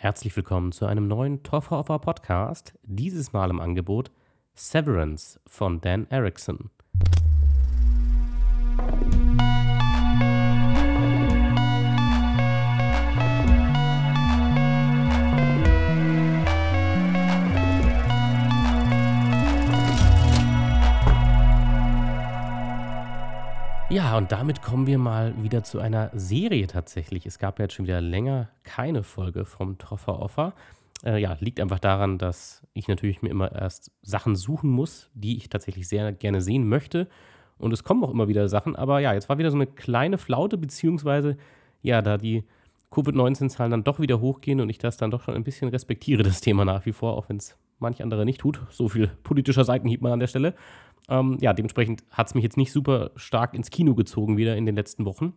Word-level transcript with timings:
Herzlich 0.00 0.36
willkommen 0.36 0.70
zu 0.70 0.86
einem 0.86 1.08
neuen 1.08 1.42
Toffer 1.42 1.82
Podcast. 1.98 2.72
Dieses 2.84 3.32
Mal 3.32 3.50
im 3.50 3.58
Angebot 3.58 4.12
Severance 4.54 5.40
von 5.44 5.80
Dan 5.80 6.06
Erickson. 6.08 6.70
Und 24.18 24.32
damit 24.32 24.62
kommen 24.62 24.88
wir 24.88 24.98
mal 24.98 25.32
wieder 25.44 25.62
zu 25.62 25.78
einer 25.78 26.10
Serie 26.12 26.66
tatsächlich. 26.66 27.24
Es 27.24 27.38
gab 27.38 27.60
ja 27.60 27.66
jetzt 27.66 27.74
schon 27.74 27.86
wieder 27.86 28.00
länger 28.00 28.48
keine 28.64 29.04
Folge 29.04 29.44
vom 29.44 29.78
Troffer 29.78 30.18
Offer. 30.18 30.54
Äh, 31.04 31.22
ja, 31.22 31.36
liegt 31.38 31.60
einfach 31.60 31.78
daran, 31.78 32.18
dass 32.18 32.66
ich 32.72 32.88
natürlich 32.88 33.22
mir 33.22 33.28
immer 33.28 33.52
erst 33.52 33.92
Sachen 34.02 34.34
suchen 34.34 34.70
muss, 34.70 35.08
die 35.14 35.36
ich 35.36 35.48
tatsächlich 35.48 35.86
sehr 35.86 36.10
gerne 36.10 36.40
sehen 36.40 36.68
möchte. 36.68 37.06
Und 37.58 37.72
es 37.72 37.84
kommen 37.84 38.02
auch 38.02 38.10
immer 38.10 38.26
wieder 38.26 38.48
Sachen, 38.48 38.74
aber 38.74 38.98
ja, 38.98 39.14
jetzt 39.14 39.28
war 39.28 39.38
wieder 39.38 39.52
so 39.52 39.56
eine 39.56 39.68
kleine 39.68 40.18
Flaute, 40.18 40.58
beziehungsweise 40.58 41.36
ja, 41.82 42.02
da 42.02 42.18
die 42.18 42.42
Covid-19-Zahlen 42.90 43.70
dann 43.70 43.84
doch 43.84 44.00
wieder 44.00 44.18
hochgehen 44.18 44.60
und 44.60 44.68
ich 44.68 44.78
das 44.78 44.96
dann 44.96 45.12
doch 45.12 45.22
schon 45.22 45.36
ein 45.36 45.44
bisschen 45.44 45.68
respektiere, 45.68 46.24
das 46.24 46.40
Thema 46.40 46.64
nach 46.64 46.86
wie 46.86 46.92
vor, 46.92 47.16
auch 47.16 47.28
wenn 47.28 47.36
es 47.36 47.56
manch 47.78 48.02
andere 48.02 48.24
nicht 48.24 48.40
tut. 48.40 48.60
So 48.70 48.88
viel 48.88 49.12
politischer 49.22 49.62
Seitenhieb 49.62 50.02
mal 50.02 50.10
an 50.10 50.18
der 50.18 50.26
Stelle. 50.26 50.54
Ähm, 51.08 51.38
ja, 51.40 51.52
dementsprechend 51.52 52.04
hat 52.10 52.28
es 52.28 52.34
mich 52.34 52.44
jetzt 52.44 52.56
nicht 52.56 52.72
super 52.72 53.10
stark 53.16 53.54
ins 53.54 53.70
Kino 53.70 53.94
gezogen 53.94 54.36
wieder 54.36 54.56
in 54.56 54.66
den 54.66 54.76
letzten 54.76 55.04
Wochen. 55.04 55.32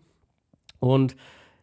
Und 0.80 1.16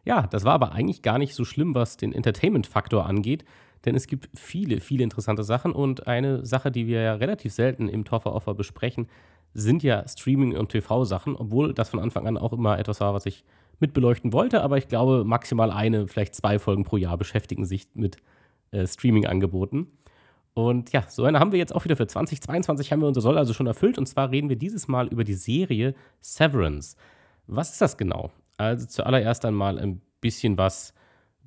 ja, 0.05 0.27
das 0.27 0.45
war 0.45 0.53
aber 0.53 0.71
eigentlich 0.71 1.01
gar 1.01 1.19
nicht 1.19 1.35
so 1.35 1.45
schlimm, 1.45 1.75
was 1.75 1.97
den 1.97 2.13
Entertainment-Faktor 2.13 3.05
angeht, 3.05 3.45
denn 3.85 3.95
es 3.95 4.07
gibt 4.07 4.29
viele, 4.33 4.81
viele 4.81 5.03
interessante 5.03 5.43
Sachen 5.43 5.71
und 5.71 6.07
eine 6.07 6.45
Sache, 6.45 6.71
die 6.71 6.87
wir 6.87 7.01
ja 7.01 7.13
relativ 7.13 7.53
selten 7.53 7.87
im 7.87 8.05
Toffer 8.05 8.33
Offer 8.33 8.53
besprechen, 8.53 9.07
sind 9.53 9.83
ja 9.83 10.07
Streaming- 10.07 10.55
und 10.55 10.69
TV-Sachen, 10.69 11.35
obwohl 11.35 11.73
das 11.73 11.89
von 11.89 11.99
Anfang 11.99 12.27
an 12.27 12.37
auch 12.37 12.53
immer 12.53 12.77
etwas 12.77 13.01
war, 13.01 13.13
was 13.13 13.25
ich 13.25 13.45
mitbeleuchten 13.79 14.33
wollte, 14.33 14.61
aber 14.61 14.77
ich 14.77 14.87
glaube, 14.87 15.23
maximal 15.25 15.71
eine, 15.71 16.07
vielleicht 16.07 16.35
zwei 16.35 16.59
Folgen 16.59 16.83
pro 16.83 16.97
Jahr 16.97 17.17
beschäftigen 17.17 17.65
sich 17.65 17.87
mit 17.93 18.17
äh, 18.71 18.85
Streaming-Angeboten. 18.85 19.87
Und 20.53 20.91
ja, 20.91 21.03
so 21.07 21.23
eine 21.23 21.39
haben 21.39 21.51
wir 21.51 21.59
jetzt 21.59 21.73
auch 21.73 21.85
wieder 21.85 21.95
für 21.95 22.07
2022, 22.07 22.91
haben 22.91 23.01
wir 23.01 23.07
unser 23.07 23.21
Soll 23.21 23.37
also 23.37 23.53
schon 23.53 23.67
erfüllt. 23.67 23.97
Und 23.97 24.07
zwar 24.07 24.31
reden 24.31 24.49
wir 24.49 24.55
dieses 24.55 24.87
Mal 24.87 25.07
über 25.07 25.23
die 25.23 25.33
Serie 25.33 25.95
Severance. 26.19 26.95
Was 27.47 27.71
ist 27.71 27.81
das 27.81 27.97
genau? 27.97 28.31
Also 28.57 28.87
zuallererst 28.87 29.45
einmal 29.45 29.79
ein 29.79 30.01
bisschen 30.21 30.57
was 30.57 30.93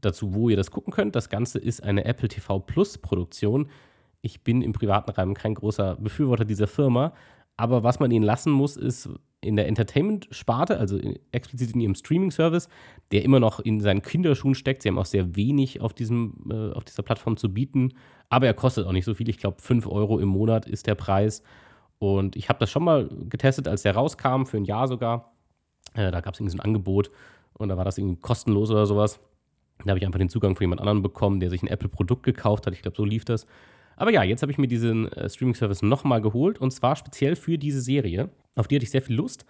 dazu, 0.01 0.35
wo 0.35 0.49
ihr 0.49 0.57
das 0.57 0.71
gucken 0.71 0.93
könnt. 0.93 1.15
Das 1.15 1.29
Ganze 1.29 1.59
ist 1.59 1.83
eine 1.83 2.05
Apple 2.05 2.29
TV 2.29 2.59
Plus 2.61 2.99
Produktion. 2.99 3.69
Ich 4.21 4.43
bin 4.43 4.63
im 4.63 4.73
privaten 4.73 5.11
Rahmen 5.11 5.35
kein 5.35 5.55
großer 5.55 5.97
Befürworter 5.97 6.45
dieser 6.45 6.67
Firma, 6.67 7.13
aber 7.57 7.83
was 7.83 8.01
man 8.01 8.11
ihnen 8.11 8.25
lassen 8.25 8.53
muss, 8.53 8.77
ist 8.77 9.09
in 9.43 9.57
der 9.57 9.67
Entertainment-Sparte, 9.67 10.79
also 10.79 10.99
explizit 11.33 11.75
in 11.75 11.81
ihrem 11.81 11.95
Streaming-Service, 11.95 12.69
der 13.11 13.25
immer 13.25 13.41
noch 13.41 13.61
in 13.61 13.81
seinen 13.81 14.01
Kinderschuhen 14.01 14.55
steckt. 14.55 14.83
Sie 14.83 14.89
haben 14.89 14.99
auch 14.99 15.05
sehr 15.07 15.37
wenig 15.37 15.81
auf, 15.81 15.93
diesem, 15.93 16.35
äh, 16.49 16.73
auf 16.73 16.85
dieser 16.85 17.03
Plattform 17.03 17.37
zu 17.37 17.53
bieten, 17.53 17.93
aber 18.31 18.47
er 18.47 18.55
kostet 18.55 18.87
auch 18.87 18.93
nicht 18.93 19.05
so 19.05 19.15
viel. 19.15 19.29
Ich 19.29 19.39
glaube, 19.39 19.61
5 19.61 19.87
Euro 19.89 20.21
im 20.21 20.29
Monat 20.29 20.67
ist 20.67 20.87
der 20.87 20.95
Preis. 20.95 21.43
Und 21.99 22.37
ich 22.37 22.49
habe 22.49 22.59
das 22.61 22.71
schon 22.71 22.85
mal 22.85 23.09
getestet, 23.29 23.69
als 23.69 23.83
der 23.83 23.95
rauskam, 23.95 24.45
für 24.45 24.57
ein 24.57 24.65
Jahr 24.65 24.89
sogar. 24.89 25.33
Äh, 25.95 26.11
da 26.11 26.21
gab 26.21 26.35
es 26.35 26.41
irgendwie 26.41 26.57
so 26.57 26.63
ein 26.63 26.65
Angebot 26.65 27.11
und 27.55 27.69
da 27.69 27.77
war 27.77 27.85
das 27.85 27.99
irgendwie 27.99 28.21
kostenlos 28.21 28.71
oder 28.71 28.87
sowas. 28.87 29.21
Da 29.85 29.91
habe 29.91 29.99
ich 29.99 30.07
einfach 30.07 30.19
den 30.19 30.29
Zugang 30.29 30.55
von 30.55 30.63
jemand 30.63 30.81
anderem 30.81 31.03
bekommen, 31.03 31.41
der 31.41 31.51
sich 31.51 31.63
ein 31.63 31.69
Apple-Produkt 31.69 32.23
gekauft 32.23 32.67
hat. 32.67 32.75
Ich 32.75 32.83
glaube, 32.83 32.97
so 32.97 33.05
lief 33.05 33.25
das. 33.25 33.47
Aber 33.97 34.11
ja, 34.11 34.23
jetzt 34.23 34.43
habe 34.43 34.53
ich 34.53 34.59
mir 34.59 34.69
diesen 34.69 35.11
äh, 35.13 35.29
Streaming-Service 35.29 35.83
nochmal 35.83 36.21
geholt 36.21 36.61
und 36.61 36.71
zwar 36.73 36.97
speziell 36.97 37.37
für 37.37 37.59
diese 37.59 37.81
Serie. 37.81 38.31
Auf 38.57 38.69
die 38.69 38.77
hatte 38.77 38.85
ich 38.85 38.91
sehr 38.91 39.03
viel 39.03 39.17
Lust. 39.17 39.45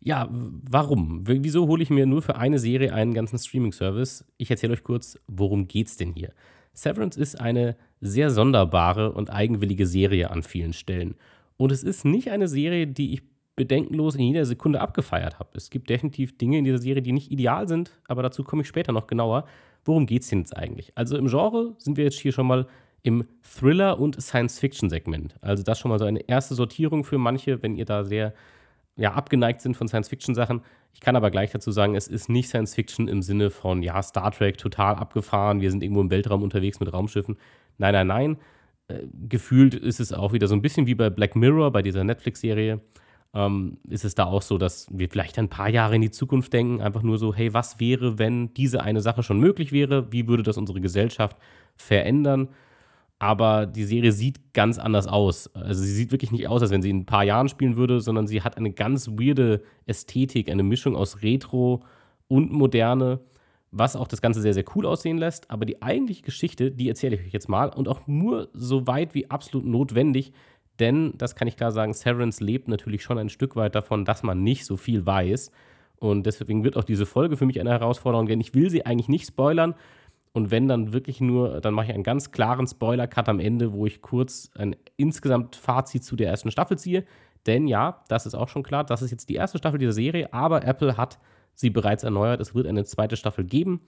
Ja, 0.00 0.28
warum? 0.30 1.22
Wieso 1.26 1.66
hole 1.66 1.82
ich 1.82 1.90
mir 1.90 2.06
nur 2.06 2.22
für 2.22 2.36
eine 2.36 2.58
Serie 2.58 2.94
einen 2.94 3.14
ganzen 3.14 3.38
Streaming-Service? 3.38 4.24
Ich 4.36 4.50
erzähle 4.50 4.74
euch 4.74 4.84
kurz, 4.84 5.18
worum 5.26 5.66
geht's 5.66 5.96
denn 5.96 6.12
hier? 6.14 6.32
Severance 6.72 7.18
ist 7.18 7.40
eine 7.40 7.76
sehr 8.00 8.30
sonderbare 8.30 9.12
und 9.12 9.30
eigenwillige 9.30 9.86
Serie 9.86 10.30
an 10.30 10.44
vielen 10.44 10.72
Stellen. 10.72 11.16
Und 11.56 11.72
es 11.72 11.82
ist 11.82 12.04
nicht 12.04 12.30
eine 12.30 12.46
Serie, 12.46 12.86
die 12.86 13.14
ich 13.14 13.22
bedenkenlos 13.56 14.14
in 14.14 14.22
jeder 14.22 14.44
Sekunde 14.44 14.80
abgefeiert 14.80 15.40
habe. 15.40 15.50
Es 15.54 15.68
gibt 15.68 15.90
definitiv 15.90 16.38
Dinge 16.38 16.58
in 16.58 16.64
dieser 16.64 16.78
Serie, 16.78 17.02
die 17.02 17.12
nicht 17.12 17.32
ideal 17.32 17.66
sind, 17.66 17.90
aber 18.06 18.22
dazu 18.22 18.44
komme 18.44 18.62
ich 18.62 18.68
später 18.68 18.92
noch 18.92 19.08
genauer. 19.08 19.46
Worum 19.84 20.06
geht 20.06 20.22
es 20.22 20.28
denn 20.28 20.38
jetzt 20.38 20.56
eigentlich? 20.56 20.92
Also 20.94 21.16
im 21.16 21.26
Genre 21.26 21.74
sind 21.78 21.96
wir 21.96 22.04
jetzt 22.04 22.20
hier 22.20 22.30
schon 22.30 22.46
mal 22.46 22.68
im 23.02 23.24
Thriller- 23.42 23.98
und 23.98 24.20
Science-Fiction-Segment. 24.20 25.36
Also 25.40 25.62
das 25.62 25.78
schon 25.78 25.90
mal 25.90 25.98
so 25.98 26.04
eine 26.04 26.20
erste 26.28 26.54
Sortierung 26.54 27.04
für 27.04 27.18
manche, 27.18 27.62
wenn 27.62 27.74
ihr 27.74 27.84
da 27.84 28.04
sehr 28.04 28.34
ja, 28.96 29.12
abgeneigt 29.12 29.60
sind 29.60 29.76
von 29.76 29.88
Science-Fiction-Sachen. 29.88 30.62
Ich 30.92 31.00
kann 31.00 31.16
aber 31.16 31.30
gleich 31.30 31.52
dazu 31.52 31.70
sagen, 31.70 31.94
es 31.94 32.08
ist 32.08 32.28
nicht 32.28 32.48
Science-Fiction 32.48 33.06
im 33.06 33.22
Sinne 33.22 33.50
von, 33.50 33.82
ja, 33.82 34.02
Star 34.02 34.32
Trek 34.32 34.58
total 34.58 34.96
abgefahren, 34.96 35.60
wir 35.60 35.70
sind 35.70 35.82
irgendwo 35.82 36.00
im 36.00 36.10
Weltraum 36.10 36.42
unterwegs 36.42 36.80
mit 36.80 36.92
Raumschiffen. 36.92 37.36
Nein, 37.78 37.92
nein, 37.92 38.06
nein. 38.08 38.36
Äh, 38.88 39.06
gefühlt 39.28 39.74
ist 39.74 40.00
es 40.00 40.12
auch 40.12 40.32
wieder 40.32 40.48
so 40.48 40.54
ein 40.54 40.62
bisschen 40.62 40.86
wie 40.86 40.96
bei 40.96 41.10
Black 41.10 41.36
Mirror, 41.36 41.70
bei 41.70 41.82
dieser 41.82 42.02
Netflix-Serie. 42.02 42.80
Ähm, 43.34 43.78
ist 43.88 44.04
es 44.04 44.14
da 44.14 44.24
auch 44.24 44.42
so, 44.42 44.58
dass 44.58 44.88
wir 44.90 45.08
vielleicht 45.08 45.38
ein 45.38 45.48
paar 45.48 45.68
Jahre 45.68 45.94
in 45.94 46.02
die 46.02 46.10
Zukunft 46.10 46.52
denken, 46.52 46.80
einfach 46.80 47.02
nur 47.02 47.18
so, 47.18 47.34
hey, 47.34 47.52
was 47.54 47.78
wäre, 47.78 48.18
wenn 48.18 48.52
diese 48.54 48.82
eine 48.82 49.00
Sache 49.00 49.22
schon 49.22 49.38
möglich 49.38 49.70
wäre? 49.70 50.10
Wie 50.12 50.26
würde 50.26 50.42
das 50.42 50.56
unsere 50.56 50.80
Gesellschaft 50.80 51.36
verändern? 51.76 52.48
Aber 53.18 53.66
die 53.66 53.84
Serie 53.84 54.12
sieht 54.12 54.54
ganz 54.54 54.78
anders 54.78 55.08
aus. 55.08 55.52
Also 55.54 55.82
sie 55.82 55.92
sieht 55.92 56.12
wirklich 56.12 56.30
nicht 56.30 56.48
aus, 56.48 56.62
als 56.62 56.70
wenn 56.70 56.82
sie 56.82 56.90
in 56.90 56.98
ein 56.98 57.06
paar 57.06 57.24
Jahren 57.24 57.48
spielen 57.48 57.76
würde, 57.76 58.00
sondern 58.00 58.26
sie 58.26 58.42
hat 58.42 58.56
eine 58.56 58.72
ganz 58.72 59.08
weirde 59.08 59.62
Ästhetik, 59.86 60.50
eine 60.50 60.62
Mischung 60.62 60.94
aus 60.94 61.22
Retro 61.22 61.82
und 62.28 62.52
Moderne, 62.52 63.20
was 63.70 63.96
auch 63.96 64.06
das 64.06 64.22
Ganze 64.22 64.40
sehr, 64.40 64.54
sehr 64.54 64.64
cool 64.74 64.86
aussehen 64.86 65.18
lässt. 65.18 65.50
Aber 65.50 65.64
die 65.64 65.82
eigentliche 65.82 66.22
Geschichte, 66.22 66.70
die 66.70 66.88
erzähle 66.88 67.16
ich 67.16 67.26
euch 67.26 67.32
jetzt 67.32 67.48
mal 67.48 67.68
und 67.70 67.88
auch 67.88 68.06
nur 68.06 68.48
so 68.52 68.86
weit 68.86 69.14
wie 69.14 69.30
absolut 69.30 69.66
notwendig, 69.66 70.32
denn, 70.78 71.14
das 71.18 71.34
kann 71.34 71.48
ich 71.48 71.56
klar 71.56 71.72
sagen, 71.72 71.92
Severance 71.92 72.42
lebt 72.42 72.68
natürlich 72.68 73.02
schon 73.02 73.18
ein 73.18 73.30
Stück 73.30 73.56
weit 73.56 73.74
davon, 73.74 74.04
dass 74.04 74.22
man 74.22 74.44
nicht 74.44 74.64
so 74.64 74.76
viel 74.76 75.04
weiß. 75.04 75.50
Und 75.96 76.24
deswegen 76.26 76.62
wird 76.62 76.76
auch 76.76 76.84
diese 76.84 77.06
Folge 77.06 77.36
für 77.36 77.46
mich 77.46 77.58
eine 77.58 77.70
Herausforderung, 77.70 78.26
denn 78.26 78.40
ich 78.40 78.54
will 78.54 78.70
sie 78.70 78.86
eigentlich 78.86 79.08
nicht 79.08 79.26
spoilern, 79.26 79.74
und 80.32 80.50
wenn 80.50 80.68
dann 80.68 80.92
wirklich 80.92 81.20
nur, 81.20 81.60
dann 81.60 81.74
mache 81.74 81.86
ich 81.86 81.94
einen 81.94 82.02
ganz 82.02 82.30
klaren 82.30 82.66
Spoiler-Cut 82.66 83.28
am 83.28 83.40
Ende, 83.40 83.72
wo 83.72 83.86
ich 83.86 84.02
kurz 84.02 84.50
ein 84.56 84.76
insgesamt 84.96 85.56
Fazit 85.56 86.04
zu 86.04 86.16
der 86.16 86.28
ersten 86.28 86.50
Staffel 86.50 86.78
ziehe. 86.78 87.04
Denn 87.46 87.66
ja, 87.66 88.04
das 88.08 88.26
ist 88.26 88.34
auch 88.34 88.48
schon 88.48 88.62
klar, 88.62 88.84
das 88.84 89.02
ist 89.02 89.10
jetzt 89.10 89.28
die 89.28 89.34
erste 89.34 89.58
Staffel 89.58 89.78
dieser 89.78 89.92
Serie, 89.92 90.32
aber 90.32 90.64
Apple 90.64 90.96
hat 90.96 91.18
sie 91.54 91.70
bereits 91.70 92.04
erneuert. 92.04 92.40
Es 92.40 92.54
wird 92.54 92.66
eine 92.66 92.84
zweite 92.84 93.16
Staffel 93.16 93.44
geben. 93.44 93.80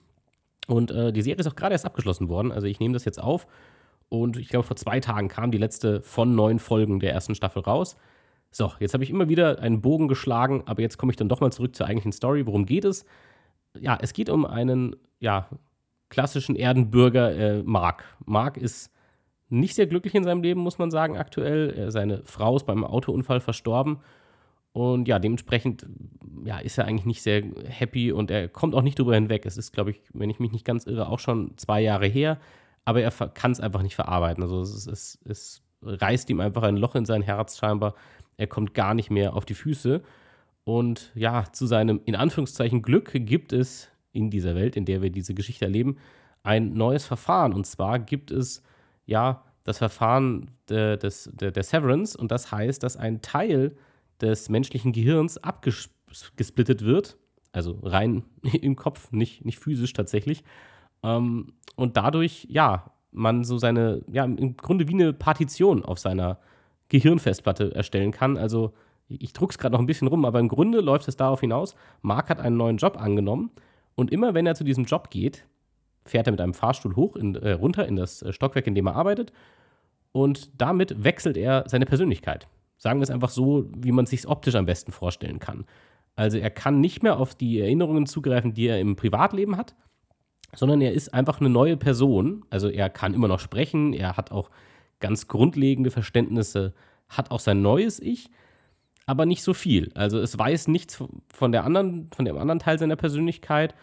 Und 0.67 0.91
äh, 0.91 1.13
die 1.13 1.21
Serie 1.21 1.39
ist 1.39 1.47
auch 1.47 1.55
gerade 1.55 1.73
erst 1.73 1.85
abgeschlossen 1.85 2.27
worden. 2.29 2.51
Also 2.51 2.67
ich 2.67 2.79
nehme 2.79 2.93
das 2.93 3.05
jetzt 3.05 3.21
auf. 3.21 3.47
Und 4.09 4.37
ich 4.37 4.49
glaube, 4.49 4.67
vor 4.67 4.75
zwei 4.75 4.99
Tagen 4.99 5.29
kam 5.29 5.51
die 5.51 5.57
letzte 5.57 6.01
von 6.01 6.35
neun 6.35 6.59
Folgen 6.59 6.99
der 6.99 7.13
ersten 7.13 7.33
Staffel 7.33 7.61
raus. 7.61 7.95
So, 8.51 8.73
jetzt 8.79 8.93
habe 8.93 9.03
ich 9.03 9.09
immer 9.09 9.29
wieder 9.29 9.59
einen 9.59 9.81
Bogen 9.81 10.09
geschlagen, 10.09 10.63
aber 10.65 10.81
jetzt 10.81 10.97
komme 10.97 11.11
ich 11.11 11.15
dann 11.15 11.29
doch 11.29 11.39
mal 11.39 11.51
zurück 11.51 11.75
zur 11.75 11.85
eigentlichen 11.85 12.11
Story. 12.11 12.45
Worum 12.45 12.65
geht 12.65 12.83
es? 12.83 13.05
Ja, 13.79 13.97
es 14.01 14.11
geht 14.11 14.29
um 14.29 14.45
einen, 14.45 14.97
ja, 15.19 15.47
klassischen 16.11 16.55
Erdenbürger 16.55 17.35
äh, 17.35 17.63
Mark. 17.63 18.05
Mark 18.25 18.57
ist 18.57 18.91
nicht 19.49 19.75
sehr 19.75 19.87
glücklich 19.87 20.13
in 20.13 20.23
seinem 20.23 20.43
Leben, 20.43 20.61
muss 20.61 20.77
man 20.77 20.91
sagen, 20.91 21.17
aktuell. 21.17 21.89
Seine 21.91 22.21
Frau 22.25 22.55
ist 22.55 22.65
beim 22.65 22.83
Autounfall 22.85 23.39
verstorben. 23.39 23.99
Und 24.73 25.07
ja, 25.07 25.19
dementsprechend 25.19 25.85
ja, 26.45 26.59
ist 26.59 26.77
er 26.77 26.85
eigentlich 26.85 27.05
nicht 27.05 27.21
sehr 27.21 27.43
happy 27.65 28.11
und 28.11 28.31
er 28.31 28.47
kommt 28.47 28.73
auch 28.73 28.81
nicht 28.81 28.97
drüber 28.97 29.15
hinweg. 29.15 29.45
Es 29.45 29.57
ist, 29.57 29.73
glaube 29.73 29.91
ich, 29.91 30.01
wenn 30.13 30.29
ich 30.29 30.39
mich 30.39 30.51
nicht 30.53 30.63
ganz 30.63 30.85
irre, 30.85 31.09
auch 31.09 31.19
schon 31.19 31.57
zwei 31.57 31.81
Jahre 31.81 32.07
her. 32.07 32.39
Aber 32.85 33.01
er 33.01 33.11
kann 33.11 33.51
es 33.51 33.59
einfach 33.59 33.81
nicht 33.81 33.95
verarbeiten. 33.95 34.41
Also 34.41 34.61
es, 34.61 34.87
es, 34.87 35.19
es 35.25 35.61
reißt 35.83 36.29
ihm 36.29 36.39
einfach 36.39 36.63
ein 36.63 36.77
Loch 36.77 36.95
in 36.95 37.05
sein 37.05 37.21
Herz 37.21 37.57
scheinbar. 37.57 37.95
Er 38.37 38.47
kommt 38.47 38.73
gar 38.73 38.93
nicht 38.93 39.11
mehr 39.11 39.35
auf 39.35 39.45
die 39.45 39.53
Füße. 39.53 40.01
Und 40.63 41.11
ja, 41.15 41.45
zu 41.51 41.65
seinem 41.65 41.99
in 42.05 42.15
Anführungszeichen 42.15 42.81
Glück 42.81 43.11
gibt 43.13 43.51
es 43.51 43.90
in 44.11 44.29
dieser 44.29 44.55
Welt, 44.55 44.75
in 44.75 44.85
der 44.85 45.01
wir 45.01 45.09
diese 45.09 45.33
Geschichte 45.33 45.65
erleben, 45.65 45.97
ein 46.43 46.73
neues 46.73 47.05
Verfahren. 47.05 47.53
Und 47.53 47.65
zwar 47.65 47.99
gibt 47.99 48.31
es 48.31 48.63
ja 49.05 49.43
das 49.63 49.77
Verfahren 49.77 50.51
de, 50.69 50.97
des, 50.97 51.29
de, 51.33 51.51
der 51.51 51.63
Severance 51.63 52.17
und 52.17 52.31
das 52.31 52.51
heißt, 52.51 52.81
dass 52.83 52.97
ein 52.97 53.21
Teil 53.21 53.75
des 54.19 54.49
menschlichen 54.49 54.91
Gehirns 54.91 55.37
abgesplittet 55.37 56.83
wird, 56.83 57.17
also 57.51 57.79
rein 57.83 58.23
im 58.61 58.75
Kopf, 58.75 59.11
nicht, 59.11 59.45
nicht 59.45 59.59
physisch 59.59 59.93
tatsächlich. 59.93 60.43
Ähm, 61.03 61.53
und 61.75 61.97
dadurch, 61.97 62.47
ja, 62.49 62.91
man 63.11 63.43
so 63.43 63.57
seine, 63.57 64.03
ja, 64.11 64.23
im 64.23 64.55
Grunde 64.55 64.87
wie 64.87 64.93
eine 64.93 65.13
Partition 65.13 65.83
auf 65.83 65.99
seiner 65.99 66.39
Gehirnfestplatte 66.89 67.75
erstellen 67.75 68.11
kann. 68.11 68.37
Also 68.37 68.73
ich 69.07 69.33
druck's 69.33 69.57
gerade 69.57 69.73
noch 69.73 69.79
ein 69.79 69.85
bisschen 69.85 70.07
rum, 70.07 70.23
aber 70.23 70.39
im 70.39 70.47
Grunde 70.47 70.79
läuft 70.79 71.07
es 71.07 71.17
darauf 71.17 71.41
hinaus, 71.41 71.75
Mark 72.01 72.29
hat 72.29 72.39
einen 72.39 72.57
neuen 72.57 72.77
Job 72.77 72.99
angenommen 72.99 73.51
und 73.95 74.11
immer 74.11 74.33
wenn 74.33 74.45
er 74.45 74.55
zu 74.55 74.63
diesem 74.63 74.85
Job 74.85 75.09
geht, 75.09 75.45
fährt 76.05 76.27
er 76.27 76.31
mit 76.31 76.41
einem 76.41 76.53
Fahrstuhl 76.53 76.95
hoch, 76.95 77.15
in, 77.15 77.35
äh, 77.35 77.51
runter 77.51 77.87
in 77.87 77.95
das 77.95 78.21
äh, 78.21 78.33
Stockwerk, 78.33 78.67
in 78.67 78.75
dem 78.75 78.87
er 78.87 78.95
arbeitet. 78.95 79.31
Und 80.11 80.49
damit 80.59 81.03
wechselt 81.03 81.37
er 81.37 81.63
seine 81.67 81.85
Persönlichkeit. 81.85 82.47
Sagen 82.77 82.99
wir 82.99 83.03
es 83.03 83.11
einfach 83.11 83.29
so, 83.29 83.67
wie 83.75 83.91
man 83.91 84.05
es 84.05 84.09
sich 84.09 84.27
optisch 84.27 84.55
am 84.55 84.65
besten 84.65 84.91
vorstellen 84.91 85.39
kann. 85.39 85.65
Also 86.15 86.37
er 86.37 86.49
kann 86.49 86.81
nicht 86.81 87.03
mehr 87.03 87.19
auf 87.19 87.35
die 87.35 87.59
Erinnerungen 87.59 88.05
zugreifen, 88.05 88.53
die 88.53 88.67
er 88.67 88.79
im 88.79 88.95
Privatleben 88.95 89.55
hat, 89.55 89.75
sondern 90.53 90.81
er 90.81 90.91
ist 90.91 91.13
einfach 91.13 91.39
eine 91.39 91.49
neue 91.49 91.77
Person. 91.77 92.43
Also 92.49 92.69
er 92.69 92.89
kann 92.89 93.13
immer 93.13 93.27
noch 93.27 93.39
sprechen, 93.39 93.93
er 93.93 94.17
hat 94.17 94.31
auch 94.31 94.49
ganz 94.99 95.27
grundlegende 95.27 95.91
Verständnisse, 95.91 96.73
hat 97.07 97.31
auch 97.31 97.39
sein 97.39 97.61
neues 97.61 97.99
Ich, 97.99 98.29
aber 99.11 99.25
nicht 99.25 99.43
so 99.43 99.53
viel. 99.53 99.91
Also 99.93 100.19
es 100.19 100.39
weiß 100.39 100.69
nichts 100.69 101.03
von 101.33 101.51
der 101.51 101.65
anderen, 101.65 102.09
von 102.15 102.23
dem 102.23 102.37
anderen 102.37 102.59
Teil 102.59 102.79
seiner 102.79 102.95
Persönlichkeit. 102.95 103.75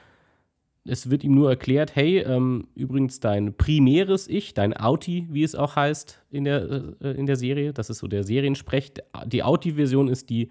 Es 0.86 1.10
wird 1.10 1.22
ihm 1.22 1.34
nur 1.34 1.50
erklärt, 1.50 1.94
hey, 1.94 2.20
ähm, 2.20 2.68
übrigens 2.74 3.20
dein 3.20 3.52
primäres 3.52 4.26
Ich, 4.26 4.54
dein 4.54 4.74
Auti, 4.74 5.26
wie 5.30 5.42
es 5.42 5.54
auch 5.54 5.76
heißt 5.76 6.24
in 6.30 6.44
der, 6.44 6.94
äh, 7.02 7.10
in 7.10 7.26
der 7.26 7.36
Serie, 7.36 7.74
das 7.74 7.90
ist 7.90 7.98
so 7.98 8.08
der 8.08 8.24
Seriensprech. 8.24 8.94
Die 9.26 9.42
Auti-Version 9.42 10.08
ist 10.08 10.30
die, 10.30 10.48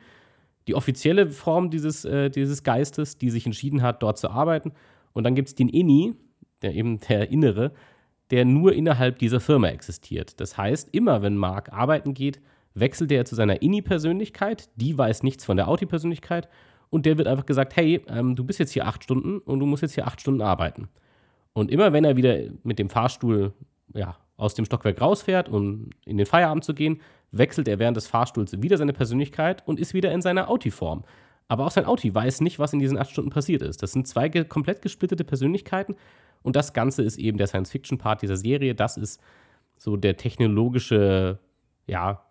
die 0.68 0.76
offizielle 0.76 1.32
Form 1.32 1.72
dieses, 1.72 2.06
äh, 2.06 2.30
dieses 2.30 2.62
Geistes, 2.62 3.18
die 3.18 3.32
sich 3.32 3.48
entschieden 3.48 3.82
hat, 3.82 4.04
dort 4.04 4.20
zu 4.20 4.30
arbeiten. 4.30 4.74
Und 5.12 5.24
dann 5.24 5.34
gibt 5.34 5.48
es 5.48 5.56
den 5.56 5.70
Inni, 5.70 6.14
der 6.62 6.76
eben 6.76 7.00
der 7.00 7.32
Innere, 7.32 7.72
der 8.30 8.46
nur 8.46 8.74
innerhalb 8.74 9.18
dieser 9.18 9.40
Firma 9.40 9.70
existiert. 9.70 10.40
Das 10.40 10.56
heißt, 10.56 10.90
immer 10.92 11.24
wenn 11.24 11.36
Mark 11.36 11.74
arbeiten 11.74 12.14
geht, 12.14 12.40
wechselt 12.80 13.12
er 13.12 13.26
zu 13.26 13.36
seiner 13.36 13.62
Inni-Persönlichkeit, 13.62 14.70
die 14.76 14.98
weiß 14.98 15.24
nichts 15.24 15.46
von 15.46 15.58
der 15.58 15.68
Auti-Persönlichkeit 15.68 16.50
und 16.90 17.06
der 17.06 17.18
wird 17.18 17.28
einfach 17.28 17.46
gesagt, 17.46 17.76
hey, 17.76 18.02
ähm, 18.08 18.36
du 18.36 18.44
bist 18.44 18.60
jetzt 18.60 18.72
hier 18.72 18.88
acht 18.88 19.04
Stunden 19.04 19.40
und 19.40 19.60
du 19.60 19.66
musst 19.66 19.82
jetzt 19.82 19.96
hier 19.96 20.08
acht 20.08 20.22
Stunden 20.22 20.42
arbeiten. 20.42 20.90
Und 21.54 21.72
immer 21.72 21.94
wenn 21.94 22.04
er 22.04 22.18
wieder 22.18 22.38
mit 22.64 22.80
dem 22.80 22.90
Fahrstuhl 22.90 23.54
ja, 23.94 24.18
aus 24.38 24.54
dem 24.54 24.66
Stockwerk 24.66 25.02
rausfährt, 25.02 25.50
um 25.50 25.90
in 26.06 26.18
den 26.18 26.26
Feierabend 26.26 26.64
zu 26.64 26.74
gehen, 26.74 27.02
wechselt 27.32 27.68
er 27.68 27.80
während 27.80 27.98
des 27.98 28.08
Fahrstuhls 28.08 28.62
wieder 28.62 28.78
seine 28.78 28.94
Persönlichkeit 28.94 29.68
und 29.68 29.80
ist 29.80 29.94
wieder 29.94 30.12
in 30.12 30.22
seiner 30.22 30.50
Auti-Form. 30.50 31.04
Aber 31.48 31.66
auch 31.66 31.72
sein 31.72 31.86
Auti 31.86 32.14
weiß 32.14 32.42
nicht, 32.42 32.60
was 32.60 32.74
in 32.74 32.80
diesen 32.80 32.98
acht 32.98 33.10
Stunden 33.10 33.32
passiert 33.32 33.62
ist. 33.62 33.82
Das 33.82 33.92
sind 33.92 34.08
zwei 34.08 34.30
komplett 34.30 34.82
gesplittete 34.82 35.24
Persönlichkeiten. 35.24 35.96
Und 36.44 36.56
das 36.56 36.74
Ganze 36.74 37.04
ist 37.04 37.18
eben 37.18 37.38
der 37.38 37.48
Science-Fiction-Part 37.48 38.22
dieser 38.22 38.38
Serie. 38.38 38.76
Das 38.76 38.98
ist 38.98 39.22
so 39.78 39.98
der 39.98 40.18
technologische, 40.18 41.40
ja, 41.88 42.27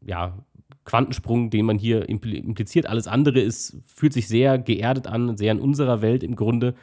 ja, 0.00 0.38
Quantensprung, 0.84 1.50
den 1.50 1.66
man 1.66 1.78
hier 1.78 2.08
impliziert. 2.08 2.86
Alles 2.86 3.06
andere 3.06 3.40
ist, 3.40 3.76
fühlt 3.86 4.12
sich 4.12 4.28
sehr 4.28 4.58
geerdet 4.58 5.06
an, 5.06 5.36
sehr 5.36 5.52
in 5.52 5.60
unserer 5.60 6.02
Welt 6.02 6.22
im 6.22 6.36
Grunde. 6.36 6.74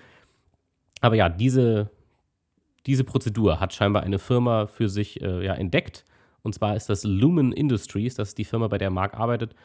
Aber 1.02 1.16
ja, 1.16 1.30
diese, 1.30 1.90
diese 2.86 3.04
Prozedur 3.04 3.60
hat 3.60 3.74
scheinbar 3.74 4.04
eine 4.04 4.19
Firma 4.19 4.66
für 4.68 4.88
sich 4.88 5.22
äh, 5.22 5.46
ja, 5.46 5.54
entdeckt. 5.54 6.06
Und 6.42 6.54
zwar 6.54 6.75
ist 6.75 6.90
das 6.90 7.04
Lumen 7.04 7.52
Industries, 7.52 8.16
das 8.16 8.30
ist 8.30 8.38
die 8.38 8.46
Firma, 8.46 8.68
bei 8.68 8.78
der 8.78 8.90
Mark 8.90 9.16
arbeitet. 9.16 9.56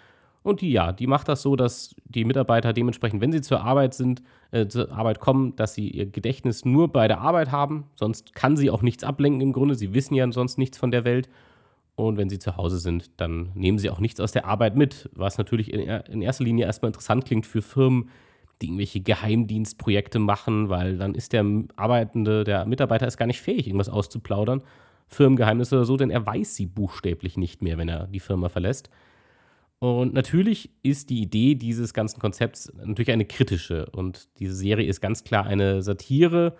Und 0.42 0.60
die, 0.60 0.72
ja, 0.72 0.90
die 0.90 1.06
macht 1.06 1.28
das 1.28 1.42
so, 1.42 1.54
dass 1.54 1.94
die 2.04 2.24
Mitarbeiter 2.24 2.72
dementsprechend, 2.72 3.20
wenn 3.20 3.30
sie 3.30 3.42
zur 3.42 3.62
Arbeit 3.62 3.94
sind, 3.94 4.22
äh, 4.50 4.66
zur 4.66 4.90
Arbeit 4.90 5.20
kommen, 5.20 5.54
dass 5.54 5.74
sie 5.74 5.88
ihr 5.88 6.06
Gedächtnis 6.06 6.64
nur 6.64 6.90
bei 6.90 7.06
der 7.06 7.20
Arbeit 7.20 7.52
haben. 7.52 7.84
Sonst 7.94 8.34
kann 8.34 8.56
sie 8.56 8.70
auch 8.70 8.82
nichts 8.82 9.04
ablenken 9.04 9.40
im 9.40 9.52
Grunde. 9.52 9.76
Sie 9.76 9.94
wissen 9.94 10.14
ja 10.14 10.30
sonst 10.32 10.58
nichts 10.58 10.78
von 10.78 10.90
der 10.90 11.04
Welt. 11.04 11.28
Und 11.94 12.16
wenn 12.16 12.30
sie 12.30 12.38
zu 12.38 12.56
Hause 12.56 12.78
sind, 12.78 13.10
dann 13.20 13.50
nehmen 13.54 13.78
sie 13.78 13.90
auch 13.90 14.00
nichts 14.00 14.20
aus 14.20 14.32
der 14.32 14.46
Arbeit 14.46 14.76
mit. 14.76 15.10
Was 15.12 15.38
natürlich 15.38 15.72
in, 15.72 16.22
erster 16.22 16.44
Linie 16.44 16.66
erstmal 16.66 16.88
interessant 16.88 17.26
klingt 17.26 17.46
für 17.46 17.62
Firmen, 17.62 18.08
die 18.60 18.66
irgendwelche 18.66 19.00
Geheimdienstprojekte 19.00 20.18
machen, 20.18 20.68
weil 20.68 20.96
dann 20.96 21.14
ist 21.14 21.32
der 21.32 21.44
Arbeitende, 21.76 22.44
der 22.44 22.64
Mitarbeiter 22.64 23.06
ist 23.06 23.16
gar 23.16 23.26
nicht 23.26 23.40
fähig, 23.40 23.66
irgendwas 23.66 23.88
auszuplaudern. 23.88 24.62
Firmengeheimnisse 25.08 25.76
oder 25.76 25.84
so, 25.84 25.96
denn 25.96 26.10
er 26.10 26.24
weiß 26.24 26.56
sie 26.56 26.66
buchstäblich 26.66 27.36
nicht 27.36 27.60
mehr, 27.60 27.76
wenn 27.76 27.88
er 27.88 28.06
die 28.06 28.20
Firma 28.20 28.48
verlässt. 28.48 28.88
Und 29.78 30.14
natürlich 30.14 30.70
ist 30.82 31.10
die 31.10 31.20
Idee 31.20 31.56
dieses 31.56 31.92
ganzen 31.92 32.20
Konzepts 32.20 32.72
natürlich 32.82 33.10
eine 33.10 33.24
kritische. 33.24 33.86
Und 33.90 34.28
diese 34.38 34.54
Serie 34.54 34.86
ist 34.86 35.00
ganz 35.00 35.24
klar 35.24 35.44
eine 35.44 35.82
Satire 35.82 36.56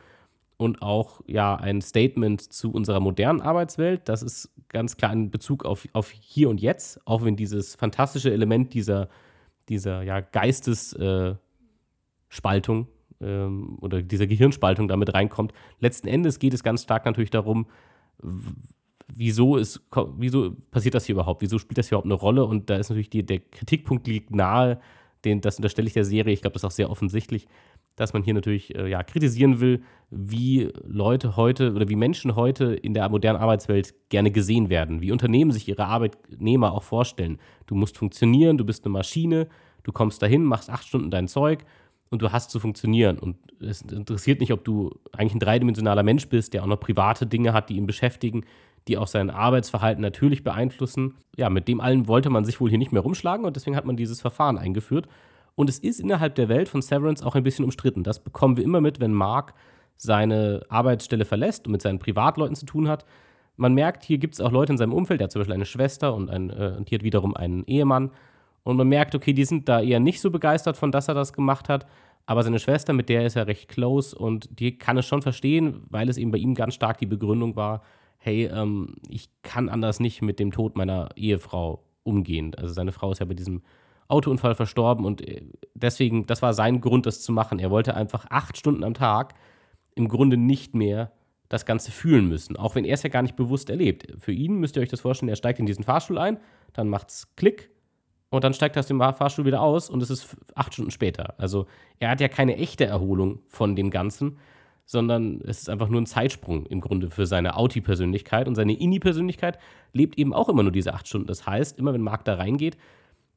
und 0.63 0.83
auch 0.83 1.21
ja 1.27 1.55
ein 1.57 1.83
Statement 1.83 2.41
zu 2.41 2.73
unserer 2.73 3.01
modernen 3.01 3.41
Arbeitswelt. 3.41 4.09
Das 4.09 4.23
ist 4.23 4.51
ganz 4.69 4.97
klar 4.97 5.11
ein 5.11 5.31
Bezug 5.31 5.65
auf, 5.65 5.87
auf 5.93 6.11
hier 6.11 6.49
und 6.49 6.61
jetzt, 6.61 7.07
auch 7.07 7.25
wenn 7.25 7.37
dieses 7.37 7.75
fantastische 7.75 8.33
Element 8.33 8.75
dieser, 8.75 9.09
dieser 9.69 10.03
ja, 10.03 10.21
Geistesspaltung 10.21 11.39
äh, 13.21 13.27
ähm, 13.27 13.79
oder 13.81 14.03
dieser 14.03 14.27
Gehirnspaltung 14.27 14.89
damit 14.89 15.13
reinkommt. 15.15 15.53
Letzten 15.81 16.09
Endes 16.09 16.39
geht 16.39 16.55
es 16.55 16.63
ganz 16.63 16.83
stark 16.83 17.05
natürlich 17.05 17.31
darum, 17.31 17.67
wieso, 19.15 19.57
ist, 19.57 19.81
wieso 20.17 20.53
passiert 20.71 20.95
das 20.95 21.07
hier 21.07 21.15
überhaupt? 21.15 21.43
Wieso 21.43 21.59
spielt 21.59 21.79
das 21.79 21.89
hier 21.89 21.97
überhaupt 21.97 22.07
eine 22.07 22.15
Rolle? 22.15 22.45
Und 22.45 22.71
da 22.71 22.77
ist 22.77 22.89
natürlich 22.89 23.11
die, 23.11 23.25
der 23.25 23.41
Kritikpunkt 23.41 24.07
liegt 24.07 24.35
nahe, 24.35 24.81
den, 25.25 25.41
das 25.41 25.57
unterstelle 25.57 25.87
ich 25.87 25.95
der 25.95 26.05
Serie, 26.05 26.33
ich 26.33 26.41
glaube, 26.41 26.55
das 26.55 26.63
ist 26.63 26.67
auch 26.67 26.73
sehr 26.73 26.91
offensichtlich, 26.91 27.47
dass 27.97 28.13
man 28.13 28.23
hier 28.23 28.35
natürlich 28.35 28.75
äh, 28.75 28.89
ja, 28.89 29.03
kritisieren 29.03 29.61
will, 29.61 29.83
wie 30.11 30.71
Leute 30.85 31.37
heute 31.37 31.73
oder 31.75 31.89
wie 31.89 31.97
Menschen 31.97 32.37
heute 32.37 32.75
in 32.75 32.95
der 32.95 33.09
modernen 33.09 33.41
Arbeitswelt 33.41 33.95
gerne 34.09 34.31
gesehen 34.31 34.69
werden, 34.69 35.01
wie 35.01 35.13
Unternehmen 35.13 35.53
sich 35.53 35.69
ihre 35.69 35.87
Arbeitnehmer 35.87 36.73
auch 36.73 36.83
vorstellen. 36.83 37.39
Du 37.67 37.75
musst 37.75 37.97
funktionieren, 37.97 38.59
du 38.59 38.65
bist 38.65 38.85
eine 38.85 38.93
Maschine, 38.93 39.49
du 39.83 39.93
kommst 39.93 40.23
dahin, 40.23 40.45
machst 40.45 40.71
acht 40.71 40.87
Stunden 40.87 41.11
dein 41.11 41.29
Zeug 41.29 41.65
und 42.11 42.21
du 42.23 42.31
hast 42.31 42.51
zu 42.51 42.61
funktionieren. 42.61 43.19
Und 43.19 43.37
es 43.61 43.83
interessiert 43.83 44.41
nicht, 44.41 44.53
ob 44.53 44.65
du 44.65 44.91
eigentlich 45.13 45.35
ein 45.35 45.41
dreidimensionaler 45.41 46.03
Mensch 46.03 46.29
bist, 46.29 46.53
der 46.53 46.63
auch 46.63 46.67
noch 46.69 46.81
private 46.81 47.27
Dinge 47.27 47.53
hat, 47.53 47.71
die 47.71 47.77
ihn 47.77 47.87
beschäftigen 47.87 48.45
die 48.89 48.99
auch 48.99 49.07
sein 49.07 49.31
Arbeitsverhalten 49.31 50.03
natürlich 50.03 50.43
beeinflussen. 50.43 51.15
Ja, 51.37 51.51
mit 51.51 51.69
dem 51.69 51.81
allen 51.81 52.09
wollte 52.09 52.31
man 52.31 52.45
sich 52.45 52.61
wohl 52.61 52.69
hier 52.69 52.79
nicht 52.79 52.93
mehr 52.93 53.03
rumschlagen 53.03 53.45
und 53.47 53.57
deswegen 53.57 53.77
hat 53.77 53.85
man 53.85 53.97
dieses 53.97 54.21
Verfahren 54.21 54.59
eingeführt. 54.59 55.07
Und 55.55 55.69
es 55.69 55.79
ist 55.79 56.01
innerhalb 56.01 56.35
der 56.35 56.49
Welt 56.49 56.69
von 56.69 56.83
Severance 56.83 57.25
auch 57.25 57.35
ein 57.35 57.43
bisschen 57.43 57.65
umstritten. 57.65 58.05
Das 58.05 58.23
bekommen 58.23 58.57
wir 58.57 58.65
immer 58.65 58.81
mit, 58.81 59.01
wenn 59.01 59.13
Mark 59.13 59.55
seine 59.97 60.63
Arbeitsstelle 60.69 61.25
verlässt 61.25 61.67
und 61.67 61.73
mit 61.73 61.83
seinen 61.83 61.99
Privatleuten 61.99 62.57
zu 62.57 62.67
tun 62.67 62.89
hat. 62.89 63.05
Man 63.57 63.75
merkt, 63.75 64.03
hier 64.05 64.19
gibt 64.19 64.35
es 64.35 64.41
auch 64.41 64.51
Leute 64.51 64.73
in 64.73 64.79
seinem 64.79 64.95
Umfeld, 64.95 65.21
der 65.21 65.27
hat 65.27 65.33
zum 65.33 65.41
Beispiel 65.41 65.55
eine 65.55 65.67
Schwester 65.67 66.15
und, 66.15 66.31
ein, 66.31 66.51
äh, 66.51 66.75
und 66.77 66.91
die 66.91 66.95
hat 66.95 67.03
wiederum 67.03 67.37
einen 67.37 67.65
Ehemann. 67.65 68.11
Und 68.65 68.77
man 68.77 68.89
merkt, 68.89 69.15
okay, 69.15 69.33
die 69.33 69.45
sind 69.45 69.69
da 69.69 69.81
eher 69.81 70.01
nicht 70.01 70.21
so 70.21 70.31
begeistert 70.31 70.77
von, 70.77 70.93
dass 70.93 71.09
er 71.09 71.15
das 71.15 71.33
gemacht 71.33 71.69
hat. 71.69 71.87
Aber 72.27 72.43
seine 72.43 72.61
Schwester, 72.61 72.93
mit 72.93 73.09
der 73.09 73.27
ist 73.27 73.37
er 73.37 73.47
recht 73.47 73.69
close 73.69 74.17
und 74.17 74.61
die 74.61 74.79
kann 74.79 74.97
es 74.97 75.07
schon 75.07 75.23
verstehen, 75.23 75.83
weil 75.91 76.09
es 76.09 76.17
eben 76.17 76.31
bei 76.31 76.39
ihm 76.39 76.55
ganz 76.55 76.75
stark 76.75 76.99
die 76.99 77.07
Begründung 77.07 77.57
war, 77.57 77.83
hey, 78.19 78.47
ähm, 78.47 78.95
ich 79.09 79.29
kann 79.43 79.69
anders 79.69 79.99
nicht 79.99 80.23
mit 80.23 80.39
dem 80.39 80.53
Tod 80.53 80.77
meiner 80.77 81.09
Ehefrau 81.17 81.85
umgehen. 82.05 82.55
Also 82.55 82.73
seine 82.73 82.93
Frau 82.93 83.11
ist 83.11 83.19
ja 83.19 83.27
bei 83.27 83.35
diesem 83.35 83.63
Autounfall 84.13 84.55
verstorben 84.55 85.05
und 85.05 85.27
äh, 85.27 85.43
deswegen, 85.75 86.27
das 86.27 86.43
war 86.43 86.55
sein 86.55 86.81
Grund, 86.81 87.07
das 87.07 87.23
zu 87.23 87.33
machen. 87.33 87.59
Er 87.59 87.71
wollte 87.71 87.95
einfach 87.95 88.27
acht 88.31 88.57
Stunden 88.57 88.85
am 88.85 88.95
Tag 88.95 89.35
im 89.95 90.09
Grunde 90.09 90.37
nicht 90.37 90.75
mehr 90.75 91.13
das 91.49 91.67
Ganze 91.67 91.91
fühlen 91.91 92.29
müssen, 92.29 92.57
auch 92.57 92.75
wenn 92.75 92.85
er 92.85 92.95
es 92.95 93.03
ja 93.03 93.11
gar 93.11 93.23
nicht 93.23 93.37
bewusst 93.37 93.69
erlebt. 93.69 94.07
Für 94.19 94.33
ihn 94.33 94.61
müsst 94.61 94.77
ihr 94.77 94.83
euch 94.83 94.89
das 94.89 95.01
vorstellen, 95.01 95.29
er 95.29 95.37
steigt 95.37 95.59
in 95.59 95.67
diesen 95.67 95.85
Fahrstuhl 95.85 96.19
ein, 96.19 96.39
dann 96.73 96.89
macht's 96.89 97.35
Klick 97.37 97.71
und 98.31 98.45
dann 98.45 98.55
steigt 98.55 98.77
er 98.77 98.81
aus 98.81 98.87
dem 98.87 99.01
Fahrstuhl 99.01 99.45
wieder 99.45 99.61
aus 99.61 99.91
und 99.91 100.03
es 100.03 100.09
ist 100.09 100.35
acht 100.55 100.73
Stunden 100.73 100.91
später. 100.91 101.35
Also 101.39 101.67
er 101.99 102.09
hat 102.09 102.21
ja 102.21 102.29
keine 102.29 102.57
echte 102.57 102.87
Erholung 102.87 103.41
von 103.49 103.77
dem 103.77 103.91
Ganzen, 103.91 104.39
sondern 104.87 105.41
es 105.43 105.61
ist 105.61 105.69
einfach 105.69 105.89
nur 105.89 106.01
ein 106.01 106.07
Zeitsprung 106.07 106.67
im 106.67 106.81
Grunde 106.81 107.11
für 107.11 107.27
seine 107.27 107.57
Auti-Persönlichkeit. 107.57 108.49
Und 108.49 108.55
seine 108.55 108.73
Inni-Persönlichkeit 108.73 109.59
lebt 109.93 110.19
eben 110.19 110.33
auch 110.33 110.49
immer 110.49 110.63
nur 110.63 110.73
diese 110.73 110.95
acht 110.95 111.07
Stunden. 111.09 111.27
Das 111.27 111.47
heißt, 111.47 111.79
immer 111.79 111.93
wenn 111.93 112.01
Marc 112.01 112.25
da 112.25 112.35
reingeht, 112.35 112.77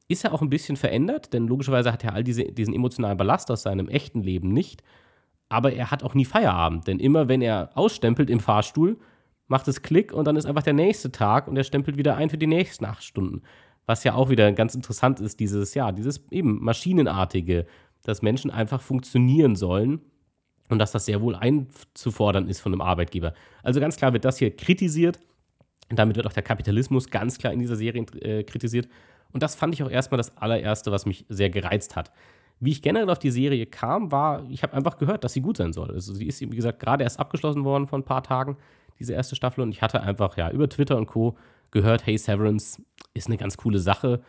ist 0.08 0.24
er 0.24 0.32
auch 0.32 0.42
ein 0.42 0.50
bisschen 0.50 0.76
verändert, 0.76 1.32
denn 1.32 1.46
logischerweise 1.46 1.92
hat 1.92 2.04
er 2.04 2.14
all 2.14 2.24
diese, 2.24 2.44
diesen 2.44 2.74
emotionalen 2.74 3.16
Ballast 3.16 3.50
aus 3.50 3.62
seinem 3.62 3.88
echten 3.88 4.22
Leben 4.22 4.52
nicht. 4.52 4.82
Aber 5.48 5.72
er 5.72 5.90
hat 5.90 6.02
auch 6.02 6.14
nie 6.14 6.24
Feierabend, 6.24 6.86
denn 6.86 6.98
immer 6.98 7.28
wenn 7.28 7.42
er 7.42 7.70
ausstempelt 7.74 8.30
im 8.30 8.40
Fahrstuhl, 8.40 8.98
macht 9.48 9.68
es 9.68 9.82
Klick 9.82 10.12
und 10.12 10.26
dann 10.26 10.36
ist 10.36 10.46
einfach 10.46 10.62
der 10.62 10.72
nächste 10.72 11.12
Tag 11.12 11.46
und 11.48 11.56
er 11.56 11.64
stempelt 11.64 11.96
wieder 11.96 12.16
ein 12.16 12.30
für 12.30 12.38
die 12.38 12.46
nächsten 12.46 12.84
acht 12.84 13.04
Stunden. 13.04 13.42
Was 13.86 14.02
ja 14.02 14.14
auch 14.14 14.28
wieder 14.28 14.50
ganz 14.52 14.74
interessant 14.74 15.20
ist, 15.20 15.38
dieses, 15.38 15.74
ja, 15.74 15.92
dieses 15.92 16.24
eben 16.30 16.62
maschinenartige, 16.62 17.66
dass 18.02 18.22
Menschen 18.22 18.50
einfach 18.50 18.82
funktionieren 18.82 19.54
sollen 19.54 20.00
und 20.68 20.80
dass 20.80 20.92
das 20.92 21.06
sehr 21.06 21.20
wohl 21.20 21.36
einzufordern 21.36 22.48
ist 22.48 22.60
von 22.60 22.72
einem 22.72 22.80
Arbeitgeber. 22.80 23.34
Also 23.62 23.78
ganz 23.78 23.96
klar 23.96 24.12
wird 24.12 24.24
das 24.24 24.38
hier 24.38 24.54
kritisiert. 24.54 25.20
Damit 25.88 26.16
wird 26.16 26.26
auch 26.26 26.32
der 26.32 26.42
Kapitalismus 26.42 27.10
ganz 27.10 27.38
klar 27.38 27.52
in 27.52 27.60
dieser 27.60 27.76
Serie 27.76 28.02
äh, 28.20 28.42
kritisiert. 28.42 28.88
Und 29.32 29.42
das 29.42 29.54
fand 29.54 29.74
ich 29.74 29.82
auch 29.82 29.90
erstmal 29.90 30.18
das 30.18 30.36
allererste, 30.36 30.92
was 30.92 31.06
mich 31.06 31.24
sehr 31.28 31.50
gereizt 31.50 31.96
hat. 31.96 32.12
Wie 32.58 32.70
ich 32.70 32.80
generell 32.80 33.10
auf 33.10 33.18
die 33.18 33.30
Serie 33.30 33.66
kam, 33.66 34.10
war, 34.10 34.44
ich 34.48 34.62
habe 34.62 34.72
einfach 34.72 34.96
gehört, 34.96 35.24
dass 35.24 35.34
sie 35.34 35.42
gut 35.42 35.58
sein 35.58 35.72
soll. 35.72 35.90
Also 35.90 36.14
sie 36.14 36.26
ist, 36.26 36.40
wie 36.40 36.48
gesagt, 36.48 36.80
gerade 36.80 37.04
erst 37.04 37.20
abgeschlossen 37.20 37.64
worden 37.64 37.86
vor 37.86 37.98
ein 37.98 38.04
paar 38.04 38.22
Tagen, 38.22 38.56
diese 38.98 39.12
erste 39.12 39.36
Staffel. 39.36 39.60
Und 39.60 39.72
ich 39.72 39.82
hatte 39.82 40.00
einfach 40.00 40.36
ja 40.36 40.50
über 40.50 40.68
Twitter 40.68 40.96
und 40.96 41.06
Co. 41.06 41.36
gehört, 41.70 42.06
hey, 42.06 42.16
Severance 42.16 42.82
ist 43.12 43.26
eine 43.26 43.36
ganz 43.36 43.58
coole 43.58 43.78
Sache. 43.78 44.22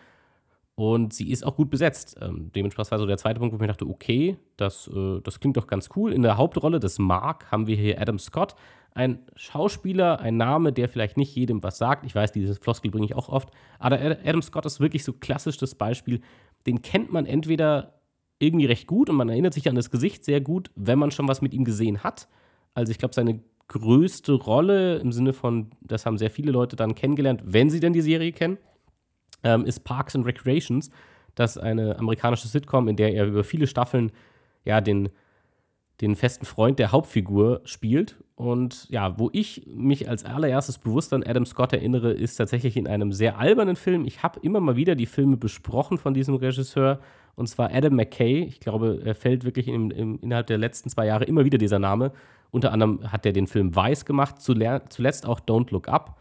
Und 0.76 1.14
sie 1.14 1.32
ist 1.32 1.44
auch 1.44 1.56
gut 1.56 1.70
besetzt. 1.70 2.18
Ähm, 2.22 2.52
dementsprechend 2.54 2.92
war 2.92 3.00
so 3.00 3.08
der 3.08 3.18
zweite 3.18 3.40
Punkt, 3.40 3.54
wo 3.54 3.56
ich 3.58 3.62
mir 3.62 3.68
dachte, 3.68 3.88
okay, 3.88 4.38
das, 4.58 4.88
äh, 4.94 5.22
das 5.24 5.40
klingt 5.40 5.58
doch 5.58 5.66
ganz 5.66 5.90
cool. 5.96 6.14
In 6.14 6.22
der 6.22 6.38
Hauptrolle 6.38 6.80
des 6.80 7.00
Mark 7.00 7.50
haben 7.52 7.66
wir 7.66 7.76
hier 7.76 8.00
Adam 8.00 8.20
Scott, 8.20 8.56
ein 8.98 9.20
Schauspieler, 9.36 10.20
ein 10.20 10.38
Name, 10.38 10.74
der 10.74 10.90
vielleicht 10.90 11.18
nicht 11.18 11.36
jedem 11.36 11.62
was 11.62 11.78
sagt. 11.78 12.04
Ich 12.04 12.16
weiß, 12.16 12.32
dieses 12.32 12.58
Floskel 12.58 12.90
bringe 12.90 13.06
ich 13.06 13.16
auch 13.16 13.30
oft. 13.30 13.50
Aber 13.78 14.02
Adam 14.02 14.42
Scott 14.42 14.66
ist 14.66 14.80
wirklich 14.80 15.04
so 15.04 15.14
klassisch 15.14 15.58
das 15.58 15.76
Beispiel. 15.76 16.22
Den 16.66 16.82
kennt 16.82 17.14
man 17.14 17.28
entweder 17.28 18.02
irgendwie 18.40 18.66
recht 18.66 18.88
gut 18.88 19.10
und 19.10 19.16
man 19.16 19.30
erinnert 19.30 19.54
sich 19.54 19.70
an 19.70 19.76
das 19.76 19.92
Gesicht 19.92 20.26
sehr 20.26 20.42
gut, 20.42 20.72
wenn 20.76 20.98
man 20.98 21.12
schon 21.12 21.28
was 21.28 21.42
mit 21.42 21.54
ihm 21.54 21.64
gesehen 21.64 22.04
hat. 22.04 22.28
Also 22.74 22.92
ich 22.92 22.98
glaube, 22.98 23.14
seine 23.14 23.40
größte 23.68 24.34
Rolle 24.34 24.98
im 24.98 25.12
Sinne 25.12 25.34
von, 25.34 25.70
das 25.82 26.08
haben 26.08 26.18
sehr 26.18 26.32
viele 26.32 26.52
Leute 26.52 26.76
dann 26.76 26.96
kennengelernt, 26.96 27.42
wenn 27.46 27.70
sie 27.70 27.80
denn 27.80 27.94
die 27.94 28.02
Serie 28.02 28.32
kennen, 28.32 28.58
ähm, 29.44 29.64
ist 29.66 29.82
Parks 29.82 30.16
and 30.16 30.26
Recreations. 30.26 30.90
Das 31.36 31.56
ist 31.56 31.62
eine 31.62 32.00
amerikanische 32.00 32.48
Sitcom, 32.48 32.88
in 32.88 32.96
der 32.96 33.14
er 33.14 33.28
über 33.28 33.44
viele 33.44 33.68
Staffeln 33.68 34.12
ja 34.66 34.82
den, 34.82 35.10
den 36.02 36.16
festen 36.16 36.46
Freund 36.46 36.80
der 36.80 36.92
Hauptfigur 36.92 37.62
spielt. 37.66 38.18
Und 38.36 38.88
ja, 38.90 39.18
wo 39.18 39.30
ich 39.34 39.66
mich 39.68 40.08
als 40.08 40.26
allererstes 40.26 40.78
bewusst 40.78 41.12
an 41.12 41.24
Adam 41.24 41.46
Scott 41.46 41.74
erinnere, 41.74 42.12
ist 42.12 42.36
tatsächlich 42.36 42.78
in 42.78 42.88
einem 42.88 43.12
sehr 43.12 43.40
albernen 43.40 43.76
Film. 43.76 44.06
Ich 44.06 44.22
habe 44.22 44.40
immer 44.42 44.60
mal 44.60 44.76
wieder 44.76 44.96
die 44.96 45.08
Filme 45.08 45.38
besprochen 45.38 45.98
von 45.98 46.14
diesem 46.14 46.36
Regisseur, 46.36 47.00
und 47.36 47.48
zwar 47.48 47.74
Adam 47.74 47.96
McKay. 47.96 48.44
Ich 48.44 48.60
glaube, 48.60 49.02
er 49.04 49.16
fällt 49.16 49.44
wirklich 49.44 49.68
in, 49.68 49.92
in, 49.92 50.20
innerhalb 50.20 50.48
der 50.48 50.58
letzten 50.58 50.90
zwei 50.90 51.06
Jahre 51.06 51.26
immer 51.26 51.46
wieder 51.46 51.58
dieser 51.58 51.80
Name. 51.80 52.12
Unter 52.52 52.72
anderem 52.72 53.12
hat 53.12 53.26
er 53.26 53.34
den 53.34 53.48
Film 53.48 53.76
Weiß 53.76 54.06
gemacht, 54.06 54.40
zuletzt 54.40 55.26
auch 55.26 55.40
Don't 55.40 55.72
Look 55.72 55.88
Up, 55.88 56.18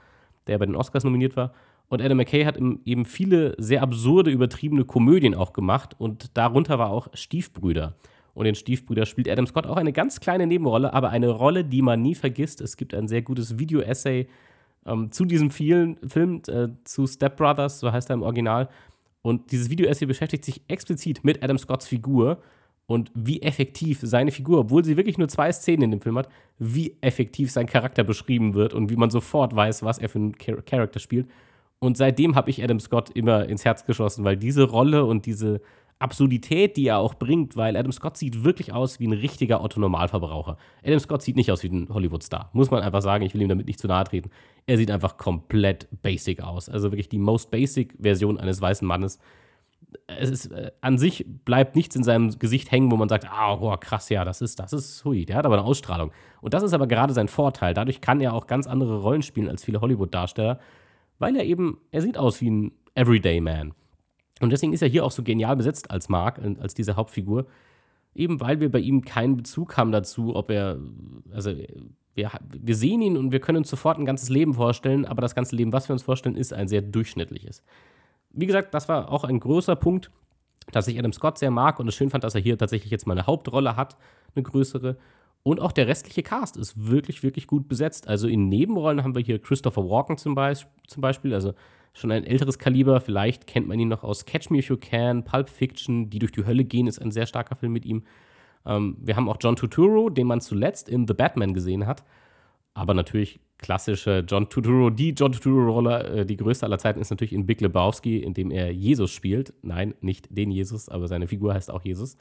der 0.47 0.59
bei 0.59 0.67
den 0.67 0.77
Oscars 0.77 1.05
nominiert 1.05 1.37
war. 1.37 1.53
Und 1.89 2.03
Adam 2.03 2.17
McKay 2.17 2.45
hat 2.45 2.59
eben 2.59 3.05
viele 3.05 3.55
sehr 3.59 3.83
absurde, 3.83 4.31
übertriebene 4.31 4.85
Komödien 4.85 5.35
auch 5.35 5.53
gemacht 5.53 5.95
und 5.99 6.37
darunter 6.37 6.79
war 6.79 6.91
auch 6.91 7.09
Stiefbrüder. 7.15 7.95
Und 8.37 8.45
in 8.45 8.55
Stiefbrüder 8.55 9.07
spielt 9.07 9.31
Adam 9.31 9.47
Scott 9.47 9.67
auch 9.67 9.79
eine 9.79 9.95
ganz 9.95 10.21
kleine 10.21 10.47
Nebenrolle, 10.47 10.93
aber 10.93 11.09
eine 11.09 11.31
Rolle, 11.31 11.65
die 11.65 11.81
man 11.81 12.03
nie 12.03 12.15
vergisst. 12.15 12.61
Es 12.61 12.77
gibt 12.77 12.93
ein 12.93 13.09
sehr 13.09 13.23
gutes 13.23 13.59
Video-Essay 13.59 14.29
ähm, 14.85 15.11
zu 15.11 15.25
diesem 15.25 15.51
vielen 15.51 15.97
Film, 16.07 16.43
äh, 16.47 16.69
zu 16.85 17.07
Step 17.07 17.39
Brothers, 17.39 17.81
so 17.81 17.91
heißt 17.91 18.11
er 18.11 18.15
im 18.15 18.23
Original. 18.23 18.69
Und 19.23 19.53
dieses 19.53 19.71
Video-Essay 19.71 20.05
beschäftigt 20.05 20.45
sich 20.45 20.61
explizit 20.69 21.25
mit 21.25 21.43
Adam 21.43 21.57
Scotts 21.57 21.89
Figur 21.89 22.43
und 22.85 23.11
wie 23.15 23.41
effektiv 23.41 24.01
seine 24.03 24.31
Figur, 24.31 24.59
obwohl 24.59 24.85
sie 24.85 24.99
wirklich 24.99 25.17
nur 25.17 25.29
zwei 25.29 25.51
Szenen 25.51 25.85
in 25.85 25.91
dem 25.93 26.01
Film 26.03 26.19
hat, 26.19 26.29
wie 26.59 26.95
effektiv 27.01 27.51
sein 27.51 27.67
Charakter 27.67 28.05
beschrieben 28.05 28.53
wird 28.53 28.75
und 28.75 28.91
wie 28.91 28.97
man 28.97 29.09
sofort 29.09 29.57
weiß, 29.57 29.83
was 29.83 29.97
er 29.97 30.11
für 30.11 30.19
einen 30.19 30.35
Char 30.39 30.61
Charakter 30.61 31.01
spielt. 31.01 31.27
Und 31.79 31.97
seitdem 31.97 32.35
habe 32.35 32.51
ich 32.51 32.63
Adam 32.63 32.81
Scott 32.81 33.09
immer 33.15 33.49
ins 33.49 33.65
Herz 33.65 33.87
geschossen, 33.87 34.27
weil 34.27 34.37
diese 34.37 34.65
Rolle 34.65 35.07
und 35.07 35.25
diese 35.25 35.63
Absurdität, 35.99 36.77
die 36.77 36.87
er 36.87 36.99
auch 36.99 37.15
bringt, 37.15 37.57
weil 37.57 37.77
Adam 37.77 37.93
Scott 37.93 38.17
sieht 38.17 38.45
wirklich 38.45 38.73
aus 38.73 39.01
wie 39.01 39.07
ein 39.07 39.13
richtiger 39.13 39.63
Otto-Normalverbraucher. 39.63 40.59
Adam 40.85 40.99
Scott 40.99 41.23
sieht 41.23 41.37
nicht 41.37 41.51
aus 41.51 41.63
wie 41.63 41.69
ein 41.69 41.89
Hollywood-Star, 41.89 42.51
muss 42.53 42.71
man 42.71 42.83
einfach 42.83 43.03
sagen. 43.03 43.25
Ich 43.25 43.35
will 43.35 43.43
ihm 43.43 43.49
damit 43.49 43.67
nicht 43.67 43.81
zu 43.81 43.87
nahe 43.87 44.05
treten. 44.05 44.31
Er 44.67 44.77
sieht 44.77 44.91
einfach 44.91 45.17
komplett 45.17 45.89
basic 46.03 46.43
aus. 46.43 46.69
Also 46.69 46.93
wirklich 46.93 47.09
die 47.09 47.19
most 47.19 47.51
basic 47.51 47.97
Version 48.01 48.39
eines 48.39 48.61
weißen 48.61 48.87
Mannes. 48.87 49.19
Es 50.07 50.29
ist, 50.29 50.53
äh, 50.53 50.73
an 50.83 50.99
sich 50.99 51.25
bleibt 51.45 51.77
nichts 51.77 51.97
in 51.97 52.03
seinem 52.03 52.39
Gesicht 52.39 52.71
hängen, 52.71 52.91
wo 52.91 52.97
man 52.97 53.09
sagt, 53.09 53.27
ah, 53.31 53.55
oh, 53.55 53.77
krass, 53.79 54.09
ja, 54.11 54.25
das 54.25 54.43
ist, 54.43 54.59
das 54.59 54.73
ist, 54.73 55.05
hui, 55.05 55.25
der 55.25 55.37
hat 55.37 55.47
aber 55.47 55.57
eine 55.57 55.65
Ausstrahlung. 55.65 56.13
Und 56.43 56.53
das 56.53 56.63
ist 56.63 56.75
aber 56.75 56.87
gerade 56.87 57.15
sein 57.15 57.29
Vorteil. 57.29 57.73
Dadurch 57.73 58.01
kann 58.01 58.21
er 58.21 58.35
auch 58.35 58.47
ganz 58.47 58.67
andere 58.67 59.01
Rollen 59.01 59.23
spielen 59.23 59.49
als 59.49 59.65
viele 59.65 59.81
Hollywood-Darsteller 59.81 60.61
weil 61.19 61.37
er 61.37 61.45
eben, 61.45 61.79
er 61.91 62.03
sieht 62.03 62.19
aus 62.19 62.41
wie 62.41 62.51
ein 62.51 62.73
Everyday 62.95 63.41
Man. 63.41 63.75
Und 64.41 64.51
deswegen 64.51 64.73
ist 64.73 64.83
er 64.83 64.89
hier 64.89 65.05
auch 65.05 65.11
so 65.11 65.23
genial 65.23 65.57
besetzt 65.57 65.91
als 65.91 66.09
Mark, 66.09 66.39
äh, 66.39 66.57
als 66.61 66.75
diese 66.75 66.97
Hauptfigur. 66.97 67.47
Eben 68.15 68.41
weil 68.41 68.61
wir 68.61 68.71
bei 68.71 68.79
ihm 68.79 69.03
keinen 69.05 69.37
Bezug 69.37 69.77
haben 69.77 69.93
dazu, 69.93 70.35
ob 70.35 70.51
er, 70.51 70.79
also 71.33 71.53
wir, 72.15 72.31
wir 72.49 72.75
sehen 72.75 73.03
ihn 73.03 73.17
und 73.17 73.31
wir 73.31 73.41
können 73.41 73.59
uns 73.59 73.71
sofort 73.71 73.99
ein 73.99 74.07
ganzes 74.07 74.31
Leben 74.31 74.55
vorstellen, 74.55 75.05
aber 75.05 75.21
das 75.21 75.35
ganze 75.35 75.55
Leben, 75.55 75.73
was 75.73 75.89
wir 75.89 75.93
uns 75.93 76.03
vorstellen, 76.03 76.35
ist 76.35 76.53
ein 76.53 76.67
sehr 76.67 76.81
durchschnittliches. 76.81 77.63
Wie 78.31 78.47
gesagt, 78.47 78.73
das 78.73 78.89
war 78.89 79.13
auch 79.13 79.25
ein 79.25 79.39
großer 79.39 79.77
Punkt, 79.77 80.11
dass 80.73 80.89
ich 80.89 80.99
Adam 80.99 81.13
Scott 81.13 81.39
sehr 81.39 81.51
mag 81.51 81.79
und 81.79 81.89
es 81.89 81.95
schön 81.95 82.11
fand, 82.11 82.25
dass 82.25 82.35
er 82.35 82.41
hier 82.41 82.59
tatsächlich 82.59 82.91
jetzt 82.91 83.07
mal 83.07 83.13
eine 83.13 83.27
Hauptrolle 83.27 83.77
hat, 83.77 83.97
eine 84.35 84.43
größere. 84.43 84.97
Und 85.43 85.61
auch 85.61 85.73
der 85.73 85.87
restliche 85.87 86.23
Cast 86.23 86.57
ist 86.57 86.89
wirklich, 86.89 87.23
wirklich 87.23 87.47
gut 87.47 87.69
besetzt. 87.69 88.09
Also 88.09 88.27
in 88.27 88.49
Nebenrollen 88.49 89.05
haben 89.05 89.15
wir 89.15 89.23
hier 89.23 89.39
Christopher 89.39 89.89
Walken 89.89 90.19
zum, 90.19 90.35
Beis 90.35 90.67
zum 90.89 91.03
Beispiel, 91.03 91.35
also 91.35 91.53
schon 91.97 92.13
ein 92.13 92.25
älteres 92.25 92.59
Kaliber. 92.59 93.01
Vielleicht 93.01 93.47
kennt 93.47 93.67
man 93.67 93.79
ihn 93.79 93.89
noch 93.89 94.05
aus 94.05 94.27
Catch 94.27 94.51
Me 94.51 94.59
If 94.59 94.69
You 94.69 94.77
Can, 94.77 95.25
Pulp 95.25 95.49
Fiction, 95.49 96.11
Die 96.11 96.19
durch 96.19 96.33
die 96.33 96.45
Hölle 96.45 96.65
gehen, 96.65 96.87
ist 96.87 97.01
ein 97.01 97.11
sehr 97.11 97.27
starker 97.27 97.57
Film 97.57 97.73
mit 97.73 97.85
ihm. 97.85 98.05
Ähm, 98.67 98.97
wir 99.01 99.17
haben 99.17 99.29
auch 99.29 99.39
John 99.41 99.57
Turturro, 99.57 100.11
den 100.11 100.27
man 100.27 100.41
zuletzt 100.41 100.89
in 100.89 101.07
The 101.07 101.15
Batman 101.15 101.55
gesehen 101.55 101.87
hat. 101.87 102.05
Aber 102.75 102.93
natürlich 102.93 103.41
klassische 103.59 104.23
John 104.29 104.51
Turturro, 104.51 104.91
die 104.91 105.11
John 105.11 105.33
Turturro-Rolle, 105.33 106.05
äh, 106.09 106.27
die 106.27 106.37
größte 106.37 106.67
aller 106.67 106.79
Zeiten, 106.79 107.01
ist 107.01 107.11
natürlich 107.11 107.33
in 107.33 107.47
Big 107.47 107.63
Lebowski, 107.63 108.19
in 108.19 108.35
dem 108.35 108.51
er 108.51 108.71
Jesus 108.71 109.11
spielt. 109.11 109.55
Nein, 109.63 109.95
nicht 110.03 110.29
den 110.31 110.51
Jesus, 110.51 110.91
aber 110.91 111.09
seine 111.09 111.27
Figur 111.27 111.55
heißt 111.55 111.71
auch 111.71 111.83
Jesus. 111.83 112.17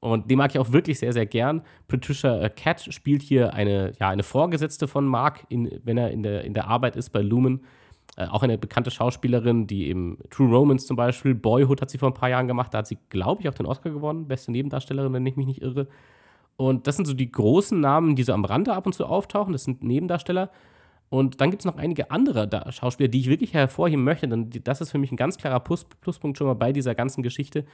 Und 0.00 0.30
den 0.30 0.38
mag 0.38 0.50
ich 0.50 0.58
auch 0.58 0.72
wirklich 0.72 0.98
sehr, 0.98 1.12
sehr 1.12 1.26
gern. 1.26 1.62
Patricia 1.86 2.40
äh, 2.40 2.48
Cat 2.48 2.92
spielt 2.92 3.20
hier 3.20 3.52
eine, 3.52 3.92
ja, 4.00 4.08
eine 4.08 4.22
Vorgesetzte 4.22 4.88
von 4.88 5.04
Mark, 5.04 5.44
in, 5.50 5.80
wenn 5.84 5.98
er 5.98 6.10
in 6.10 6.22
der, 6.22 6.44
in 6.44 6.54
der 6.54 6.68
Arbeit 6.68 6.96
ist 6.96 7.10
bei 7.10 7.20
Lumen. 7.20 7.60
Äh, 8.16 8.26
auch 8.26 8.42
eine 8.42 8.58
bekannte 8.58 8.90
Schauspielerin, 8.90 9.66
die 9.66 9.88
im 9.88 10.18
True 10.30 10.54
Romance 10.54 10.86
zum 10.86 10.96
Beispiel, 10.96 11.34
Boyhood 11.34 11.80
hat 11.80 11.90
sie 11.90 11.98
vor 11.98 12.10
ein 12.10 12.14
paar 12.14 12.28
Jahren 12.28 12.46
gemacht. 12.46 12.74
Da 12.74 12.78
hat 12.78 12.86
sie, 12.86 12.98
glaube 13.08 13.40
ich, 13.40 13.48
auch 13.48 13.54
den 13.54 13.66
Oscar 13.66 13.90
gewonnen. 13.90 14.28
Beste 14.28 14.52
Nebendarstellerin, 14.52 15.12
wenn 15.12 15.26
ich 15.26 15.36
mich 15.36 15.46
nicht 15.46 15.62
irre. 15.62 15.88
Und 16.56 16.86
das 16.86 16.96
sind 16.96 17.06
so 17.06 17.14
die 17.14 17.32
großen 17.32 17.80
Namen, 17.80 18.14
die 18.14 18.22
so 18.22 18.32
am 18.32 18.44
Rande 18.44 18.74
ab 18.74 18.86
und 18.86 18.92
zu 18.94 19.06
auftauchen. 19.06 19.52
Das 19.52 19.64
sind 19.64 19.82
Nebendarsteller. 19.82 20.50
Und 21.08 21.40
dann 21.40 21.50
gibt 21.50 21.62
es 21.62 21.66
noch 21.66 21.76
einige 21.76 22.10
andere 22.10 22.48
Schauspieler, 22.70 23.08
die 23.08 23.20
ich 23.20 23.28
wirklich 23.28 23.54
hervorheben 23.54 24.04
möchte. 24.04 24.28
Denn 24.28 24.50
das 24.64 24.80
ist 24.80 24.90
für 24.90 24.98
mich 24.98 25.10
ein 25.10 25.16
ganz 25.16 25.38
klarer 25.38 25.60
Plus 25.60 25.84
Pluspunkt 25.84 26.38
schon 26.38 26.46
mal 26.46 26.54
bei 26.54 26.72
dieser 26.72 26.94
ganzen 26.94 27.22
Geschichte 27.22 27.64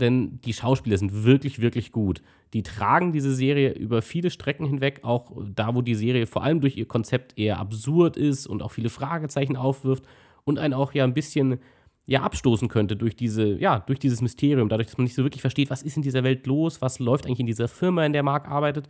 denn 0.00 0.40
die 0.42 0.52
Schauspieler 0.52 0.96
sind 0.96 1.24
wirklich, 1.24 1.60
wirklich 1.60 1.92
gut. 1.92 2.22
Die 2.52 2.62
tragen 2.62 3.12
diese 3.12 3.34
Serie 3.34 3.72
über 3.72 4.00
viele 4.00 4.30
Strecken 4.30 4.66
hinweg, 4.66 5.00
auch 5.02 5.32
da, 5.54 5.74
wo 5.74 5.82
die 5.82 5.94
Serie 5.94 6.26
vor 6.26 6.42
allem 6.42 6.60
durch 6.60 6.76
ihr 6.76 6.86
Konzept 6.86 7.38
eher 7.38 7.58
absurd 7.58 8.16
ist 8.16 8.46
und 8.46 8.62
auch 8.62 8.70
viele 8.70 8.90
Fragezeichen 8.90 9.56
aufwirft 9.56 10.04
und 10.44 10.58
einen 10.58 10.74
auch 10.74 10.94
ja 10.94 11.04
ein 11.04 11.14
bisschen 11.14 11.58
ja, 12.06 12.22
abstoßen 12.22 12.68
könnte 12.68 12.96
durch 12.96 13.16
diese, 13.16 13.58
ja, 13.58 13.80
durch 13.80 13.98
dieses 13.98 14.22
Mysterium, 14.22 14.70
dadurch, 14.70 14.86
dass 14.86 14.96
man 14.96 15.04
nicht 15.04 15.14
so 15.14 15.24
wirklich 15.24 15.42
versteht, 15.42 15.68
was 15.68 15.82
ist 15.82 15.96
in 15.96 16.02
dieser 16.02 16.24
Welt 16.24 16.46
los, 16.46 16.80
was 16.80 17.00
läuft 17.00 17.26
eigentlich 17.26 17.40
in 17.40 17.46
dieser 17.46 17.68
Firma, 17.68 18.06
in 18.06 18.14
der 18.14 18.22
Mark 18.22 18.48
arbeitet. 18.48 18.88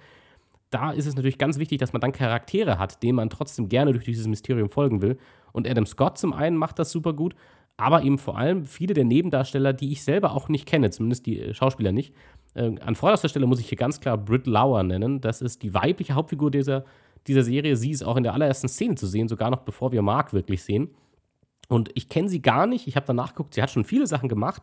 Da 0.70 0.92
ist 0.92 1.06
es 1.06 1.16
natürlich 1.16 1.38
ganz 1.38 1.58
wichtig, 1.58 1.78
dass 1.78 1.92
man 1.92 2.00
dann 2.00 2.12
Charaktere 2.12 2.78
hat, 2.78 3.02
denen 3.02 3.16
man 3.16 3.30
trotzdem 3.30 3.68
gerne 3.68 3.92
durch 3.92 4.04
dieses 4.04 4.28
Mysterium 4.28 4.68
folgen 4.68 5.02
will. 5.02 5.18
Und 5.52 5.66
Adam 5.66 5.84
Scott 5.84 6.18
zum 6.18 6.32
einen 6.32 6.56
macht 6.56 6.78
das 6.78 6.92
super 6.92 7.12
gut 7.12 7.34
aber 7.78 8.02
eben 8.02 8.18
vor 8.18 8.36
allem 8.36 8.66
viele 8.66 8.92
der 8.92 9.04
Nebendarsteller, 9.04 9.72
die 9.72 9.92
ich 9.92 10.02
selber 10.02 10.32
auch 10.32 10.48
nicht 10.48 10.66
kenne, 10.66 10.90
zumindest 10.90 11.24
die 11.26 11.40
äh, 11.40 11.54
Schauspieler 11.54 11.92
nicht. 11.92 12.12
Äh, 12.54 12.76
an 12.80 12.96
vorderster 12.96 13.28
Stelle 13.28 13.46
muss 13.46 13.60
ich 13.60 13.68
hier 13.68 13.78
ganz 13.78 14.00
klar 14.00 14.18
Britt 14.18 14.46
Lauer 14.46 14.82
nennen. 14.82 15.20
Das 15.20 15.40
ist 15.40 15.62
die 15.62 15.72
weibliche 15.72 16.14
Hauptfigur 16.14 16.50
dieser, 16.50 16.84
dieser 17.28 17.44
Serie. 17.44 17.76
Sie 17.76 17.92
ist 17.92 18.02
auch 18.02 18.16
in 18.16 18.24
der 18.24 18.34
allerersten 18.34 18.68
Szene 18.68 18.96
zu 18.96 19.06
sehen, 19.06 19.28
sogar 19.28 19.50
noch 19.50 19.60
bevor 19.60 19.92
wir 19.92 20.02
Mark 20.02 20.32
wirklich 20.32 20.62
sehen. 20.64 20.90
Und 21.68 21.90
ich 21.94 22.08
kenne 22.08 22.28
sie 22.28 22.42
gar 22.42 22.66
nicht. 22.66 22.88
Ich 22.88 22.96
habe 22.96 23.06
danach 23.06 23.28
geguckt, 23.28 23.54
sie 23.54 23.62
hat 23.62 23.70
schon 23.70 23.84
viele 23.84 24.08
Sachen 24.08 24.28
gemacht, 24.28 24.62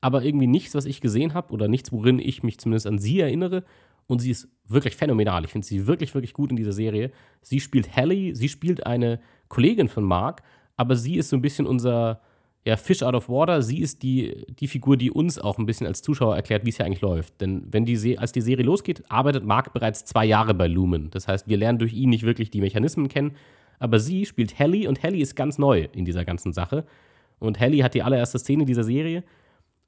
aber 0.00 0.24
irgendwie 0.24 0.48
nichts, 0.48 0.74
was 0.74 0.86
ich 0.86 1.00
gesehen 1.00 1.34
habe 1.34 1.52
oder 1.52 1.68
nichts, 1.68 1.92
worin 1.92 2.18
ich 2.18 2.42
mich 2.42 2.58
zumindest 2.58 2.88
an 2.88 2.98
sie 2.98 3.20
erinnere. 3.20 3.62
Und 4.08 4.20
sie 4.20 4.32
ist 4.32 4.48
wirklich 4.66 4.96
phänomenal. 4.96 5.44
Ich 5.44 5.52
finde 5.52 5.66
sie 5.66 5.86
wirklich, 5.86 6.14
wirklich 6.14 6.32
gut 6.32 6.50
in 6.50 6.56
dieser 6.56 6.72
Serie. 6.72 7.12
Sie 7.42 7.60
spielt 7.60 7.94
Hallie, 7.94 8.34
sie 8.34 8.48
spielt 8.48 8.86
eine 8.86 9.20
Kollegin 9.48 9.88
von 9.88 10.02
Mark, 10.02 10.42
aber 10.76 10.96
sie 10.96 11.16
ist 11.16 11.28
so 11.28 11.36
ein 11.36 11.42
bisschen 11.42 11.66
unser, 11.66 12.20
ja, 12.66 12.76
Fish 12.76 13.04
out 13.04 13.14
of 13.14 13.28
water, 13.28 13.62
sie 13.62 13.80
ist 13.80 14.02
die, 14.02 14.44
die 14.48 14.66
Figur, 14.66 14.96
die 14.96 15.12
uns 15.12 15.38
auch 15.38 15.56
ein 15.56 15.66
bisschen 15.66 15.86
als 15.86 16.02
Zuschauer 16.02 16.34
erklärt, 16.34 16.64
wie 16.64 16.70
es 16.70 16.76
hier 16.78 16.84
eigentlich 16.84 17.00
läuft. 17.00 17.40
Denn 17.40 17.64
wenn 17.70 17.84
die 17.84 18.18
als 18.18 18.32
die 18.32 18.40
Serie 18.40 18.64
losgeht, 18.64 19.04
arbeitet 19.08 19.44
Mark 19.44 19.72
bereits 19.72 20.04
zwei 20.04 20.24
Jahre 20.24 20.52
bei 20.52 20.66
Lumen. 20.66 21.08
Das 21.10 21.28
heißt, 21.28 21.46
wir 21.46 21.56
lernen 21.56 21.78
durch 21.78 21.92
ihn 21.92 22.10
nicht 22.10 22.24
wirklich 22.24 22.50
die 22.50 22.60
Mechanismen 22.60 23.06
kennen. 23.06 23.36
Aber 23.78 24.00
sie 24.00 24.26
spielt 24.26 24.58
Hallie 24.58 24.88
und 24.88 25.00
Hallie 25.04 25.22
ist 25.22 25.36
ganz 25.36 25.58
neu 25.58 25.86
in 25.92 26.04
dieser 26.04 26.24
ganzen 26.24 26.52
Sache. 26.52 26.84
Und 27.38 27.60
Hallie 27.60 27.84
hat 27.84 27.94
die 27.94 28.02
allererste 28.02 28.40
Szene 28.40 28.64
dieser 28.64 28.82
Serie. 28.82 29.22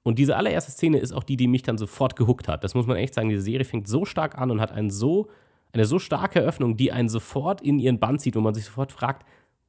Und 0.04 0.20
diese 0.20 0.36
allererste 0.36 0.70
Szene 0.70 0.98
ist 0.98 1.10
auch 1.10 1.24
die, 1.24 1.36
die 1.36 1.48
mich 1.48 1.62
dann 1.62 1.78
sofort 1.78 2.14
gehuckt 2.14 2.46
hat. 2.46 2.62
Das 2.62 2.76
muss 2.76 2.86
man 2.86 2.96
echt 2.96 3.12
sagen. 3.12 3.28
Diese 3.28 3.42
Serie 3.42 3.64
fängt 3.64 3.88
so 3.88 4.04
stark 4.04 4.38
an 4.38 4.52
und 4.52 4.60
hat 4.60 4.70
einen 4.70 4.90
so, 4.90 5.30
eine 5.72 5.84
so 5.84 5.98
starke 5.98 6.38
Eröffnung, 6.38 6.76
die 6.76 6.92
einen 6.92 7.08
sofort 7.08 7.60
in 7.60 7.80
ihren 7.80 7.98
Band 7.98 8.20
zieht, 8.20 8.36
wo 8.36 8.40
man 8.40 8.54
sich 8.54 8.66
sofort 8.66 8.92
fragt, 8.92 9.26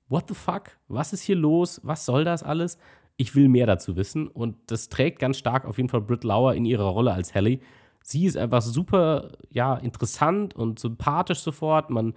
what 0.09 0.27
the 0.27 0.35
fuck? 0.35 0.77
Was 0.87 1.13
ist 1.13 1.21
hier 1.23 1.35
los? 1.35 1.79
Was 1.83 2.05
soll 2.05 2.23
das 2.23 2.43
alles? 2.43 2.77
Ich 3.19 3.35
will 3.35 3.49
mehr 3.49 3.67
dazu 3.67 3.97
wissen. 3.97 4.27
Und 4.27 4.55
das 4.67 4.87
trägt 4.87 5.19
ganz 5.19 5.37
stark 5.37 5.65
auf 5.65 5.77
jeden 5.77 5.89
Fall 5.89 6.01
Britt 6.01 6.23
Lauer 6.23 6.53
in 6.55 6.63
ihrer 6.63 6.85
Rolle 6.85 7.11
als 7.11 7.35
Hallie. 7.35 7.59
Sie 8.01 8.25
ist 8.25 8.37
einfach 8.37 8.61
super, 8.61 9.33
ja, 9.51 9.75
interessant 9.75 10.55
und 10.55 10.79
sympathisch 10.79 11.41
sofort. 11.41 11.89
Man 11.89 12.13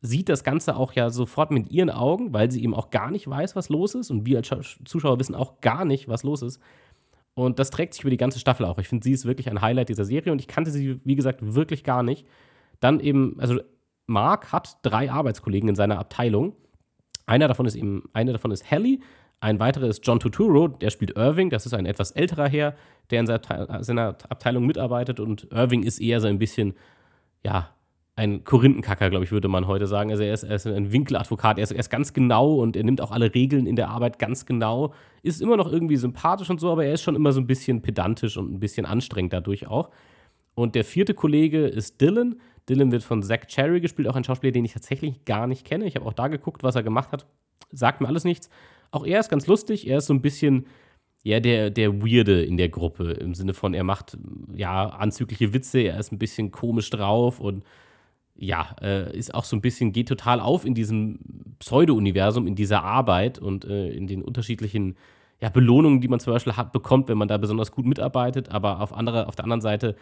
sieht 0.00 0.28
das 0.28 0.44
Ganze 0.44 0.76
auch 0.76 0.92
ja 0.92 1.10
sofort 1.10 1.50
mit 1.50 1.72
ihren 1.72 1.90
Augen, 1.90 2.32
weil 2.32 2.52
sie 2.52 2.62
eben 2.62 2.72
auch 2.72 2.90
gar 2.90 3.10
nicht 3.10 3.28
weiß, 3.28 3.56
was 3.56 3.68
los 3.68 3.96
ist. 3.96 4.12
Und 4.12 4.26
wir 4.26 4.38
als 4.38 4.78
Zuschauer 4.84 5.18
wissen 5.18 5.34
auch 5.34 5.60
gar 5.60 5.84
nicht, 5.84 6.06
was 6.06 6.22
los 6.22 6.40
ist. 6.40 6.60
Und 7.34 7.58
das 7.58 7.70
trägt 7.70 7.94
sich 7.94 8.02
über 8.02 8.10
die 8.10 8.16
ganze 8.16 8.38
Staffel 8.38 8.64
auch. 8.64 8.78
Ich 8.78 8.86
finde, 8.86 9.02
sie 9.02 9.12
ist 9.12 9.24
wirklich 9.24 9.50
ein 9.50 9.60
Highlight 9.60 9.88
dieser 9.88 10.04
Serie 10.04 10.30
und 10.30 10.40
ich 10.40 10.46
kannte 10.46 10.70
sie, 10.70 11.00
wie 11.04 11.16
gesagt, 11.16 11.40
wirklich 11.56 11.82
gar 11.82 12.04
nicht. 12.04 12.28
Dann 12.78 13.00
eben, 13.00 13.40
also 13.40 13.58
Mark 14.06 14.52
hat 14.52 14.78
drei 14.82 15.10
Arbeitskollegen 15.10 15.70
in 15.70 15.74
seiner 15.74 15.98
Abteilung. 15.98 16.54
Einer 17.26 17.48
davon 17.48 17.66
ist 17.66 17.74
eben, 17.74 18.04
eine 18.12 18.32
davon 18.32 18.52
ist 18.52 18.70
Hallie, 18.70 19.00
ein 19.44 19.60
weiterer 19.60 19.88
ist 19.88 20.06
John 20.06 20.20
Turturro, 20.20 20.68
der 20.68 20.88
spielt 20.88 21.18
Irving, 21.18 21.50
das 21.50 21.66
ist 21.66 21.74
ein 21.74 21.84
etwas 21.84 22.12
älterer 22.12 22.48
Herr, 22.48 22.74
der 23.10 23.20
in 23.20 23.26
seiner 23.26 24.16
Abteilung 24.30 24.64
mitarbeitet 24.64 25.20
und 25.20 25.48
Irving 25.52 25.82
ist 25.82 26.00
eher 26.00 26.20
so 26.20 26.28
ein 26.28 26.38
bisschen, 26.38 26.72
ja, 27.44 27.68
ein 28.16 28.44
Korinthenkacker, 28.44 29.10
glaube 29.10 29.26
ich, 29.26 29.32
würde 29.32 29.48
man 29.48 29.66
heute 29.66 29.86
sagen. 29.86 30.10
Also 30.10 30.22
er 30.22 30.32
ist, 30.32 30.44
er 30.44 30.54
ist 30.54 30.66
ein 30.66 30.92
Winkeladvokat, 30.92 31.58
er 31.58 31.64
ist, 31.64 31.72
er 31.72 31.80
ist, 31.80 31.90
ganz 31.90 32.14
genau 32.14 32.54
und 32.54 32.74
er 32.74 32.84
nimmt 32.84 33.02
auch 33.02 33.10
alle 33.10 33.34
Regeln 33.34 33.66
in 33.66 33.76
der 33.76 33.90
Arbeit 33.90 34.18
ganz 34.18 34.46
genau. 34.46 34.94
Ist 35.22 35.42
immer 35.42 35.58
noch 35.58 35.70
irgendwie 35.70 35.96
sympathisch 35.96 36.48
und 36.48 36.58
so, 36.58 36.72
aber 36.72 36.86
er 36.86 36.94
ist 36.94 37.02
schon 37.02 37.16
immer 37.16 37.32
so 37.32 37.40
ein 37.40 37.46
bisschen 37.46 37.82
pedantisch 37.82 38.38
und 38.38 38.50
ein 38.50 38.60
bisschen 38.60 38.86
anstrengend 38.86 39.34
dadurch 39.34 39.66
auch. 39.66 39.90
Und 40.54 40.74
der 40.74 40.84
vierte 40.84 41.12
Kollege 41.12 41.66
ist 41.66 42.00
Dylan. 42.00 42.40
Dylan 42.68 42.92
wird 42.92 43.02
von 43.02 43.22
Zach 43.22 43.46
Cherry 43.46 43.80
gespielt, 43.80 44.08
auch 44.08 44.16
ein 44.16 44.24
Schauspieler, 44.24 44.52
den 44.52 44.64
ich 44.64 44.72
tatsächlich 44.72 45.24
gar 45.26 45.46
nicht 45.46 45.66
kenne. 45.66 45.84
Ich 45.84 45.96
habe 45.96 46.06
auch 46.06 46.14
da 46.14 46.28
geguckt, 46.28 46.62
was 46.62 46.76
er 46.76 46.82
gemacht 46.82 47.12
hat. 47.12 47.26
Sagt 47.72 48.00
mir 48.00 48.08
alles 48.08 48.24
nichts. 48.24 48.48
Auch 48.94 49.04
er 49.04 49.18
ist 49.18 49.28
ganz 49.28 49.46
lustig. 49.46 49.88
Er 49.88 49.98
ist 49.98 50.06
so 50.06 50.14
ein 50.14 50.22
bisschen, 50.22 50.66
ja, 51.24 51.40
der, 51.40 51.70
der 51.70 52.00
Weirde 52.00 52.44
in 52.44 52.56
der 52.56 52.68
Gruppe. 52.68 53.12
Im 53.12 53.34
Sinne 53.34 53.52
von, 53.52 53.74
er 53.74 53.82
macht, 53.82 54.16
ja, 54.54 54.86
anzügliche 54.88 55.52
Witze. 55.52 55.80
Er 55.80 55.98
ist 55.98 56.12
ein 56.12 56.18
bisschen 56.18 56.52
komisch 56.52 56.90
drauf 56.90 57.40
und 57.40 57.64
ja, 58.36 58.76
äh, 58.80 59.16
ist 59.16 59.34
auch 59.34 59.44
so 59.44 59.56
ein 59.56 59.60
bisschen, 59.60 59.92
geht 59.92 60.08
total 60.08 60.38
auf 60.38 60.64
in 60.64 60.74
diesem 60.74 61.18
Pseudo-Universum, 61.58 62.46
in 62.46 62.54
dieser 62.54 62.84
Arbeit 62.84 63.38
und 63.38 63.64
äh, 63.64 63.90
in 63.90 64.06
den 64.06 64.22
unterschiedlichen 64.22 64.96
ja, 65.40 65.48
Belohnungen, 65.48 66.00
die 66.00 66.08
man 66.08 66.20
zum 66.20 66.32
Beispiel 66.32 66.56
hat, 66.56 66.72
bekommt, 66.72 67.08
wenn 67.08 67.18
man 67.18 67.28
da 67.28 67.36
besonders 67.36 67.72
gut 67.72 67.86
mitarbeitet. 67.86 68.50
Aber 68.50 68.80
auf, 68.80 68.92
andere, 68.92 69.26
auf 69.26 69.34
der 69.34 69.44
anderen 69.44 69.60
Seite 69.60 69.96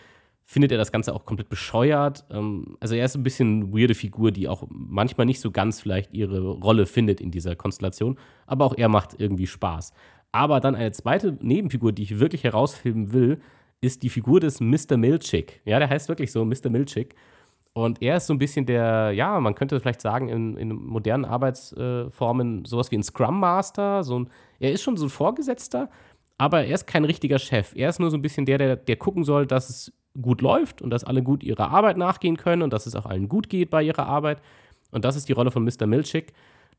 findet 0.44 0.72
er 0.72 0.78
das 0.78 0.92
Ganze 0.92 1.14
auch 1.14 1.24
komplett 1.24 1.48
bescheuert. 1.48 2.24
Ähm, 2.30 2.76
also 2.80 2.94
er 2.94 3.04
ist 3.04 3.14
ein 3.14 3.22
bisschen 3.22 3.62
eine 3.62 3.72
weirde 3.72 3.94
Figur, 3.94 4.32
die 4.32 4.48
auch 4.48 4.64
manchmal 4.68 5.26
nicht 5.26 5.40
so 5.40 5.50
ganz 5.50 5.80
vielleicht 5.80 6.12
ihre 6.12 6.40
Rolle 6.40 6.86
findet 6.86 7.20
in 7.20 7.30
dieser 7.30 7.56
Konstellation. 7.56 8.18
Aber 8.46 8.66
auch 8.66 8.74
er 8.76 8.88
macht 8.88 9.18
irgendwie 9.18 9.46
Spaß. 9.46 9.92
Aber 10.32 10.60
dann 10.60 10.74
eine 10.74 10.92
zweite 10.92 11.38
Nebenfigur, 11.40 11.92
die 11.92 12.02
ich 12.02 12.18
wirklich 12.18 12.44
herausfilmen 12.44 13.12
will, 13.12 13.40
ist 13.80 14.02
die 14.02 14.08
Figur 14.08 14.40
des 14.40 14.60
Mr. 14.60 14.96
Milchick. 14.96 15.60
Ja, 15.64 15.78
der 15.78 15.90
heißt 15.90 16.08
wirklich 16.08 16.32
so, 16.32 16.44
Mr. 16.44 16.70
Milchick. 16.70 17.14
Und 17.74 18.02
er 18.02 18.18
ist 18.18 18.26
so 18.26 18.34
ein 18.34 18.38
bisschen 18.38 18.66
der, 18.66 19.12
ja, 19.12 19.40
man 19.40 19.54
könnte 19.54 19.80
vielleicht 19.80 20.02
sagen, 20.02 20.28
in, 20.28 20.56
in 20.56 20.74
modernen 20.74 21.24
Arbeitsformen 21.24 22.64
sowas 22.66 22.90
wie 22.90 22.96
ein 22.96 23.02
Scrum 23.02 23.40
Master. 23.40 24.04
So 24.04 24.20
ein, 24.20 24.30
er 24.60 24.72
ist 24.72 24.82
schon 24.82 24.96
so 24.96 25.06
ein 25.06 25.10
Vorgesetzter, 25.10 25.88
aber 26.36 26.64
er 26.64 26.74
ist 26.74 26.86
kein 26.86 27.04
richtiger 27.04 27.38
Chef. 27.38 27.72
Er 27.74 27.88
ist 27.88 27.98
nur 27.98 28.10
so 28.10 28.16
ein 28.16 28.22
bisschen 28.22 28.44
der, 28.44 28.58
der, 28.58 28.76
der 28.76 28.96
gucken 28.96 29.24
soll, 29.24 29.46
dass 29.46 29.70
es 29.70 29.92
gut 30.20 30.40
läuft 30.40 30.82
und 30.82 30.90
dass 30.90 31.04
alle 31.04 31.22
gut 31.22 31.42
ihrer 31.42 31.70
Arbeit 31.70 31.96
nachgehen 31.96 32.36
können 32.36 32.62
und 32.62 32.72
dass 32.72 32.86
es 32.86 32.94
auch 32.94 33.06
allen 33.06 33.28
gut 33.28 33.48
geht 33.48 33.70
bei 33.70 33.82
ihrer 33.82 34.06
Arbeit. 34.06 34.42
Und 34.90 35.04
das 35.04 35.16
ist 35.16 35.28
die 35.28 35.32
Rolle 35.32 35.50
von 35.50 35.64
Mr. 35.64 35.86
Milchick. 35.86 36.32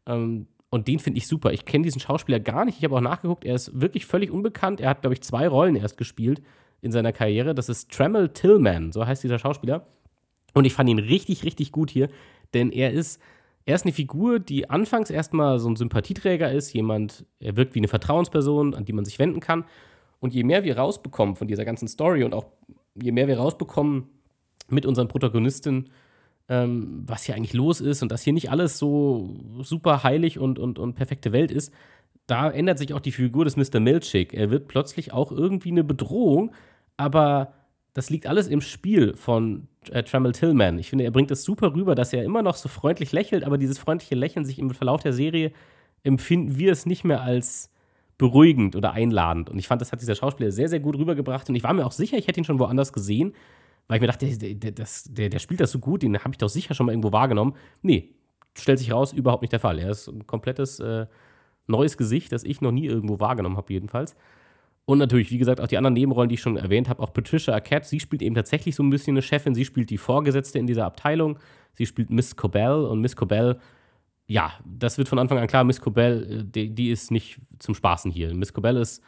Ähm, 0.06 0.48
und 0.70 0.88
den 0.88 1.00
finde 1.00 1.18
ich 1.18 1.28
super. 1.28 1.54
Ich 1.54 1.66
kenne 1.66 1.84
diesen 1.84 2.02
Schauspieler 2.02 2.40
gar 2.40 2.66
nicht. 2.66 2.78
Ich 2.78 2.84
habe 2.84 2.96
auch 2.96 3.02
nachgeguckt. 3.02 3.46
Er 3.46 3.56
ist 3.56 3.80
wirklich 3.80 4.06
völlig 4.06 4.32
unbekannt. 4.32 4.82
Er 4.82 4.90
hat, 4.90 5.02
glaube 5.02 5.14
ich, 5.14 5.22
zwei 5.22 5.48
Rollen 5.48 5.76
erst 5.76 5.98
gespielt 5.98 6.42
in 6.82 6.92
seiner 6.92 7.14
Karriere. 7.14 7.56
Das 7.56 7.70
ist 7.70 7.92
Tremel 7.92 8.30
Tillman, 8.30 8.92
so 8.92 9.06
heißt 9.06 9.24
dieser 9.24 9.40
Schauspieler. 9.40 9.88
Und 10.54 10.66
ich 10.66 10.74
fand 10.74 10.90
ihn 10.90 11.00
richtig, 11.00 11.44
richtig 11.44 11.72
gut 11.72 11.90
hier, 11.90 12.10
denn 12.54 12.72
er 12.72 12.92
ist, 12.92 13.20
er 13.66 13.76
ist 13.76 13.86
eine 13.86 13.94
Figur, 13.94 14.40
die 14.40 14.70
anfangs 14.70 15.10
erstmal 15.10 15.58
so 15.60 15.70
ein 15.70 15.76
Sympathieträger 15.76 16.52
ist, 16.52 16.74
jemand, 16.74 17.26
er 17.40 17.56
wirkt 17.56 17.74
wie 17.76 17.80
eine 17.80 17.88
Vertrauensperson, 17.88 18.76
an 18.76 18.86
die 18.86 18.94
man 18.94 19.06
sich 19.06 19.18
wenden 19.20 19.40
kann. 19.40 19.66
Und 20.20 20.34
je 20.34 20.44
mehr 20.44 20.64
wir 20.64 20.78
rausbekommen 20.78 21.36
von 21.36 21.48
dieser 21.48 21.66
ganzen 21.66 21.88
Story 21.88 22.24
und 22.24 22.34
auch 22.34 22.46
je 22.96 23.12
mehr 23.12 23.28
wir 23.28 23.38
rausbekommen 23.38 24.06
mit 24.70 24.86
unseren 24.86 25.08
Protagonisten, 25.08 25.90
ähm, 26.50 27.04
was 27.06 27.24
hier 27.24 27.36
eigentlich 27.36 27.54
los 27.54 27.82
ist 27.82 28.02
und 28.02 28.12
dass 28.12 28.24
hier 28.24 28.34
nicht 28.34 28.52
alles 28.52 28.78
so 28.78 29.36
super 29.62 30.04
heilig 30.04 30.40
und, 30.40 30.60
und, 30.60 30.80
und 30.80 30.96
perfekte 30.96 31.32
Welt 31.32 31.52
ist, 31.52 31.74
da 32.28 32.50
ändert 32.50 32.78
sich 32.78 32.94
auch 32.94 33.00
die 33.00 33.12
Figur 33.12 33.46
des 33.46 33.58
Mr. 33.58 33.80
Milchick. 33.80 34.34
Er 34.34 34.50
wird 34.50 34.68
plötzlich 34.68 35.12
auch 35.14 35.32
irgendwie 35.32 35.72
eine 35.72 35.84
Bedrohung, 35.84 36.52
aber 36.98 37.54
das 37.94 38.10
liegt 38.10 38.28
alles 38.28 38.48
im 38.48 38.62
Spiel 38.62 39.16
von 39.16 39.68
äh, 39.92 40.04
Tremel 40.04 40.32
Tillman. 40.32 40.80
Ich 40.80 40.90
finde, 40.90 41.04
er 41.06 41.12
bringt 41.12 41.32
es 41.32 41.44
super 41.44 41.76
rüber, 41.76 41.96
dass 41.96 42.14
er 42.14 42.24
immer 42.24 42.42
noch 42.42 42.56
so 42.56 42.70
freundlich 42.70 43.12
lächelt, 43.12 43.44
aber 43.44 43.58
dieses 43.58 43.78
freundliche 43.78 44.16
Lächeln 44.16 44.46
sich 44.46 44.58
im 44.60 44.72
Verlauf 44.72 45.02
der 45.02 45.14
Serie 45.14 45.52
empfinden 46.04 46.58
wir 46.58 46.72
es 46.72 46.86
nicht 46.86 47.04
mehr 47.04 47.22
als 47.22 47.70
beruhigend 48.24 48.78
oder 48.78 48.94
einladend. 48.94 49.50
Und 49.50 49.60
ich 49.60 49.68
fand, 49.68 49.82
das 49.82 49.92
hat 49.92 50.00
dieser 50.00 50.16
Schauspieler 50.16 50.50
sehr, 50.50 50.70
sehr 50.70 50.80
gut 50.80 50.98
rübergebracht. 50.98 51.50
Und 51.50 51.56
ich 51.56 51.64
war 51.64 51.74
mir 51.74 51.86
auch 51.86 51.92
sicher, 51.92 52.18
ich 52.18 52.26
hätte 52.26 52.40
ihn 52.40 52.46
schon 52.46 52.58
woanders 52.58 52.94
gesehen, 52.94 53.34
weil 53.90 53.98
ich 53.98 54.02
mir 54.02 54.08
dachte, 54.08 54.38
der, 54.38 54.54
der, 54.54 54.72
das, 54.72 55.04
der, 55.12 55.28
der 55.28 55.40
spielt 55.40 55.60
das 55.60 55.72
so 55.72 55.80
gut, 55.80 56.04
den 56.04 56.18
habe 56.18 56.30
ich 56.32 56.38
doch 56.38 56.48
sicher 56.48 56.74
schon 56.74 56.86
mal 56.86 56.94
irgendwo 56.94 57.12
wahrgenommen. 57.12 57.54
Nee, 57.82 58.16
stellt 58.58 58.80
sich 58.80 58.94
raus, 58.94 59.12
überhaupt 59.12 59.42
nicht 59.42 59.52
der 59.52 59.60
Fall. 59.60 59.78
Er 59.78 59.90
ist 59.90 60.08
ein 60.08 60.26
komplettes 60.26 60.80
äh, 60.80 61.06
neues 61.68 61.98
Gesicht, 61.98 62.32
das 62.32 62.46
ich 62.46 62.62
noch 62.62 62.72
nie 62.72 62.86
irgendwo 62.86 63.20
wahrgenommen 63.20 63.58
habe, 63.58 63.74
jedenfalls. 63.74 64.16
Und 64.86 65.00
natürlich, 65.00 65.30
wie 65.30 65.38
gesagt, 65.38 65.60
auch 65.60 65.68
die 65.68 65.78
anderen 65.78 65.94
Nebenrollen, 65.94 66.30
die 66.30 66.36
ich 66.36 66.42
schon 66.42 66.56
erwähnt 66.56 66.88
habe, 66.88 67.04
auch 67.04 67.12
Patricia 67.12 67.54
Arquette, 67.54 67.90
sie 67.90 68.00
spielt 68.00 68.22
eben 68.22 68.36
tatsächlich 68.36 68.74
so 68.74 68.84
ein 68.84 68.90
bisschen 68.90 69.16
eine 69.16 69.22
Chefin, 69.22 69.54
sie 69.54 69.66
spielt 69.66 69.90
die 69.90 69.98
Vorgesetzte 69.98 70.60
in 70.60 70.68
dieser 70.68 70.86
Abteilung, 70.86 71.40
sie 71.74 71.86
spielt 71.86 72.10
Miss 72.10 72.38
Cobell 72.38 72.86
und 72.86 73.02
Miss 73.02 73.18
Cobell, 73.18 73.60
ja, 74.28 74.54
das 74.66 74.98
wird 74.98 75.10
von 75.10 75.20
Anfang 75.20 75.38
an 75.38 75.48
klar, 75.48 75.64
Miss 75.64 75.82
Cobell, 75.82 76.40
äh, 76.42 76.44
die, 76.44 76.74
die 76.74 76.90
ist 76.90 77.12
nicht 77.12 77.40
zum 77.60 77.76
Spaßen 77.76 78.12
hier. 78.12 78.34
Miss 78.34 78.54
Cobell 78.54 78.78
ist 78.78 79.04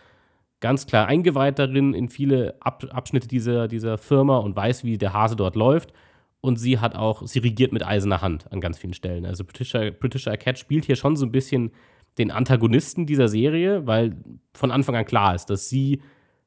ganz 0.60 0.88
klar 0.88 1.08
eingeweiht 1.08 1.60
darin 1.60 1.94
in 1.94 2.10
viele 2.10 2.56
Ab 2.62 2.86
Abschnitte 2.90 3.28
dieser, 3.28 3.68
dieser 3.68 3.98
Firma 3.98 4.38
und 4.38 4.56
weiß, 4.56 4.84
wie 4.84 4.98
der 4.98 5.14
Hase 5.14 5.36
dort 5.36 5.56
läuft. 5.56 5.94
Und 6.42 6.58
sie 6.58 6.80
hat 6.80 6.96
auch, 6.96 7.26
sie 7.26 7.40
regiert 7.40 7.74
mit 7.74 7.86
eiserner 7.86 8.22
Hand 8.22 8.52
an 8.52 8.62
ganz 8.62 8.78
vielen 8.78 8.94
Stellen. 8.94 9.26
Also 9.26 9.44
Patricia, 9.44 9.90
Patricia 9.92 10.32
Arquette 10.32 10.60
spielt 10.60 10.86
hier 10.86 10.96
schon 10.96 11.16
so 11.16 11.26
ein 11.26 11.32
bisschen 11.32 11.72
den 12.18 12.32
Antagonisten 12.32 13.06
dieser 13.06 13.28
Serie, 13.28 13.88
weil 13.88 14.16
von 14.54 14.72
Anfang 14.72 14.96
an 14.96 15.06
klar 15.06 15.36
ist, 15.36 15.48
dass 15.48 15.70
sie, 15.70 16.02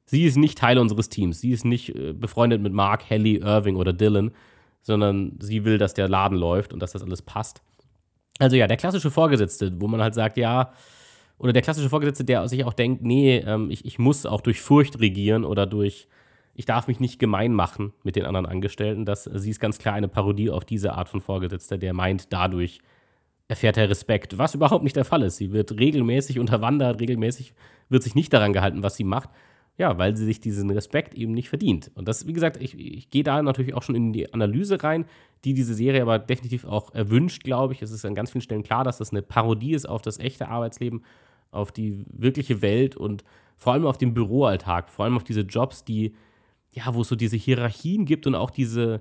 sie 0.05 0.25
ist 0.25 0.37
nicht 0.37 0.57
Teil 0.57 0.79
unseres 0.79 1.09
Teams. 1.09 1.41
Sie 1.41 1.51
ist 1.51 1.65
nicht 1.65 1.95
äh, 1.95 2.13
befreundet 2.13 2.63
mit 2.63 2.73
Mark, 2.73 3.11
Helly, 3.11 3.37
Irving 3.37 3.77
oder 3.77 3.93
Dylan, 3.93 4.31
sondern 4.83 5.37
sie 5.41 5.65
will, 5.65 5.79
dass 5.79 5.95
der 5.95 6.09
Laden 6.09 6.39
läuft 6.39 6.73
und 6.73 6.81
dass 6.81 6.93
das 6.93 7.03
alles 7.03 7.23
passt. 7.23 7.63
Also 8.38 8.57
ja, 8.57 8.67
der 8.67 8.77
klassische 8.77 9.11
Vorgesetzte, 9.11 9.73
wo 9.81 9.88
man 9.88 10.01
halt 10.01 10.14
sagt, 10.14 10.37
ja, 10.37 10.73
oder 11.38 11.53
der 11.53 11.62
klassische 11.62 11.88
Vorgesetzte, 11.88 12.25
der 12.25 12.49
sich 12.49 12.64
auch 12.64 12.73
denkt, 12.73 13.03
nee, 13.03 13.38
ähm, 13.38 13.71
ich, 13.71 13.85
ich 13.85 13.99
muss 13.99 14.27
auch 14.27 14.41
durch 14.41 14.61
Furcht 14.61 15.01
regieren 15.01 15.45
oder 15.45 15.67
durch, 15.67 16.09
ich 16.55 16.64
darf 16.64 16.88
mich 16.88 17.01
nicht 17.01 17.19
gemein 17.19 17.53
machen 17.53 17.93
mit 18.03 18.17
den 18.17 18.25
anderen 18.25 18.47
Angestellten. 18.47 19.05
Das, 19.05 19.25
sie 19.25 19.51
ist 19.51 19.61
ganz 19.61 19.79
klar 19.79 19.95
eine 19.95 20.09
Parodie 20.09 20.51
auf 20.51 20.64
diese 20.64 20.95
Art 20.95 21.09
von 21.09 21.21
Vorgesetzter, 21.21 21.79
der 21.79 21.93
meint, 21.95 22.33
dadurch 22.33 22.81
erfährt 23.47 23.79
er 23.79 23.88
Respekt, 23.88 24.37
was 24.37 24.55
überhaupt 24.55 24.85
nicht 24.85 24.97
der 24.97 25.05
Fall 25.05 25.23
ist. 25.23 25.37
Sie 25.37 25.53
wird 25.53 25.79
regelmäßig 25.79 26.38
unterwandert, 26.38 27.01
regelmäßig 27.01 27.55
wird 27.88 28.03
sich 28.03 28.14
nicht 28.14 28.33
daran 28.33 28.53
gehalten, 28.53 28.83
was 28.83 28.97
sie 28.97 29.05
macht. 29.05 29.31
Ja, 29.79 29.97
weil 29.97 30.17
sie 30.17 30.25
sich 30.25 30.41
diesen 30.41 30.71
Respekt 30.71 31.14
eben 31.14 31.33
nicht 31.33 31.49
verdient. 31.49 31.93
Und 31.95 32.09
das, 32.09 32.27
wie 32.27 32.33
gesagt, 32.33 32.61
ich, 32.61 32.77
ich 32.77 33.11
gehe 33.11 33.23
da 33.23 33.41
natürlich 33.41 33.75
auch 33.75 33.83
schon 33.85 33.95
in 33.95 34.12
die 34.12 34.35
Analyse 34.35 34.83
rein, 34.83 35.05
die 35.45 35.55
diese 35.55 35.73
Serie 35.73 36.03
aber 36.03 36.19
definitiv 36.19 36.64
auch 36.64 36.93
erwünscht, 36.93 37.45
glaube 37.45 37.73
ich. 37.73 37.81
Es 37.81 37.93
ist 37.93 38.05
an 38.05 38.17
ganz 38.17 38.33
vielen 38.33 38.43
Stellen 38.43 38.64
klar, 38.64 38.83
dass 38.83 38.99
das 38.99 39.12
eine 39.12 39.23
Parodie 39.23 39.75
ist 39.75 39.88
auf 39.88 40.03
das 40.03 40.19
echte 40.19 40.49
Arbeitsleben, 40.49 41.05
auf 41.53 41.71
die 41.71 42.05
wirkliche 42.11 42.61
Welt 42.61 42.97
und 42.97 43.23
vor 43.57 43.73
allem 43.73 43.87
auf 43.87 43.99
den 43.99 44.14
Büroalltag, 44.14 44.91
vor 44.91 45.05
allem 45.05 45.17
auf 45.17 45.25
diese 45.25 45.43
Jobs, 45.43 45.85
die, 45.85 46.14
ja, 46.73 46.93
wo 46.93 47.03
es 47.03 47.09
so 47.09 47.17
diese 47.17 47.37
Hierarchien 47.37 48.05
gibt 48.05 48.27
und 48.27 48.35
auch 48.35 48.51
diese, 48.51 49.01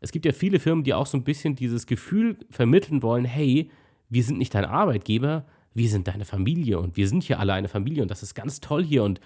es 0.00 0.10
gibt 0.10 0.24
ja 0.24 0.32
viele 0.32 0.58
Firmen, 0.58 0.82
die 0.82 0.94
auch 0.94 1.06
so 1.06 1.16
ein 1.16 1.24
bisschen 1.24 1.54
dieses 1.54 1.86
Gefühl 1.86 2.38
vermitteln 2.50 3.04
wollen, 3.04 3.24
hey, 3.24 3.70
wir 4.08 4.24
sind 4.24 4.38
nicht 4.38 4.54
dein 4.54 4.64
Arbeitgeber, 4.64 5.46
wir 5.74 5.88
sind 5.88 6.08
deine 6.08 6.24
Familie 6.24 6.80
und 6.80 6.96
wir 6.96 7.06
sind 7.06 7.22
hier 7.22 7.38
alle 7.38 7.52
eine 7.52 7.68
Familie 7.68 8.02
und 8.02 8.10
das 8.10 8.24
ist 8.24 8.34
ganz 8.34 8.60
toll 8.60 8.84
hier 8.84 9.04
und 9.04 9.20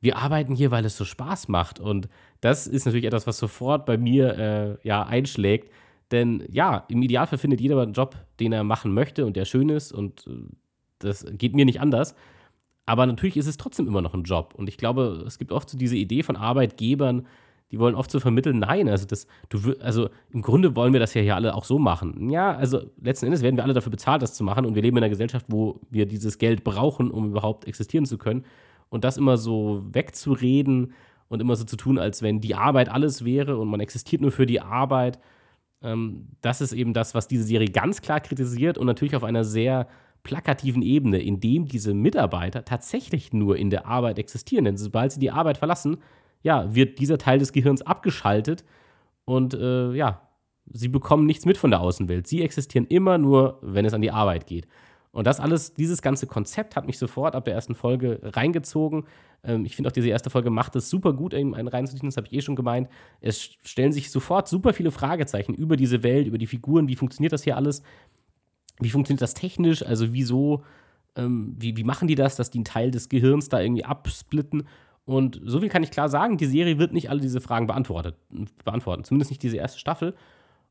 wir 0.00 0.16
arbeiten 0.16 0.54
hier, 0.54 0.70
weil 0.70 0.84
es 0.84 0.96
so 0.96 1.04
Spaß 1.04 1.48
macht. 1.48 1.80
Und 1.80 2.08
das 2.40 2.66
ist 2.66 2.86
natürlich 2.86 3.06
etwas, 3.06 3.26
was 3.26 3.38
sofort 3.38 3.86
bei 3.86 3.96
mir 3.98 4.38
äh, 4.38 4.86
ja, 4.86 5.02
einschlägt. 5.04 5.72
Denn 6.10 6.44
ja, 6.50 6.84
im 6.88 7.02
Idealfall 7.02 7.38
findet 7.38 7.60
jeder 7.60 7.80
einen 7.80 7.92
Job, 7.92 8.16
den 8.40 8.52
er 8.52 8.64
machen 8.64 8.94
möchte 8.94 9.26
und 9.26 9.36
der 9.36 9.44
schön 9.44 9.68
ist 9.68 9.92
und 9.92 10.26
äh, 10.26 10.30
das 11.00 11.26
geht 11.32 11.54
mir 11.54 11.64
nicht 11.64 11.80
anders. 11.80 12.14
Aber 12.86 13.04
natürlich 13.04 13.36
ist 13.36 13.46
es 13.46 13.58
trotzdem 13.58 13.86
immer 13.86 14.00
noch 14.00 14.14
ein 14.14 14.22
Job. 14.22 14.54
Und 14.56 14.68
ich 14.68 14.78
glaube, 14.78 15.22
es 15.26 15.38
gibt 15.38 15.52
oft 15.52 15.68
so 15.68 15.76
diese 15.76 15.96
Idee 15.96 16.22
von 16.22 16.36
Arbeitgebern, 16.36 17.26
die 17.70 17.78
wollen 17.78 17.94
oft 17.94 18.10
so 18.10 18.18
vermitteln, 18.18 18.60
nein, 18.60 18.88
also 18.88 19.04
das, 19.04 19.26
du, 19.50 19.74
also 19.80 20.08
im 20.30 20.40
Grunde 20.40 20.74
wollen 20.74 20.94
wir 20.94 21.00
das 21.00 21.12
ja 21.12 21.20
hier 21.20 21.34
alle 21.34 21.54
auch 21.54 21.64
so 21.64 21.78
machen. 21.78 22.30
Ja, 22.30 22.56
also 22.56 22.80
letzten 23.02 23.26
Endes 23.26 23.42
werden 23.42 23.56
wir 23.56 23.64
alle 23.64 23.74
dafür 23.74 23.90
bezahlt, 23.90 24.22
das 24.22 24.32
zu 24.32 24.42
machen 24.42 24.64
und 24.64 24.74
wir 24.74 24.80
leben 24.80 24.96
in 24.96 25.02
einer 25.02 25.10
Gesellschaft, 25.10 25.44
wo 25.48 25.80
wir 25.90 26.06
dieses 26.06 26.38
Geld 26.38 26.64
brauchen, 26.64 27.10
um 27.10 27.28
überhaupt 27.28 27.66
existieren 27.66 28.06
zu 28.06 28.16
können. 28.16 28.46
Und 28.90 29.04
das 29.04 29.16
immer 29.16 29.36
so 29.36 29.84
wegzureden 29.92 30.92
und 31.28 31.40
immer 31.40 31.56
so 31.56 31.64
zu 31.64 31.76
tun, 31.76 31.98
als 31.98 32.22
wenn 32.22 32.40
die 32.40 32.54
Arbeit 32.54 32.88
alles 32.88 33.24
wäre 33.24 33.58
und 33.58 33.68
man 33.68 33.80
existiert 33.80 34.22
nur 34.22 34.32
für 34.32 34.46
die 34.46 34.60
Arbeit, 34.60 35.18
Ähm, 35.80 36.28
das 36.40 36.60
ist 36.60 36.72
eben 36.72 36.92
das, 36.92 37.14
was 37.14 37.28
diese 37.28 37.44
Serie 37.44 37.68
ganz 37.70 38.00
klar 38.00 38.20
kritisiert 38.20 38.78
und 38.78 38.86
natürlich 38.86 39.14
auf 39.14 39.22
einer 39.22 39.44
sehr 39.44 39.86
plakativen 40.24 40.82
Ebene, 40.82 41.20
in 41.22 41.38
dem 41.38 41.66
diese 41.66 41.94
Mitarbeiter 41.94 42.64
tatsächlich 42.64 43.32
nur 43.32 43.56
in 43.56 43.70
der 43.70 43.86
Arbeit 43.86 44.18
existieren. 44.18 44.64
Denn 44.64 44.76
sobald 44.76 45.12
sie 45.12 45.20
die 45.20 45.30
Arbeit 45.30 45.56
verlassen, 45.58 45.98
ja, 46.42 46.74
wird 46.74 46.98
dieser 46.98 47.16
Teil 47.18 47.38
des 47.38 47.52
Gehirns 47.52 47.82
abgeschaltet 47.82 48.64
und 49.24 49.54
äh, 49.54 49.92
ja, 49.92 50.28
sie 50.66 50.88
bekommen 50.88 51.26
nichts 51.26 51.46
mit 51.46 51.56
von 51.58 51.70
der 51.70 51.80
Außenwelt. 51.80 52.26
Sie 52.26 52.42
existieren 52.42 52.86
immer 52.88 53.16
nur, 53.16 53.58
wenn 53.62 53.84
es 53.84 53.94
an 53.94 54.02
die 54.02 54.10
Arbeit 54.10 54.46
geht. 54.48 54.66
Und 55.12 55.26
das 55.26 55.40
alles, 55.40 55.74
dieses 55.74 56.02
ganze 56.02 56.26
Konzept 56.26 56.76
hat 56.76 56.86
mich 56.86 56.98
sofort 56.98 57.34
ab 57.34 57.44
der 57.44 57.54
ersten 57.54 57.74
Folge 57.74 58.20
reingezogen. 58.22 59.04
Ähm, 59.42 59.64
ich 59.64 59.74
finde 59.74 59.88
auch, 59.88 59.92
diese 59.92 60.08
erste 60.08 60.30
Folge 60.30 60.50
macht 60.50 60.76
es 60.76 60.90
super 60.90 61.12
gut, 61.12 61.34
einen 61.34 61.68
reinzuziehen, 61.68 62.08
das 62.08 62.16
habe 62.16 62.26
ich 62.26 62.32
eh 62.34 62.40
schon 62.42 62.56
gemeint. 62.56 62.88
Es 63.20 63.50
stellen 63.64 63.92
sich 63.92 64.10
sofort 64.10 64.48
super 64.48 64.72
viele 64.72 64.90
Fragezeichen 64.90 65.54
über 65.54 65.76
diese 65.76 66.02
Welt, 66.02 66.26
über 66.26 66.38
die 66.38 66.46
Figuren, 66.46 66.88
wie 66.88 66.96
funktioniert 66.96 67.32
das 67.32 67.44
hier 67.44 67.56
alles, 67.56 67.82
wie 68.80 68.90
funktioniert 68.90 69.22
das 69.22 69.34
technisch, 69.34 69.82
also 69.84 70.12
wieso, 70.12 70.62
ähm, 71.16 71.56
wie, 71.58 71.76
wie 71.76 71.84
machen 71.84 72.06
die 72.08 72.14
das, 72.14 72.36
dass 72.36 72.50
die 72.50 72.58
einen 72.58 72.64
Teil 72.64 72.90
des 72.90 73.08
Gehirns 73.08 73.48
da 73.48 73.60
irgendwie 73.60 73.84
absplitten. 73.84 74.68
Und 75.04 75.40
so 75.42 75.60
viel 75.60 75.70
kann 75.70 75.82
ich 75.82 75.90
klar 75.90 76.10
sagen, 76.10 76.36
die 76.36 76.46
Serie 76.46 76.78
wird 76.78 76.92
nicht 76.92 77.08
alle 77.08 77.20
diese 77.20 77.40
Fragen 77.40 77.66
beantwortet, 77.66 78.16
beantworten, 78.62 79.04
zumindest 79.04 79.30
nicht 79.30 79.42
diese 79.42 79.56
erste 79.56 79.78
Staffel. 79.78 80.14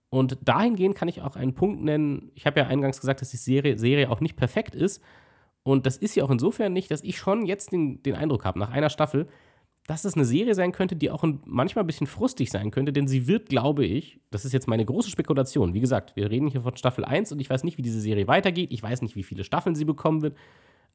Und 0.09 0.37
dahingehend 0.41 0.95
kann 0.95 1.07
ich 1.07 1.21
auch 1.21 1.35
einen 1.35 1.53
Punkt 1.53 1.83
nennen. 1.83 2.31
Ich 2.35 2.45
habe 2.45 2.59
ja 2.59 2.67
eingangs 2.67 2.99
gesagt, 2.99 3.21
dass 3.21 3.29
die 3.29 3.37
Serie, 3.37 3.77
Serie 3.77 4.09
auch 4.09 4.21
nicht 4.21 4.37
perfekt 4.37 4.73
ist. 4.73 5.01
Und 5.63 5.85
das 5.85 5.97
ist 5.97 6.15
ja 6.15 6.23
auch 6.23 6.29
insofern 6.29 6.71
nicht, 6.71 6.89
dass 6.91 7.03
ich 7.03 7.17
schon 7.17 7.45
jetzt 7.45 7.73
den, 7.73 8.01
den 8.03 8.15
Eindruck 8.15 8.45
habe, 8.45 8.57
nach 8.57 8.71
einer 8.71 8.89
Staffel, 8.89 9.27
dass 9.87 10.03
es 10.03 10.15
eine 10.15 10.25
Serie 10.25 10.53
sein 10.53 10.73
könnte, 10.73 10.95
die 10.95 11.09
auch 11.09 11.23
manchmal 11.45 11.83
ein 11.83 11.87
bisschen 11.87 12.07
frustig 12.07 12.51
sein 12.51 12.71
könnte, 12.71 12.91
denn 12.91 13.07
sie 13.07 13.27
wird, 13.27 13.47
glaube 13.47 13.85
ich, 13.85 14.19
das 14.31 14.43
ist 14.43 14.51
jetzt 14.51 14.67
meine 14.67 14.85
große 14.85 15.09
Spekulation. 15.09 15.73
Wie 15.73 15.79
gesagt, 15.79 16.15
wir 16.15 16.29
reden 16.29 16.47
hier 16.47 16.61
von 16.61 16.75
Staffel 16.75 17.05
1 17.05 17.31
und 17.31 17.39
ich 17.39 17.49
weiß 17.49 17.63
nicht, 17.63 17.77
wie 17.77 17.81
diese 17.81 18.01
Serie 18.01 18.27
weitergeht. 18.27 18.71
Ich 18.71 18.83
weiß 18.83 19.01
nicht, 19.01 19.15
wie 19.15 19.23
viele 19.23 19.45
Staffeln 19.45 19.75
sie 19.75 19.85
bekommen 19.85 20.21
wird. 20.21 20.35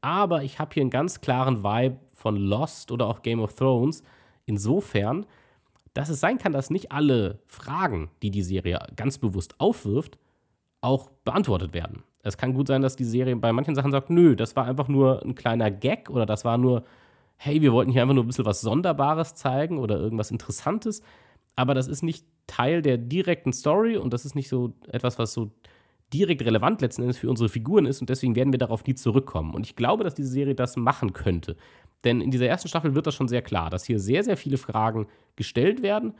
Aber 0.02 0.42
ich 0.42 0.58
habe 0.58 0.74
hier 0.74 0.82
einen 0.82 0.90
ganz 0.90 1.22
klaren 1.22 1.62
Vibe 1.64 1.98
von 2.12 2.36
Lost 2.36 2.92
oder 2.92 3.06
auch 3.06 3.22
Game 3.22 3.40
of 3.40 3.54
Thrones. 3.54 4.02
Insofern, 4.44 5.24
dass 5.94 6.08
es 6.08 6.20
sein 6.20 6.38
kann, 6.38 6.52
dass 6.52 6.70
nicht 6.70 6.92
alle 6.92 7.40
Fragen, 7.46 8.10
die 8.22 8.30
die 8.30 8.42
Serie 8.42 8.80
ganz 8.96 9.18
bewusst 9.18 9.54
aufwirft, 9.58 10.18
auch 10.80 11.10
beantwortet 11.24 11.74
werden. 11.74 12.02
Es 12.22 12.36
kann 12.36 12.54
gut 12.54 12.68
sein, 12.68 12.82
dass 12.82 12.96
die 12.96 13.04
Serie 13.04 13.36
bei 13.36 13.52
manchen 13.52 13.74
Sachen 13.74 13.90
sagt, 13.90 14.10
nö, 14.10 14.36
das 14.36 14.56
war 14.56 14.66
einfach 14.66 14.88
nur 14.88 15.22
ein 15.22 15.34
kleiner 15.34 15.70
Gag 15.70 16.08
oder 16.10 16.24
das 16.26 16.44
war 16.44 16.56
nur, 16.56 16.84
hey, 17.36 17.60
wir 17.60 17.72
wollten 17.72 17.90
hier 17.90 18.02
einfach 18.02 18.14
nur 18.14 18.24
ein 18.24 18.28
bisschen 18.28 18.44
was 18.44 18.60
Sonderbares 18.60 19.34
zeigen 19.34 19.78
oder 19.78 19.98
irgendwas 19.98 20.30
Interessantes, 20.30 21.02
aber 21.56 21.74
das 21.74 21.88
ist 21.88 22.02
nicht 22.02 22.24
Teil 22.46 22.82
der 22.82 22.98
direkten 22.98 23.52
Story 23.52 23.96
und 23.96 24.12
das 24.12 24.24
ist 24.24 24.34
nicht 24.34 24.48
so 24.48 24.72
etwas, 24.88 25.18
was 25.18 25.32
so 25.32 25.50
direkt 26.12 26.44
relevant 26.44 26.80
letzten 26.80 27.02
Endes 27.02 27.18
für 27.18 27.30
unsere 27.30 27.48
Figuren 27.48 27.86
ist 27.86 28.00
und 28.00 28.10
deswegen 28.10 28.36
werden 28.36 28.52
wir 28.52 28.58
darauf 28.58 28.84
nie 28.84 28.94
zurückkommen. 28.94 29.54
Und 29.54 29.66
ich 29.66 29.76
glaube, 29.76 30.04
dass 30.04 30.14
diese 30.14 30.28
Serie 30.28 30.54
das 30.54 30.76
machen 30.76 31.12
könnte. 31.12 31.56
Denn 32.04 32.20
in 32.20 32.30
dieser 32.30 32.46
ersten 32.46 32.68
Staffel 32.68 32.94
wird 32.94 33.06
das 33.06 33.14
schon 33.14 33.28
sehr 33.28 33.42
klar, 33.42 33.70
dass 33.70 33.84
hier 33.84 33.98
sehr, 33.98 34.24
sehr 34.24 34.36
viele 34.36 34.58
Fragen 34.58 35.06
gestellt 35.36 35.82
werden 35.82 36.14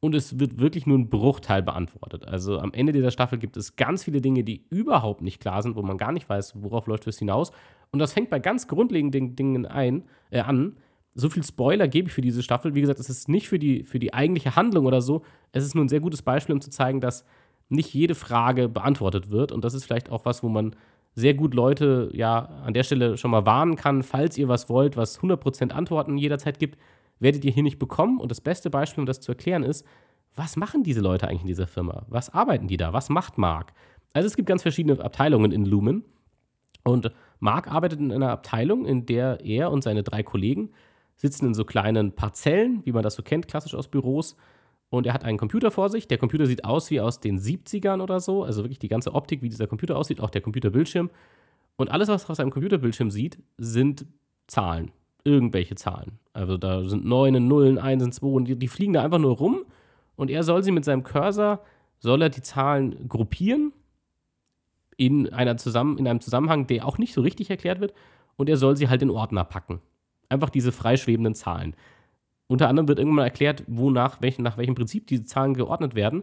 und 0.00 0.14
es 0.14 0.38
wird 0.38 0.60
wirklich 0.60 0.86
nur 0.86 0.98
ein 0.98 1.08
Bruchteil 1.08 1.62
beantwortet. 1.62 2.26
Also 2.26 2.58
am 2.58 2.72
Ende 2.72 2.92
dieser 2.92 3.10
Staffel 3.10 3.38
gibt 3.38 3.56
es 3.56 3.76
ganz 3.76 4.04
viele 4.04 4.20
Dinge, 4.20 4.44
die 4.44 4.64
überhaupt 4.70 5.22
nicht 5.22 5.40
klar 5.40 5.62
sind, 5.62 5.74
wo 5.74 5.82
man 5.82 5.98
gar 5.98 6.12
nicht 6.12 6.28
weiß, 6.28 6.54
worauf 6.62 6.86
läuft 6.86 7.06
es 7.06 7.18
hinaus. 7.18 7.50
Und 7.92 7.98
das 7.98 8.12
fängt 8.12 8.30
bei 8.30 8.38
ganz 8.38 8.68
grundlegenden 8.68 9.36
Dingen 9.36 9.66
ein, 9.66 10.04
äh, 10.30 10.40
an. 10.40 10.76
So 11.14 11.30
viel 11.30 11.42
Spoiler 11.42 11.88
gebe 11.88 12.08
ich 12.08 12.14
für 12.14 12.20
diese 12.20 12.42
Staffel. 12.42 12.74
Wie 12.74 12.82
gesagt, 12.82 13.00
es 13.00 13.08
ist 13.08 13.28
nicht 13.28 13.48
für 13.48 13.58
die, 13.58 13.84
für 13.84 13.98
die 13.98 14.12
eigentliche 14.12 14.54
Handlung 14.54 14.84
oder 14.84 15.00
so. 15.00 15.22
Es 15.52 15.64
ist 15.64 15.74
nur 15.74 15.84
ein 15.84 15.88
sehr 15.88 16.00
gutes 16.00 16.20
Beispiel, 16.20 16.54
um 16.54 16.60
zu 16.60 16.70
zeigen, 16.70 17.00
dass 17.00 17.24
nicht 17.68 17.92
jede 17.92 18.14
Frage 18.14 18.68
beantwortet 18.68 19.30
wird. 19.30 19.52
Und 19.52 19.64
das 19.64 19.74
ist 19.74 19.84
vielleicht 19.84 20.10
auch 20.10 20.24
was, 20.24 20.42
wo 20.42 20.48
man 20.48 20.76
sehr 21.14 21.34
gut 21.34 21.54
Leute 21.54 22.10
ja 22.12 22.38
an 22.64 22.74
der 22.74 22.82
Stelle 22.82 23.16
schon 23.16 23.30
mal 23.30 23.46
warnen 23.46 23.76
kann, 23.76 24.02
falls 24.02 24.36
ihr 24.36 24.48
was 24.48 24.68
wollt, 24.68 24.96
was 24.96 25.20
100% 25.20 25.72
Antworten 25.72 26.18
jederzeit 26.18 26.58
gibt, 26.58 26.78
werdet 27.18 27.44
ihr 27.44 27.52
hier 27.52 27.62
nicht 27.62 27.78
bekommen. 27.78 28.20
Und 28.20 28.30
das 28.30 28.40
beste 28.40 28.70
Beispiel, 28.70 29.02
um 29.02 29.06
das 29.06 29.20
zu 29.20 29.32
erklären, 29.32 29.62
ist, 29.62 29.86
was 30.34 30.56
machen 30.56 30.82
diese 30.82 31.00
Leute 31.00 31.26
eigentlich 31.26 31.40
in 31.40 31.46
dieser 31.46 31.66
Firma? 31.66 32.04
Was 32.08 32.32
arbeiten 32.32 32.68
die 32.68 32.76
da? 32.76 32.92
Was 32.92 33.08
macht 33.08 33.38
Mark? 33.38 33.72
Also 34.12 34.26
es 34.26 34.36
gibt 34.36 34.48
ganz 34.48 34.62
verschiedene 34.62 35.02
Abteilungen 35.02 35.50
in 35.50 35.64
Lumen. 35.64 36.04
Und 36.84 37.10
Mark 37.40 37.72
arbeitet 37.72 37.98
in 37.98 38.12
einer 38.12 38.30
Abteilung, 38.30 38.84
in 38.84 39.06
der 39.06 39.40
er 39.40 39.72
und 39.72 39.82
seine 39.82 40.02
drei 40.02 40.22
Kollegen 40.22 40.70
sitzen 41.16 41.46
in 41.46 41.54
so 41.54 41.64
kleinen 41.64 42.12
Parzellen, 42.12 42.82
wie 42.84 42.92
man 42.92 43.02
das 43.02 43.14
so 43.14 43.22
kennt, 43.22 43.48
klassisch 43.48 43.74
aus 43.74 43.88
Büros. 43.88 44.36
Und 44.90 45.06
er 45.06 45.14
hat 45.14 45.24
einen 45.24 45.38
Computer 45.38 45.70
vor 45.70 45.88
sich. 45.88 46.06
Der 46.08 46.18
Computer 46.18 46.46
sieht 46.46 46.64
aus 46.64 46.90
wie 46.90 47.00
aus 47.00 47.20
den 47.20 47.38
70ern 47.38 48.00
oder 48.00 48.20
so. 48.20 48.44
Also 48.44 48.62
wirklich 48.62 48.78
die 48.78 48.88
ganze 48.88 49.14
Optik, 49.14 49.42
wie 49.42 49.48
dieser 49.48 49.66
Computer 49.66 49.96
aussieht, 49.96 50.20
auch 50.20 50.30
der 50.30 50.40
Computerbildschirm. 50.40 51.10
Und 51.76 51.90
alles, 51.90 52.08
was 52.08 52.24
er 52.24 52.30
auf 52.30 52.36
seinem 52.36 52.50
Computerbildschirm 52.50 53.10
sieht, 53.10 53.38
sind 53.58 54.06
Zahlen 54.46 54.92
irgendwelche 55.26 55.74
Zahlen. 55.74 56.18
Also 56.32 56.56
da 56.56 56.84
sind 56.84 57.04
Neunen, 57.04 57.48
Nullen, 57.48 57.78
Einsen, 57.78 58.12
Zwei, 58.12 58.42
die, 58.44 58.56
die 58.56 58.68
fliegen 58.68 58.92
da 58.92 59.02
einfach 59.02 59.18
nur 59.18 59.36
rum 59.36 59.64
und 60.14 60.30
er 60.30 60.44
soll 60.44 60.62
sie 60.62 60.70
mit 60.70 60.84
seinem 60.84 61.02
Cursor, 61.02 61.60
soll 61.98 62.22
er 62.22 62.30
die 62.30 62.42
Zahlen 62.42 63.08
gruppieren 63.08 63.72
in, 64.96 65.32
einer 65.32 65.56
zusammen, 65.56 65.98
in 65.98 66.06
einem 66.06 66.20
Zusammenhang, 66.20 66.66
der 66.68 66.86
auch 66.86 66.98
nicht 66.98 67.12
so 67.12 67.20
richtig 67.20 67.50
erklärt 67.50 67.80
wird 67.80 67.92
und 68.36 68.48
er 68.48 68.56
soll 68.56 68.76
sie 68.76 68.88
halt 68.88 69.02
in 69.02 69.10
Ordner 69.10 69.44
packen. 69.44 69.80
Einfach 70.28 70.50
diese 70.50 70.72
freischwebenden 70.72 71.34
Zahlen. 71.34 71.74
Unter 72.48 72.68
anderem 72.68 72.88
wird 72.88 72.98
irgendwann 72.98 73.24
erklärt, 73.24 73.64
wonach, 73.66 74.20
welch, 74.22 74.38
nach 74.38 74.56
welchem 74.56 74.74
Prinzip 74.74 75.06
diese 75.06 75.24
Zahlen 75.24 75.54
geordnet 75.54 75.94
werden. 75.94 76.22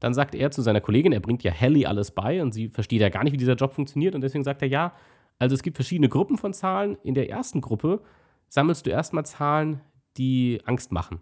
Dann 0.00 0.14
sagt 0.14 0.34
er 0.34 0.50
zu 0.50 0.62
seiner 0.62 0.80
Kollegin, 0.80 1.12
er 1.12 1.20
bringt 1.20 1.42
ja 1.42 1.52
Helly 1.52 1.86
alles 1.86 2.10
bei 2.10 2.42
und 2.42 2.52
sie 2.52 2.68
versteht 2.68 3.00
ja 3.00 3.10
gar 3.10 3.22
nicht, 3.22 3.32
wie 3.32 3.38
dieser 3.38 3.54
Job 3.54 3.72
funktioniert 3.72 4.14
und 4.14 4.22
deswegen 4.22 4.44
sagt 4.44 4.62
er, 4.62 4.68
ja, 4.68 4.92
also 5.38 5.54
es 5.54 5.62
gibt 5.62 5.76
verschiedene 5.76 6.08
Gruppen 6.08 6.38
von 6.38 6.52
Zahlen. 6.52 6.96
In 7.02 7.14
der 7.14 7.30
ersten 7.30 7.60
Gruppe 7.60 8.00
sammelst 8.48 8.86
du 8.86 8.90
erstmal 8.90 9.24
Zahlen, 9.24 9.80
die 10.16 10.60
Angst 10.64 10.92
machen. 10.92 11.20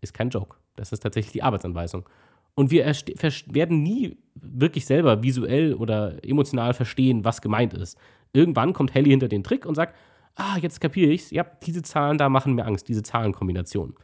Ist 0.00 0.14
kein 0.14 0.30
Joke. 0.30 0.56
Das 0.76 0.92
ist 0.92 1.00
tatsächlich 1.00 1.32
die 1.32 1.42
Arbeitsanweisung. 1.42 2.08
Und 2.54 2.70
wir 2.70 2.84
werden 2.84 3.82
nie 3.82 4.18
wirklich 4.34 4.84
selber 4.84 5.22
visuell 5.22 5.74
oder 5.74 6.22
emotional 6.24 6.74
verstehen, 6.74 7.24
was 7.24 7.40
gemeint 7.40 7.74
ist. 7.74 7.98
Irgendwann 8.32 8.72
kommt 8.72 8.94
Helly 8.94 9.10
hinter 9.10 9.28
den 9.28 9.42
Trick 9.42 9.66
und 9.66 9.74
sagt, 9.74 9.94
ah, 10.40 10.58
jetzt 10.58 10.80
kapiere 10.80 11.12
ich's. 11.12 11.30
Ja, 11.30 11.44
diese 11.44 11.82
Zahlen 11.82 12.18
da 12.18 12.28
machen 12.28 12.54
mir 12.54 12.64
Angst, 12.66 12.88
diese 12.88 13.02
Zahlenkombination. 13.02 13.94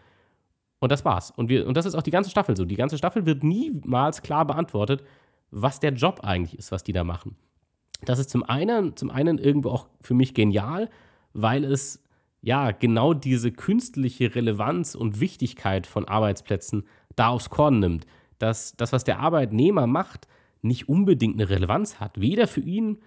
Und 0.79 0.93
das 0.93 1.05
war's. 1.05 1.31
Und, 1.31 1.49
wir, 1.49 1.67
und 1.67 1.77
das 1.77 1.87
ist 1.87 1.95
auch 1.95 2.03
die 2.03 2.11
ganze 2.11 2.31
Staffel 2.31 2.57
so. 2.57 2.65
Die 2.65 2.77
ganze 2.77 2.99
Staffel 2.99 3.27
wird 3.27 3.43
niemals 3.43 4.23
klar 4.23 4.47
beantwortet, 4.47 5.03
was 5.51 5.81
der 5.81 5.93
Job 5.93 6.21
eigentlich 6.23 6.59
ist, 6.59 6.71
was 6.71 6.85
die 6.85 6.93
da 6.93 7.05
machen. 7.05 7.37
Das 8.05 8.19
ist 8.19 8.31
zum 8.31 8.43
einen, 8.43 8.95
zum 8.97 9.11
einen 9.11 9.39
irgendwo 9.39 9.71
auch 9.71 9.89
für 10.01 10.15
mich 10.15 10.35
genial, 10.35 10.91
weil 11.33 11.65
es 11.65 12.03
ja, 12.43 12.71
genau 12.71 13.15
diese 13.15 13.51
künstliche 13.51 14.35
Relevanz 14.35 14.95
und 14.95 15.19
Wichtigkeit 15.19 15.87
von 15.87 16.07
Arbeitsplätzen 16.07 16.85
da 17.17 17.29
aufs 17.29 17.51
Korn 17.51 17.81
nimmt. 17.81 18.07
Dass 18.39 18.77
das, 18.77 18.93
was 18.93 19.05
der 19.05 19.19
Arbeitnehmer 19.19 19.87
macht, 19.87 20.29
nicht 20.63 20.89
unbedingt 20.89 21.35
eine 21.35 21.49
Relevanz 21.49 21.99
hat. 21.99 22.21
Weder 22.21 22.47
für 22.47 22.61
ihn 22.61 22.99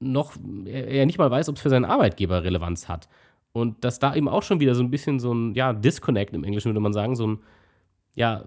noch 0.00 0.36
er 0.66 1.06
nicht 1.06 1.18
mal 1.18 1.30
weiß, 1.30 1.48
ob 1.48 1.56
es 1.56 1.62
für 1.62 1.70
seinen 1.70 1.84
Arbeitgeber 1.84 2.44
Relevanz 2.44 2.88
hat. 2.88 3.08
Und 3.52 3.84
dass 3.84 3.98
da 3.98 4.14
eben 4.14 4.28
auch 4.28 4.42
schon 4.42 4.60
wieder 4.60 4.74
so 4.74 4.82
ein 4.82 4.90
bisschen 4.90 5.18
so 5.18 5.32
ein 5.32 5.54
ja, 5.54 5.72
Disconnect 5.72 6.34
im 6.34 6.44
Englischen 6.44 6.68
würde 6.68 6.80
man 6.80 6.92
sagen, 6.92 7.16
so 7.16 7.26
ein 7.26 7.38
ja, 8.16 8.46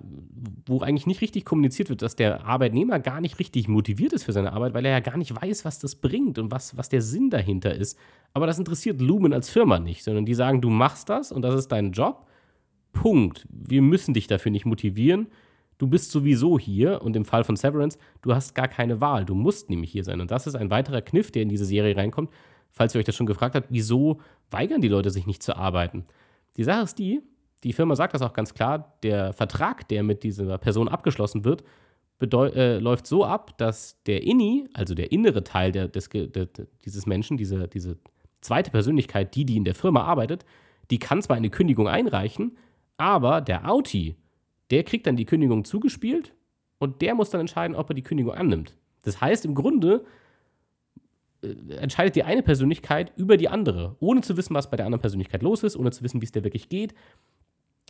wo 0.65 0.81
eigentlich 0.81 1.05
nicht 1.05 1.21
richtig 1.21 1.45
kommuniziert 1.45 1.89
wird, 1.89 2.01
dass 2.01 2.15
der 2.15 2.43
Arbeitnehmer 2.43 2.99
gar 2.99 3.21
nicht 3.21 3.37
richtig 3.37 3.67
motiviert 3.67 4.13
ist 4.13 4.23
für 4.23 4.33
seine 4.33 4.51
Arbeit, 4.51 4.73
weil 4.73 4.83
er 4.83 4.91
ja 4.91 4.99
gar 4.99 5.15
nicht 5.15 5.39
weiß, 5.39 5.63
was 5.63 5.77
das 5.77 5.95
bringt 5.95 6.39
und 6.39 6.51
was, 6.51 6.75
was 6.75 6.89
der 6.89 7.03
Sinn 7.03 7.29
dahinter 7.29 7.75
ist. 7.75 7.95
Aber 8.33 8.47
das 8.47 8.57
interessiert 8.57 8.99
Lumen 8.99 9.31
als 9.31 9.47
Firma 9.47 9.77
nicht, 9.77 10.03
sondern 10.03 10.25
die 10.25 10.33
sagen, 10.33 10.59
du 10.59 10.71
machst 10.71 11.07
das 11.09 11.31
und 11.31 11.43
das 11.43 11.53
ist 11.53 11.67
dein 11.67 11.91
Job. 11.91 12.25
Punkt. 12.93 13.47
Wir 13.51 13.83
müssen 13.83 14.15
dich 14.15 14.25
dafür 14.25 14.51
nicht 14.51 14.65
motivieren. 14.65 15.27
Du 15.79 15.87
bist 15.87 16.11
sowieso 16.11 16.59
hier 16.59 17.01
und 17.01 17.15
im 17.15 17.25
Fall 17.25 17.43
von 17.43 17.55
Severance, 17.55 17.97
du 18.21 18.35
hast 18.35 18.53
gar 18.53 18.67
keine 18.67 19.01
Wahl. 19.01 19.25
Du 19.25 19.33
musst 19.33 19.69
nämlich 19.69 19.91
hier 19.91 20.03
sein. 20.03 20.21
Und 20.21 20.29
das 20.29 20.45
ist 20.45 20.55
ein 20.55 20.69
weiterer 20.69 21.01
Kniff, 21.01 21.31
der 21.31 21.41
in 21.41 21.49
diese 21.49 21.65
Serie 21.65 21.95
reinkommt. 21.95 22.29
Falls 22.71 22.93
ihr 22.93 22.99
euch 22.99 23.05
das 23.05 23.15
schon 23.15 23.25
gefragt 23.25 23.55
habt, 23.55 23.67
wieso 23.71 24.19
weigern 24.51 24.81
die 24.81 24.89
Leute 24.89 25.09
sich 25.09 25.25
nicht 25.25 25.41
zu 25.41 25.55
arbeiten? 25.55 26.05
Die 26.57 26.63
Sache 26.65 26.83
ist 26.83 26.99
die, 26.99 27.21
die 27.63 27.73
Firma 27.73 27.95
sagt 27.95 28.13
das 28.13 28.21
auch 28.21 28.33
ganz 28.33 28.53
klar, 28.53 28.97
der 29.03 29.33
Vertrag, 29.33 29.87
der 29.87 30.03
mit 30.03 30.23
dieser 30.23 30.57
Person 30.57 30.89
abgeschlossen 30.89 31.45
wird, 31.45 31.63
äh, 32.21 32.77
läuft 32.79 33.07
so 33.07 33.23
ab, 33.23 33.57
dass 33.57 34.03
der 34.03 34.23
Inni, 34.23 34.67
also 34.73 34.93
der 34.93 35.13
innere 35.13 35.45
Teil 35.45 35.71
der, 35.71 35.87
des, 35.87 36.09
der, 36.09 36.47
dieses 36.83 37.05
Menschen, 37.05 37.37
diese, 37.37 37.69
diese 37.69 37.97
zweite 38.41 38.71
Persönlichkeit, 38.71 39.33
die, 39.35 39.45
die 39.45 39.55
in 39.55 39.63
der 39.63 39.75
Firma 39.75 40.03
arbeitet, 40.03 40.45
die 40.91 40.99
kann 40.99 41.21
zwar 41.21 41.37
eine 41.37 41.49
Kündigung 41.49 41.87
einreichen, 41.87 42.57
aber 42.97 43.39
der 43.39 43.69
Auti, 43.69 44.15
der 44.71 44.83
kriegt 44.83 45.07
dann 45.07 45.15
die 45.15 45.25
Kündigung 45.25 45.65
zugespielt 45.65 46.33
und 46.77 47.01
der 47.01 47.15
muss 47.15 47.29
dann 47.29 47.41
entscheiden, 47.41 47.75
ob 47.75 47.89
er 47.89 47.93
die 47.93 48.01
Kündigung 48.01 48.33
annimmt. 48.33 48.75
Das 49.03 49.21
heißt, 49.21 49.45
im 49.45 49.55
Grunde 49.55 50.05
äh, 51.41 51.75
entscheidet 51.75 52.15
die 52.15 52.23
eine 52.23 52.43
Persönlichkeit 52.43 53.11
über 53.15 53.37
die 53.37 53.49
andere, 53.49 53.95
ohne 53.99 54.21
zu 54.21 54.37
wissen, 54.37 54.53
was 54.53 54.69
bei 54.69 54.77
der 54.77 54.85
anderen 54.85 55.01
Persönlichkeit 55.01 55.41
los 55.41 55.63
ist, 55.63 55.77
ohne 55.77 55.91
zu 55.91 56.03
wissen, 56.03 56.21
wie 56.21 56.25
es 56.25 56.31
der 56.31 56.43
wirklich 56.43 56.69
geht. 56.69 56.93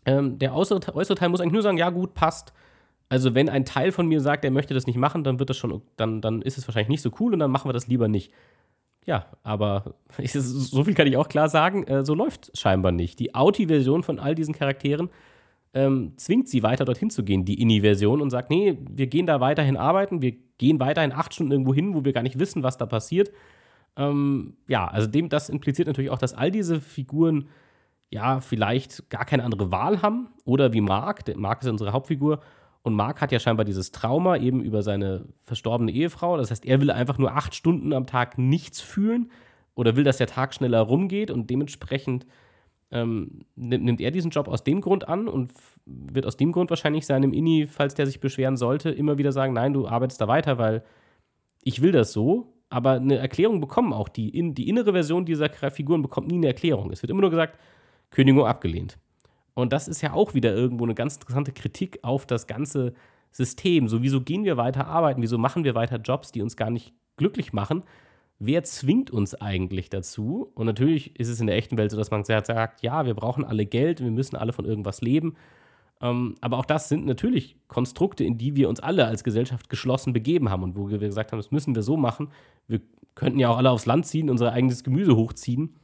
Ähm, 0.05 0.39
der 0.39 0.55
äußere, 0.55 0.95
äußere, 0.95 1.17
Teil 1.17 1.29
muss 1.29 1.41
eigentlich 1.41 1.53
nur 1.53 1.61
sagen, 1.61 1.77
ja 1.77 1.89
gut, 1.89 2.13
passt. 2.13 2.53
Also, 3.09 3.33
wenn 3.33 3.49
ein 3.49 3.65
Teil 3.65 3.91
von 3.91 4.07
mir 4.07 4.21
sagt, 4.21 4.45
er 4.45 4.51
möchte 4.51 4.73
das 4.73 4.85
nicht 4.85 4.97
machen, 4.97 5.23
dann 5.23 5.39
wird 5.39 5.49
das 5.49 5.57
schon, 5.57 5.81
dann, 5.97 6.21
dann 6.21 6.41
ist 6.41 6.57
es 6.57 6.67
wahrscheinlich 6.67 6.89
nicht 6.89 7.01
so 7.01 7.11
cool 7.19 7.33
und 7.33 7.39
dann 7.39 7.51
machen 7.51 7.67
wir 7.67 7.73
das 7.73 7.87
lieber 7.87 8.07
nicht. 8.07 8.31
Ja, 9.05 9.25
aber 9.43 9.95
so 10.33 10.83
viel 10.83 10.93
kann 10.93 11.07
ich 11.07 11.17
auch 11.17 11.27
klar 11.27 11.49
sagen, 11.49 11.85
äh, 11.85 12.05
so 12.05 12.13
läuft 12.13 12.55
scheinbar 12.57 12.91
nicht. 12.91 13.19
Die 13.19 13.33
Auti-Version 13.33 14.03
von 14.03 14.19
all 14.19 14.35
diesen 14.35 14.53
Charakteren 14.53 15.09
ähm, 15.73 16.13
zwingt 16.17 16.49
sie 16.49 16.63
weiter 16.63 16.85
dorthin 16.85 17.09
zu 17.09 17.23
gehen, 17.23 17.45
die 17.45 17.61
Inni-Version, 17.61 18.21
und 18.21 18.29
sagt, 18.29 18.49
nee, 18.49 18.77
wir 18.89 19.07
gehen 19.07 19.25
da 19.25 19.39
weiterhin 19.39 19.77
arbeiten, 19.77 20.21
wir 20.21 20.33
gehen 20.57 20.79
weiterhin 20.79 21.11
acht 21.11 21.33
Stunden 21.33 21.51
irgendwo 21.51 21.73
hin, 21.73 21.93
wo 21.93 22.03
wir 22.03 22.13
gar 22.13 22.23
nicht 22.23 22.39
wissen, 22.39 22.63
was 22.63 22.77
da 22.77 22.85
passiert. 22.85 23.31
Ähm, 23.95 24.57
ja, 24.67 24.87
also 24.87 25.07
dem, 25.07 25.29
das 25.29 25.49
impliziert 25.49 25.87
natürlich 25.87 26.11
auch, 26.11 26.17
dass 26.17 26.33
all 26.33 26.51
diese 26.51 26.81
Figuren 26.81 27.47
ja 28.09 28.39
vielleicht 28.39 29.09
gar 29.09 29.25
keine 29.25 29.43
andere 29.43 29.71
Wahl 29.71 30.01
haben. 30.01 30.29
Oder 30.45 30.73
wie 30.73 30.81
Mark, 30.81 31.23
Mark 31.37 31.61
ist 31.61 31.69
unsere 31.69 31.93
Hauptfigur, 31.93 32.39
und 32.81 32.93
Mark 32.93 33.21
hat 33.21 33.31
ja 33.31 33.39
scheinbar 33.39 33.65
dieses 33.65 33.91
Trauma 33.91 34.37
eben 34.37 34.61
über 34.63 34.81
seine 34.81 35.25
verstorbene 35.41 35.91
Ehefrau. 35.91 36.37
Das 36.37 36.49
heißt, 36.49 36.65
er 36.65 36.79
will 36.79 36.91
einfach 36.91 37.17
nur 37.17 37.35
acht 37.35 37.53
Stunden 37.53 37.93
am 37.93 38.05
Tag 38.05 38.37
nichts 38.37 38.79
fühlen 38.79 39.31
oder 39.75 39.95
will, 39.95 40.03
dass 40.03 40.17
der 40.17 40.27
Tag 40.27 40.53
schneller 40.53 40.79
rumgeht 40.79 41.29
und 41.29 41.49
dementsprechend 41.49 42.25
ähm, 42.91 43.45
nimmt 43.55 44.01
er 44.01 44.11
diesen 44.11 44.31
Job 44.31 44.47
aus 44.47 44.63
dem 44.63 44.81
Grund 44.81 45.07
an 45.07 45.27
und 45.27 45.51
wird 45.85 46.25
aus 46.25 46.37
dem 46.37 46.51
Grund 46.51 46.69
wahrscheinlich 46.69 47.05
seinem 47.05 47.33
Inni, 47.33 47.67
falls 47.67 47.93
der 47.93 48.05
sich 48.05 48.19
beschweren 48.19 48.57
sollte, 48.57 48.89
immer 48.89 49.17
wieder 49.17 49.31
sagen, 49.31 49.53
nein, 49.53 49.73
du 49.73 49.87
arbeitest 49.87 50.21
da 50.21 50.27
weiter, 50.27 50.57
weil 50.57 50.83
ich 51.63 51.81
will 51.81 51.91
das 51.91 52.11
so. 52.11 52.53
Aber 52.71 52.93
eine 52.93 53.17
Erklärung 53.17 53.59
bekommen 53.61 53.93
auch 53.93 54.09
die, 54.09 54.29
in, 54.29 54.53
die 54.53 54.69
innere 54.69 54.93
Version 54.93 55.25
dieser 55.25 55.49
Figuren 55.49 56.03
bekommt 56.03 56.27
nie 56.27 56.35
eine 56.35 56.47
Erklärung. 56.47 56.91
Es 56.91 57.01
wird 57.01 57.09
immer 57.09 57.21
nur 57.21 57.31
gesagt, 57.31 57.57
Königin 58.11 58.43
abgelehnt. 58.43 58.97
Und 59.53 59.73
das 59.73 59.87
ist 59.87 60.01
ja 60.01 60.13
auch 60.13 60.33
wieder 60.33 60.55
irgendwo 60.55 60.83
eine 60.83 60.95
ganz 60.95 61.15
interessante 61.15 61.51
Kritik 61.51 61.99
auf 62.03 62.25
das 62.25 62.47
ganze 62.47 62.93
System. 63.31 63.87
So, 63.87 64.01
wieso 64.01 64.21
gehen 64.21 64.45
wir 64.45 64.57
weiter 64.57 64.87
arbeiten? 64.87 65.21
Wieso 65.21 65.37
machen 65.37 65.63
wir 65.63 65.75
weiter 65.75 65.97
Jobs, 65.97 66.31
die 66.31 66.41
uns 66.41 66.55
gar 66.55 66.69
nicht 66.69 66.93
glücklich 67.17 67.53
machen? 67.53 67.83
Wer 68.39 68.63
zwingt 68.63 69.11
uns 69.11 69.35
eigentlich 69.35 69.89
dazu? 69.89 70.51
Und 70.55 70.65
natürlich 70.65 71.19
ist 71.19 71.27
es 71.27 71.39
in 71.39 71.47
der 71.47 71.57
echten 71.57 71.77
Welt 71.77 71.91
so, 71.91 71.97
dass 71.97 72.11
man 72.11 72.23
sagt, 72.23 72.81
ja, 72.81 73.05
wir 73.05 73.13
brauchen 73.13 73.43
alle 73.43 73.65
Geld, 73.65 74.01
wir 74.01 74.11
müssen 74.11 74.35
alle 74.35 74.53
von 74.53 74.65
irgendwas 74.65 75.01
leben. 75.01 75.35
Ähm, 76.01 76.35
aber 76.39 76.57
auch 76.57 76.65
das 76.65 76.87
sind 76.87 77.05
natürlich 77.05 77.57
Konstrukte, 77.67 78.23
in 78.23 78.37
die 78.37 78.55
wir 78.55 78.69
uns 78.69 78.79
alle 78.79 79.05
als 79.05 79.23
Gesellschaft 79.23 79.69
geschlossen 79.69 80.13
begeben 80.13 80.49
haben 80.49 80.63
und 80.63 80.77
wo 80.77 80.89
wir 80.89 80.97
gesagt 80.97 81.31
haben, 81.31 81.39
das 81.39 81.51
müssen 81.51 81.75
wir 81.75 81.83
so 81.83 81.97
machen. 81.97 82.29
Wir 82.67 82.79
könnten 83.15 83.39
ja 83.39 83.49
auch 83.49 83.57
alle 83.57 83.71
aufs 83.71 83.85
Land 83.85 84.05
ziehen, 84.05 84.29
unser 84.29 84.53
eigenes 84.53 84.85
Gemüse 84.85 85.17
hochziehen 85.17 85.75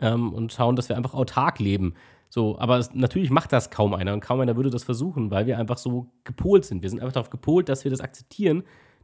ähm, 0.00 0.32
und 0.32 0.52
schauen, 0.52 0.76
dass 0.76 0.88
wir 0.88 0.96
einfach 0.96 1.14
autark 1.14 1.58
leben. 1.58 1.94
So, 2.28 2.58
aber 2.58 2.78
es, 2.78 2.94
natürlich 2.94 3.30
macht 3.30 3.52
das 3.52 3.70
kaum 3.70 3.92
einer 3.94 4.12
und 4.12 4.20
kaum 4.20 4.40
einer 4.40 4.56
würde 4.56 4.70
das 4.70 4.84
versuchen, 4.84 5.30
weil 5.32 5.46
wir 5.46 5.58
einfach 5.58 5.76
so 5.76 6.06
gepolt 6.22 6.64
sind. 6.64 6.82
Wir 6.82 6.88
sind 6.88 7.00
einfach 7.00 7.12
darauf 7.12 7.30
gepolt, 7.30 7.68
dass 7.68 7.84
wir 7.84 7.90
das 7.90 8.00
akzeptieren, 8.00 8.62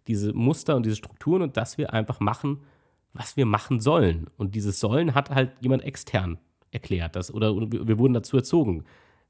diese 0.09 0.33
Muster 0.33 0.75
und 0.77 0.85
diese 0.85 0.97
Strukturen 0.97 1.43
und 1.43 1.57
dass 1.57 1.79
wir 1.79 1.93
einfach 1.93 2.21
machen, 2.21 2.59
was 3.13 3.37
wir 3.37 3.47
machen 3.47 3.81
sollen. 3.81 4.29
Und 4.37 4.55
dieses 4.55 4.81
Sollen 4.81 5.15
hat 5.15 5.31
halt 5.31 5.53
jemand 5.61 5.85
extern 5.85 6.39
erklärt. 6.71 7.17
Das, 7.17 7.33
oder, 7.33 7.55
wir 7.57 7.99
wurden 7.99 8.15
dazu 8.15 8.37
erzogen. 8.37 8.85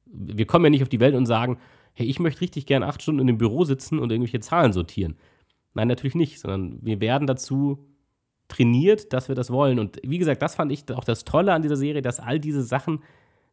Wir 0.06 0.46
kommen 0.46 0.64
ja 0.64 0.70
nicht 0.70 0.82
auf 0.82 0.88
die 0.88 1.00
Welt 1.00 1.14
und 1.14 1.26
sagen, 1.26 1.58
hey, 1.92 2.06
ich 2.06 2.20
möchte 2.20 2.40
richtig 2.40 2.66
gern 2.66 2.82
acht 2.82 3.02
Stunden 3.02 3.20
in 3.20 3.26
dem 3.26 3.38
Büro 3.38 3.64
sitzen 3.64 3.98
und 3.98 4.10
irgendwelche 4.10 4.40
Zahlen 4.40 4.72
sortieren. 4.72 5.16
Nein, 5.74 5.88
natürlich 5.88 6.14
nicht, 6.14 6.40
sondern 6.40 6.78
wir 6.80 7.00
werden 7.00 7.26
dazu 7.26 7.86
trainiert, 8.48 9.12
dass 9.12 9.28
wir 9.28 9.34
das 9.34 9.50
wollen. 9.50 9.78
Und 9.78 10.00
wie 10.02 10.18
gesagt, 10.18 10.42
das 10.42 10.54
fand 10.54 10.72
ich 10.72 10.90
auch 10.92 11.04
das 11.04 11.24
Tolle 11.24 11.52
an 11.52 11.62
dieser 11.62 11.76
Serie, 11.76 12.02
dass 12.02 12.20
all 12.20 12.40
diese 12.40 12.62
Sachen 12.62 13.02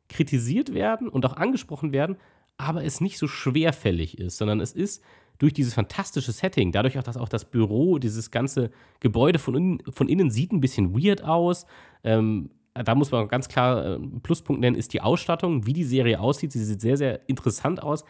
kritisiert 0.07 0.73
werden 0.73 1.09
und 1.09 1.25
auch 1.25 1.35
angesprochen 1.35 1.91
werden, 1.91 2.17
aber 2.57 2.83
es 2.83 3.01
nicht 3.01 3.17
so 3.17 3.27
schwerfällig 3.27 4.17
ist, 4.17 4.37
sondern 4.37 4.61
es 4.61 4.71
ist 4.71 5.03
durch 5.37 5.53
dieses 5.53 5.73
fantastische 5.73 6.31
Setting, 6.31 6.71
dadurch 6.71 6.97
auch, 6.97 7.03
dass 7.03 7.17
auch 7.17 7.29
das 7.29 7.45
Büro, 7.45 7.97
dieses 7.97 8.31
ganze 8.31 8.71
Gebäude 8.99 9.39
von, 9.39 9.55
innen, 9.55 9.79
von 9.91 10.07
innen 10.07 10.29
sieht 10.29 10.51
ein 10.51 10.61
bisschen 10.61 10.93
weird 10.93 11.23
aus. 11.23 11.65
Ähm, 12.03 12.49
da 12.73 12.93
muss 12.95 13.11
man 13.11 13.27
ganz 13.27 13.47
klar 13.47 13.83
äh, 13.83 13.95
einen 13.95 14.21
Pluspunkt 14.21 14.61
nennen, 14.61 14.75
ist 14.75 14.93
die 14.93 15.01
Ausstattung, 15.01 15.65
wie 15.65 15.73
die 15.73 15.83
Serie 15.83 16.19
aussieht. 16.19 16.51
Sie 16.51 16.63
sieht 16.63 16.81
sehr, 16.81 16.97
sehr 16.97 17.27
interessant 17.29 17.81
aus. 17.81 18.03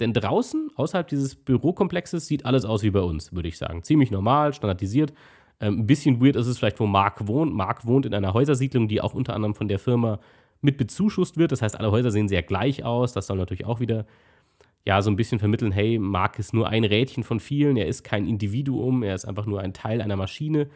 Denn 0.00 0.12
draußen, 0.12 0.70
außerhalb 0.76 1.06
dieses 1.08 1.34
Bürokomplexes, 1.34 2.26
sieht 2.26 2.46
alles 2.46 2.64
aus 2.64 2.82
wie 2.82 2.90
bei 2.90 3.00
uns, 3.00 3.32
würde 3.32 3.48
ich 3.48 3.58
sagen. 3.58 3.82
Ziemlich 3.82 4.10
normal, 4.10 4.52
standardisiert. 4.52 5.12
Ähm, 5.60 5.80
ein 5.80 5.86
bisschen 5.86 6.20
weird 6.20 6.36
ist 6.36 6.46
es 6.46 6.58
vielleicht, 6.58 6.80
wo 6.80 6.86
Mark 6.86 7.26
wohnt. 7.26 7.54
Mark 7.54 7.86
wohnt 7.86 8.06
in 8.06 8.14
einer 8.14 8.32
Häusersiedlung, 8.32 8.88
die 8.88 9.00
auch 9.00 9.14
unter 9.14 9.34
anderem 9.34 9.54
von 9.54 9.68
der 9.68 9.78
Firma 9.78 10.18
mit 10.60 10.76
bezuschusst 10.76 11.36
wird. 11.36 11.52
Das 11.52 11.62
heißt, 11.62 11.78
alle 11.78 11.90
Häuser 11.90 12.10
sehen 12.10 12.28
sehr 12.28 12.42
gleich 12.42 12.84
aus. 12.84 13.12
Das 13.12 13.26
soll 13.26 13.36
natürlich 13.36 13.66
auch 13.66 13.80
wieder 13.80 14.06
ja, 14.84 15.00
so 15.00 15.10
ein 15.10 15.16
bisschen 15.16 15.38
vermitteln, 15.38 15.72
hey, 15.72 15.98
Mark 15.98 16.38
ist 16.38 16.54
nur 16.54 16.68
ein 16.68 16.84
Rädchen 16.84 17.22
von 17.22 17.40
vielen, 17.40 17.76
er 17.76 17.86
ist 17.86 18.02
kein 18.02 18.26
Individuum, 18.26 19.02
er 19.02 19.14
ist 19.14 19.24
einfach 19.24 19.46
nur 19.46 19.60
ein 19.60 19.72
Teil 19.72 20.00
einer 20.00 20.16
Maschine. 20.16 20.68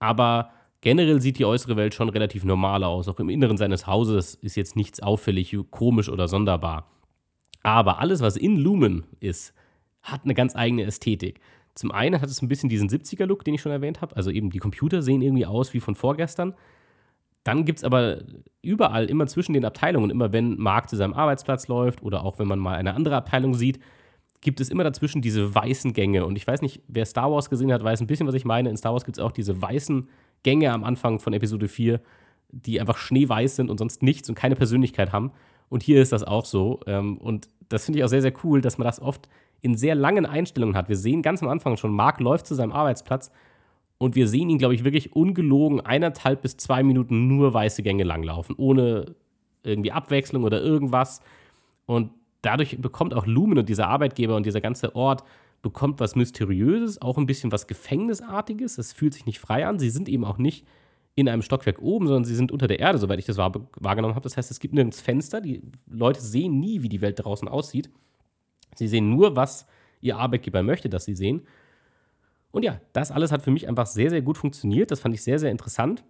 Aber 0.00 0.50
generell 0.80 1.20
sieht 1.20 1.38
die 1.38 1.44
äußere 1.44 1.76
Welt 1.76 1.94
schon 1.94 2.08
relativ 2.08 2.44
normal 2.44 2.82
aus. 2.82 3.08
Auch 3.08 3.20
im 3.20 3.28
Inneren 3.28 3.56
seines 3.56 3.86
Hauses 3.86 4.34
ist 4.34 4.56
jetzt 4.56 4.76
nichts 4.76 5.00
auffällig, 5.00 5.56
komisch 5.70 6.08
oder 6.08 6.26
sonderbar. 6.26 6.90
Aber 7.62 8.00
alles, 8.00 8.20
was 8.20 8.36
in 8.36 8.56
Lumen 8.56 9.04
ist, 9.20 9.54
hat 10.02 10.24
eine 10.24 10.34
ganz 10.34 10.56
eigene 10.56 10.84
Ästhetik. 10.84 11.40
Zum 11.74 11.92
einen 11.92 12.20
hat 12.20 12.28
es 12.28 12.42
ein 12.42 12.48
bisschen 12.48 12.68
diesen 12.68 12.88
70er-Look, 12.88 13.44
den 13.44 13.54
ich 13.54 13.60
schon 13.60 13.70
erwähnt 13.70 14.00
habe. 14.00 14.16
Also 14.16 14.30
eben 14.30 14.50
die 14.50 14.58
Computer 14.58 15.00
sehen 15.00 15.22
irgendwie 15.22 15.46
aus 15.46 15.74
wie 15.74 15.80
von 15.80 15.94
vorgestern. 15.94 16.54
Dann 17.48 17.64
gibt 17.64 17.78
es 17.78 17.84
aber 17.84 18.18
überall, 18.60 19.06
immer 19.06 19.26
zwischen 19.26 19.54
den 19.54 19.64
Abteilungen, 19.64 20.10
immer 20.10 20.34
wenn 20.34 20.58
Mark 20.58 20.90
zu 20.90 20.96
seinem 20.96 21.14
Arbeitsplatz 21.14 21.66
läuft 21.66 22.02
oder 22.02 22.22
auch 22.22 22.38
wenn 22.38 22.46
man 22.46 22.58
mal 22.58 22.74
eine 22.74 22.92
andere 22.92 23.16
Abteilung 23.16 23.54
sieht, 23.54 23.78
gibt 24.42 24.60
es 24.60 24.68
immer 24.68 24.84
dazwischen 24.84 25.22
diese 25.22 25.54
weißen 25.54 25.94
Gänge. 25.94 26.26
Und 26.26 26.36
ich 26.36 26.46
weiß 26.46 26.60
nicht, 26.60 26.82
wer 26.88 27.06
Star 27.06 27.32
Wars 27.32 27.48
gesehen 27.48 27.72
hat, 27.72 27.82
weiß 27.82 28.02
ein 28.02 28.06
bisschen, 28.06 28.26
was 28.26 28.34
ich 28.34 28.44
meine. 28.44 28.68
In 28.68 28.76
Star 28.76 28.92
Wars 28.92 29.06
gibt 29.06 29.16
es 29.16 29.24
auch 29.24 29.32
diese 29.32 29.62
weißen 29.62 30.08
Gänge 30.42 30.70
am 30.70 30.84
Anfang 30.84 31.20
von 31.20 31.32
Episode 31.32 31.68
4, 31.68 32.02
die 32.50 32.82
einfach 32.82 32.98
schneeweiß 32.98 33.56
sind 33.56 33.70
und 33.70 33.78
sonst 33.78 34.02
nichts 34.02 34.28
und 34.28 34.34
keine 34.34 34.54
Persönlichkeit 34.54 35.14
haben. 35.14 35.32
Und 35.70 35.82
hier 35.82 36.02
ist 36.02 36.12
das 36.12 36.24
auch 36.24 36.44
so. 36.44 36.80
Ähm, 36.86 37.16
und 37.16 37.48
das 37.70 37.86
finde 37.86 38.00
ich 38.00 38.04
auch 38.04 38.08
sehr, 38.08 38.20
sehr 38.20 38.34
cool, 38.44 38.60
dass 38.60 38.76
man 38.76 38.84
das 38.84 39.00
oft 39.00 39.26
in 39.62 39.74
sehr 39.74 39.94
langen 39.94 40.26
Einstellungen 40.26 40.76
hat. 40.76 40.90
Wir 40.90 40.98
sehen 40.98 41.22
ganz 41.22 41.42
am 41.42 41.48
Anfang 41.48 41.78
schon, 41.78 41.92
Mark 41.92 42.20
läuft 42.20 42.46
zu 42.46 42.54
seinem 42.54 42.72
Arbeitsplatz 42.72 43.30
und 43.98 44.14
wir 44.14 44.28
sehen 44.28 44.48
ihn, 44.48 44.58
glaube 44.58 44.74
ich, 44.74 44.84
wirklich 44.84 45.14
ungelogen 45.14 45.80
eineinhalb 45.80 46.42
bis 46.42 46.56
zwei 46.56 46.82
Minuten 46.82 47.26
nur 47.26 47.52
weiße 47.52 47.82
Gänge 47.82 48.04
langlaufen, 48.04 48.54
ohne 48.56 49.16
irgendwie 49.64 49.92
Abwechslung 49.92 50.44
oder 50.44 50.62
irgendwas. 50.62 51.20
Und 51.86 52.10
dadurch 52.42 52.80
bekommt 52.80 53.12
auch 53.12 53.26
Lumen 53.26 53.58
und 53.58 53.68
dieser 53.68 53.88
Arbeitgeber 53.88 54.36
und 54.36 54.46
dieser 54.46 54.60
ganze 54.60 54.94
Ort 54.94 55.24
bekommt 55.62 55.98
was 55.98 56.14
Mysteriöses, 56.14 57.02
auch 57.02 57.18
ein 57.18 57.26
bisschen 57.26 57.50
was 57.50 57.66
Gefängnisartiges. 57.66 58.78
Es 58.78 58.92
fühlt 58.92 59.14
sich 59.14 59.26
nicht 59.26 59.40
frei 59.40 59.66
an. 59.66 59.80
Sie 59.80 59.90
sind 59.90 60.08
eben 60.08 60.24
auch 60.24 60.38
nicht 60.38 60.64
in 61.16 61.28
einem 61.28 61.42
Stockwerk 61.42 61.82
oben, 61.82 62.06
sondern 62.06 62.24
sie 62.24 62.36
sind 62.36 62.52
unter 62.52 62.68
der 62.68 62.78
Erde, 62.78 62.98
soweit 62.98 63.18
ich 63.18 63.26
das 63.26 63.38
wahrgenommen 63.38 64.14
habe. 64.14 64.22
Das 64.22 64.36
heißt, 64.36 64.52
es 64.52 64.60
gibt 64.60 64.74
nirgends 64.74 65.00
Fenster. 65.00 65.40
Die 65.40 65.62
Leute 65.90 66.20
sehen 66.20 66.60
nie, 66.60 66.82
wie 66.82 66.88
die 66.88 67.00
Welt 67.00 67.18
draußen 67.24 67.48
aussieht. 67.48 67.90
Sie 68.76 68.86
sehen 68.86 69.10
nur, 69.10 69.34
was 69.34 69.66
ihr 70.00 70.16
Arbeitgeber 70.16 70.62
möchte, 70.62 70.88
dass 70.88 71.06
sie 71.06 71.16
sehen. 71.16 71.42
Und 72.52 72.62
ja, 72.64 72.80
das 72.92 73.10
alles 73.10 73.30
hat 73.30 73.42
für 73.42 73.50
mich 73.50 73.68
einfach 73.68 73.86
sehr, 73.86 74.10
sehr 74.10 74.22
gut 74.22 74.38
funktioniert. 74.38 74.90
Das 74.90 75.00
fand 75.00 75.14
ich 75.14 75.22
sehr, 75.22 75.38
sehr 75.38 75.50
interessant. 75.50 76.04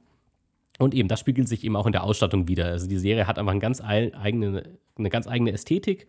Und 0.79 0.95
eben, 0.95 1.09
das 1.09 1.21
spiegelt 1.21 1.49
sich 1.49 1.65
eben 1.65 1.77
auch 1.77 1.87
in 1.87 1.93
der 1.93 2.05
Ausstattung 2.05 2.47
wieder. 2.47 2.67
Also 2.67 2.87
die 2.87 2.99
Serie 2.99 3.27
hat 3.27 3.39
einfach 3.39 3.51
eine 3.51 3.61
ganz 3.61 3.83
eigene, 3.83 4.79
eine 4.97 5.11
ganz 5.11 5.27
eigene 5.27 5.53
Ästhetik. 5.53 6.07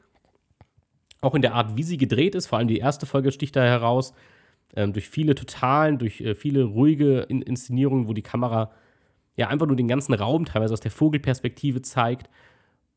Auch 1.22 1.34
in 1.34 1.42
der 1.42 1.56
Art, 1.56 1.76
wie 1.76 1.84
sie 1.84 1.98
gedreht 1.98 2.36
ist. 2.36 2.48
Vor 2.48 2.60
allem 2.60 2.68
die 2.68 2.78
erste 2.78 3.06
Folge 3.06 3.32
sticht 3.32 3.56
da 3.56 3.64
heraus. 3.64 4.14
Ähm, 4.76 4.94
durch 4.94 5.10
viele 5.10 5.34
Totalen, 5.34 5.98
durch 5.98 6.22
äh, 6.22 6.36
viele 6.36 6.64
ruhige 6.64 7.22
in 7.22 7.42
Inszenierungen, 7.42 8.08
wo 8.08 8.14
die 8.14 8.22
Kamera 8.22 8.72
ja 9.36 9.48
einfach 9.48 9.66
nur 9.66 9.76
den 9.76 9.88
ganzen 9.88 10.14
Raum 10.14 10.46
teilweise 10.46 10.74
aus 10.74 10.80
der 10.80 10.92
Vogelperspektive 10.92 11.82
zeigt. 11.82 12.30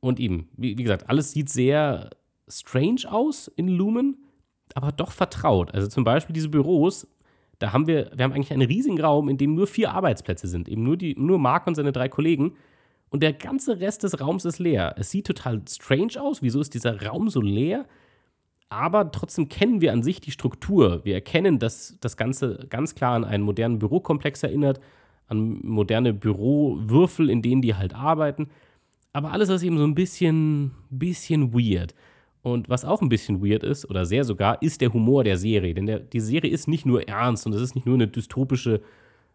Und 0.00 0.20
eben, 0.20 0.50
wie, 0.56 0.76
wie 0.76 0.82
gesagt, 0.82 1.08
alles 1.08 1.32
sieht 1.32 1.48
sehr 1.48 2.10
strange 2.48 3.10
aus 3.10 3.48
in 3.48 3.68
Lumen, 3.68 4.18
aber 4.74 4.92
doch 4.92 5.12
vertraut. 5.12 5.72
Also 5.72 5.88
zum 5.88 6.04
Beispiel 6.04 6.34
diese 6.34 6.50
Büros 6.50 7.06
da 7.62 7.72
haben 7.72 7.86
wir, 7.86 8.10
wir 8.12 8.24
haben 8.24 8.32
eigentlich 8.32 8.52
einen 8.52 8.66
riesigen 8.66 9.00
Raum, 9.00 9.28
in 9.28 9.38
dem 9.38 9.54
nur 9.54 9.68
vier 9.68 9.92
Arbeitsplätze 9.92 10.48
sind. 10.48 10.68
Eben 10.68 10.82
nur, 10.82 10.96
die, 10.96 11.14
nur 11.16 11.38
Mark 11.38 11.68
und 11.68 11.76
seine 11.76 11.92
drei 11.92 12.08
Kollegen. 12.08 12.56
Und 13.08 13.22
der 13.22 13.32
ganze 13.32 13.78
Rest 13.78 14.02
des 14.02 14.20
Raums 14.20 14.44
ist 14.44 14.58
leer. 14.58 14.96
Es 14.98 15.12
sieht 15.12 15.28
total 15.28 15.62
strange 15.68 16.20
aus. 16.20 16.42
Wieso 16.42 16.60
ist 16.60 16.74
dieser 16.74 17.06
Raum 17.06 17.30
so 17.30 17.40
leer? 17.40 17.86
Aber 18.68 19.12
trotzdem 19.12 19.48
kennen 19.48 19.80
wir 19.80 19.92
an 19.92 20.02
sich 20.02 20.20
die 20.20 20.32
Struktur. 20.32 21.04
Wir 21.04 21.14
erkennen, 21.14 21.60
dass 21.60 21.98
das 22.00 22.16
Ganze 22.16 22.66
ganz 22.68 22.96
klar 22.96 23.14
an 23.14 23.24
einen 23.24 23.44
modernen 23.44 23.78
Bürokomplex 23.78 24.42
erinnert, 24.42 24.80
an 25.28 25.60
moderne 25.62 26.12
Bürowürfel, 26.12 27.30
in 27.30 27.42
denen 27.42 27.62
die 27.62 27.76
halt 27.76 27.94
arbeiten. 27.94 28.48
Aber 29.12 29.30
alles 29.30 29.50
ist 29.50 29.62
eben 29.62 29.78
so 29.78 29.84
ein 29.84 29.94
bisschen, 29.94 30.72
bisschen 30.90 31.54
weird. 31.54 31.94
Und 32.42 32.68
was 32.68 32.84
auch 32.84 33.02
ein 33.02 33.08
bisschen 33.08 33.44
weird 33.44 33.62
ist, 33.62 33.88
oder 33.88 34.04
sehr 34.04 34.24
sogar, 34.24 34.60
ist 34.62 34.80
der 34.80 34.92
Humor 34.92 35.22
der 35.22 35.36
Serie. 35.36 35.74
Denn 35.74 35.86
der, 35.86 36.00
die 36.00 36.20
Serie 36.20 36.50
ist 36.50 36.66
nicht 36.66 36.84
nur 36.84 37.08
ernst 37.08 37.46
und 37.46 37.54
es 37.54 37.62
ist 37.62 37.74
nicht 37.74 37.86
nur 37.86 37.94
eine 37.94 38.08
dystopische 38.08 38.80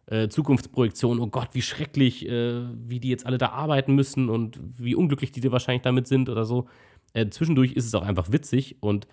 äh, 0.08 0.28
Zukunftsprojektion, 0.28 1.20
oh 1.20 1.28
Gott, 1.28 1.50
wie 1.54 1.62
schrecklich, 1.62 2.28
äh, 2.28 2.62
wie 2.88 3.00
die 3.00 3.10
jetzt 3.10 3.26
alle 3.26 3.38
da 3.38 3.50
arbeiten 3.50 3.96
müssen 3.96 4.30
und 4.30 4.60
wie 4.78 4.96
unglücklich 4.96 5.32
die 5.32 5.52
wahrscheinlich 5.52 5.84
damit 5.84 6.08
sind 6.08 6.30
oder 6.30 6.46
so. 6.46 6.67
Äh, 7.13 7.30
zwischendurch 7.30 7.74
ist 7.74 7.86
es 7.86 7.96
auch 7.96 8.04
einfach 8.04 8.32
witzig 8.32 8.78
und 8.82 9.08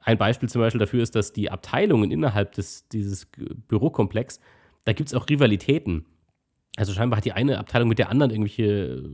ein 0.00 0.18
Beispiel 0.18 0.48
zum 0.48 0.60
Beispiel 0.60 0.78
dafür 0.78 1.02
ist, 1.02 1.14
dass 1.14 1.32
die 1.32 1.50
Abteilungen 1.50 2.10
innerhalb 2.10 2.52
des, 2.52 2.88
dieses 2.88 3.26
Bürokomplex, 3.68 4.40
da 4.84 4.92
gibt 4.92 5.08
es 5.08 5.14
auch 5.14 5.28
Rivalitäten. 5.28 6.06
Also 6.76 6.92
scheinbar 6.92 7.18
hat 7.18 7.24
die 7.24 7.32
eine 7.32 7.58
Abteilung 7.58 7.88
mit 7.88 7.98
der 7.98 8.08
anderen 8.08 8.30
irgendwelche 8.30 9.10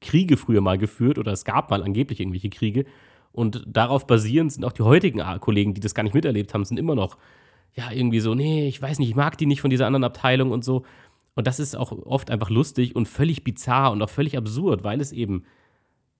Kriege 0.00 0.36
früher 0.36 0.60
mal 0.60 0.76
geführt 0.76 1.18
oder 1.18 1.32
es 1.32 1.44
gab 1.44 1.70
mal 1.70 1.82
angeblich 1.82 2.20
irgendwelche 2.20 2.50
Kriege. 2.50 2.84
Und 3.32 3.62
darauf 3.66 4.06
basierend 4.06 4.52
sind 4.52 4.64
auch 4.64 4.72
die 4.72 4.82
heutigen 4.82 5.22
Kollegen, 5.40 5.74
die 5.74 5.80
das 5.80 5.94
gar 5.94 6.02
nicht 6.02 6.14
miterlebt 6.14 6.54
haben, 6.54 6.64
sind 6.64 6.78
immer 6.78 6.94
noch, 6.94 7.16
ja, 7.74 7.90
irgendwie 7.92 8.20
so, 8.20 8.34
nee, 8.34 8.66
ich 8.66 8.80
weiß 8.80 8.98
nicht, 8.98 9.10
ich 9.10 9.16
mag 9.16 9.38
die 9.38 9.46
nicht 9.46 9.60
von 9.60 9.70
dieser 9.70 9.86
anderen 9.86 10.04
Abteilung 10.04 10.50
und 10.50 10.64
so. 10.64 10.84
Und 11.34 11.46
das 11.46 11.60
ist 11.60 11.76
auch 11.76 11.92
oft 11.92 12.30
einfach 12.30 12.50
lustig 12.50 12.96
und 12.96 13.06
völlig 13.06 13.44
bizarr 13.44 13.92
und 13.92 14.02
auch 14.02 14.10
völlig 14.10 14.36
absurd, 14.36 14.82
weil 14.82 15.00
es 15.00 15.12
eben 15.12 15.44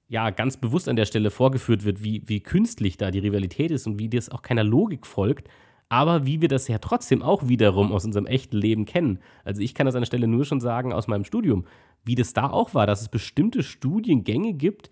ja 0.06 0.30
ganz 0.30 0.56
bewusst 0.56 0.88
an 0.88 0.96
der 0.96 1.06
Stelle 1.06 1.30
vorgeführt 1.30 1.84
wird, 1.84 2.02
wie, 2.02 2.22
wie 2.26 2.40
künstlich 2.40 2.96
da 2.96 3.10
die 3.10 3.18
Rivalität 3.18 3.70
ist 3.70 3.86
und 3.86 3.98
wie 3.98 4.08
das 4.08 4.28
auch 4.28 4.42
keiner 4.42 4.64
Logik 4.64 5.06
folgt, 5.06 5.48
aber 5.88 6.26
wie 6.26 6.40
wir 6.40 6.48
das 6.48 6.68
ja 6.68 6.78
trotzdem 6.78 7.22
auch 7.22 7.48
wiederum 7.48 7.92
aus 7.92 8.04
unserem 8.04 8.26
echten 8.26 8.56
Leben 8.56 8.84
kennen. 8.84 9.18
Also 9.44 9.60
ich 9.62 9.74
kann 9.74 9.86
das 9.86 9.94
an 9.94 10.02
der 10.02 10.06
Stelle 10.06 10.28
nur 10.28 10.44
schon 10.44 10.60
sagen 10.60 10.92
aus 10.92 11.08
meinem 11.08 11.24
Studium, 11.24 11.66
wie 12.04 12.14
das 12.14 12.32
da 12.32 12.48
auch 12.50 12.74
war, 12.74 12.86
dass 12.86 13.00
es 13.00 13.08
bestimmte 13.08 13.62
Studiengänge 13.62 14.54
gibt, 14.54 14.90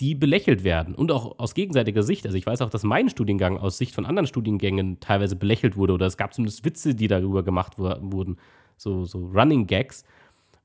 die 0.00 0.14
belächelt 0.14 0.64
werden 0.64 0.94
und 0.94 1.12
auch 1.12 1.38
aus 1.38 1.54
gegenseitiger 1.54 2.02
Sicht. 2.02 2.26
Also 2.26 2.36
ich 2.36 2.46
weiß 2.46 2.62
auch, 2.62 2.70
dass 2.70 2.82
mein 2.82 3.08
Studiengang 3.08 3.58
aus 3.58 3.78
Sicht 3.78 3.94
von 3.94 4.06
anderen 4.06 4.26
Studiengängen 4.26 4.98
teilweise 5.00 5.36
belächelt 5.36 5.76
wurde 5.76 5.92
oder 5.92 6.06
es 6.06 6.16
gab 6.16 6.34
zumindest 6.34 6.64
Witze, 6.64 6.94
die 6.94 7.06
darüber 7.06 7.42
gemacht 7.42 7.78
wurden, 7.78 8.38
so, 8.76 9.04
so 9.04 9.26
Running 9.26 9.66
Gags. 9.66 10.04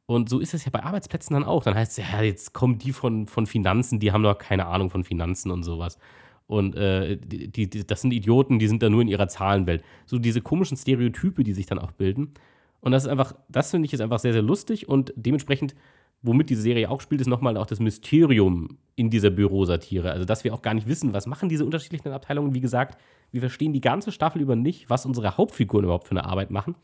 Und 0.07 0.29
so 0.29 0.39
ist 0.39 0.55
es 0.55 0.65
ja 0.65 0.71
bei 0.71 0.83
Arbeitsplätzen 0.83 1.35
dann 1.35 1.43
auch. 1.43 1.63
Dann 1.63 1.75
heißt 1.75 1.99
es 1.99 2.11
ja, 2.11 2.21
jetzt 2.23 2.53
kommen 2.53 2.79
die 2.79 2.91
von, 2.91 3.27
von 3.27 3.45
Finanzen, 3.45 3.99
die 3.99 4.11
haben 4.11 4.23
doch 4.23 4.37
keine 4.37 4.65
Ahnung 4.65 4.89
von 4.89 5.03
Finanzen 5.03 5.51
und 5.51 5.61
sowas. 5.61 5.99
Und 6.47 6.75
äh, 6.75 7.15
die, 7.15 7.51
die, 7.51 7.85
das 7.85 8.01
sind 8.01 8.11
Idioten, 8.11 8.57
die 8.57 8.67
sind 8.67 8.81
da 8.81 8.89
nur 8.89 9.03
in 9.03 9.07
ihrer 9.07 9.27
Zahlenwelt. 9.27 9.83
So 10.07 10.17
diese 10.17 10.41
komischen 10.41 10.77
Stereotype, 10.77 11.43
die 11.43 11.53
sich 11.53 11.67
dann 11.67 11.77
auch 11.77 11.91
bilden. 11.91 12.33
Und 12.81 12.91
das 12.91 13.03
ist 13.03 13.09
einfach, 13.09 13.35
das 13.49 13.69
finde 13.69 13.85
ich 13.85 13.93
ist 13.93 14.01
einfach 14.01 14.17
sehr, 14.17 14.33
sehr 14.33 14.41
lustig 14.41 14.89
und 14.89 15.13
dementsprechend, 15.15 15.75
womit 16.21 16.49
diese 16.49 16.61
Serie 16.61 16.89
auch 16.89 17.01
spielt, 17.01 17.21
ist 17.21 17.27
nochmal 17.27 17.57
auch 17.57 17.65
das 17.65 17.79
Mysterium 17.79 18.77
in 18.95 19.09
dieser 19.09 19.29
Bürosatire. 19.29 20.11
Also, 20.11 20.25
dass 20.25 20.43
wir 20.43 20.53
auch 20.53 20.61
gar 20.61 20.73
nicht 20.73 20.87
wissen, 20.87 21.13
was 21.13 21.27
machen 21.27 21.49
diese 21.49 21.65
unterschiedlichen 21.65 22.11
Abteilungen. 22.11 22.53
Wie 22.53 22.59
gesagt, 22.61 22.99
wir 23.31 23.41
verstehen 23.41 23.73
die 23.73 23.81
ganze 23.81 24.11
Staffel 24.11 24.41
über 24.41 24.55
nicht, 24.55 24.89
was 24.89 25.05
unsere 25.05 25.37
Hauptfiguren 25.37 25.85
überhaupt 25.85 26.07
für 26.07 26.11
eine 26.11 26.25
Arbeit 26.25 26.51
machen. 26.51 26.75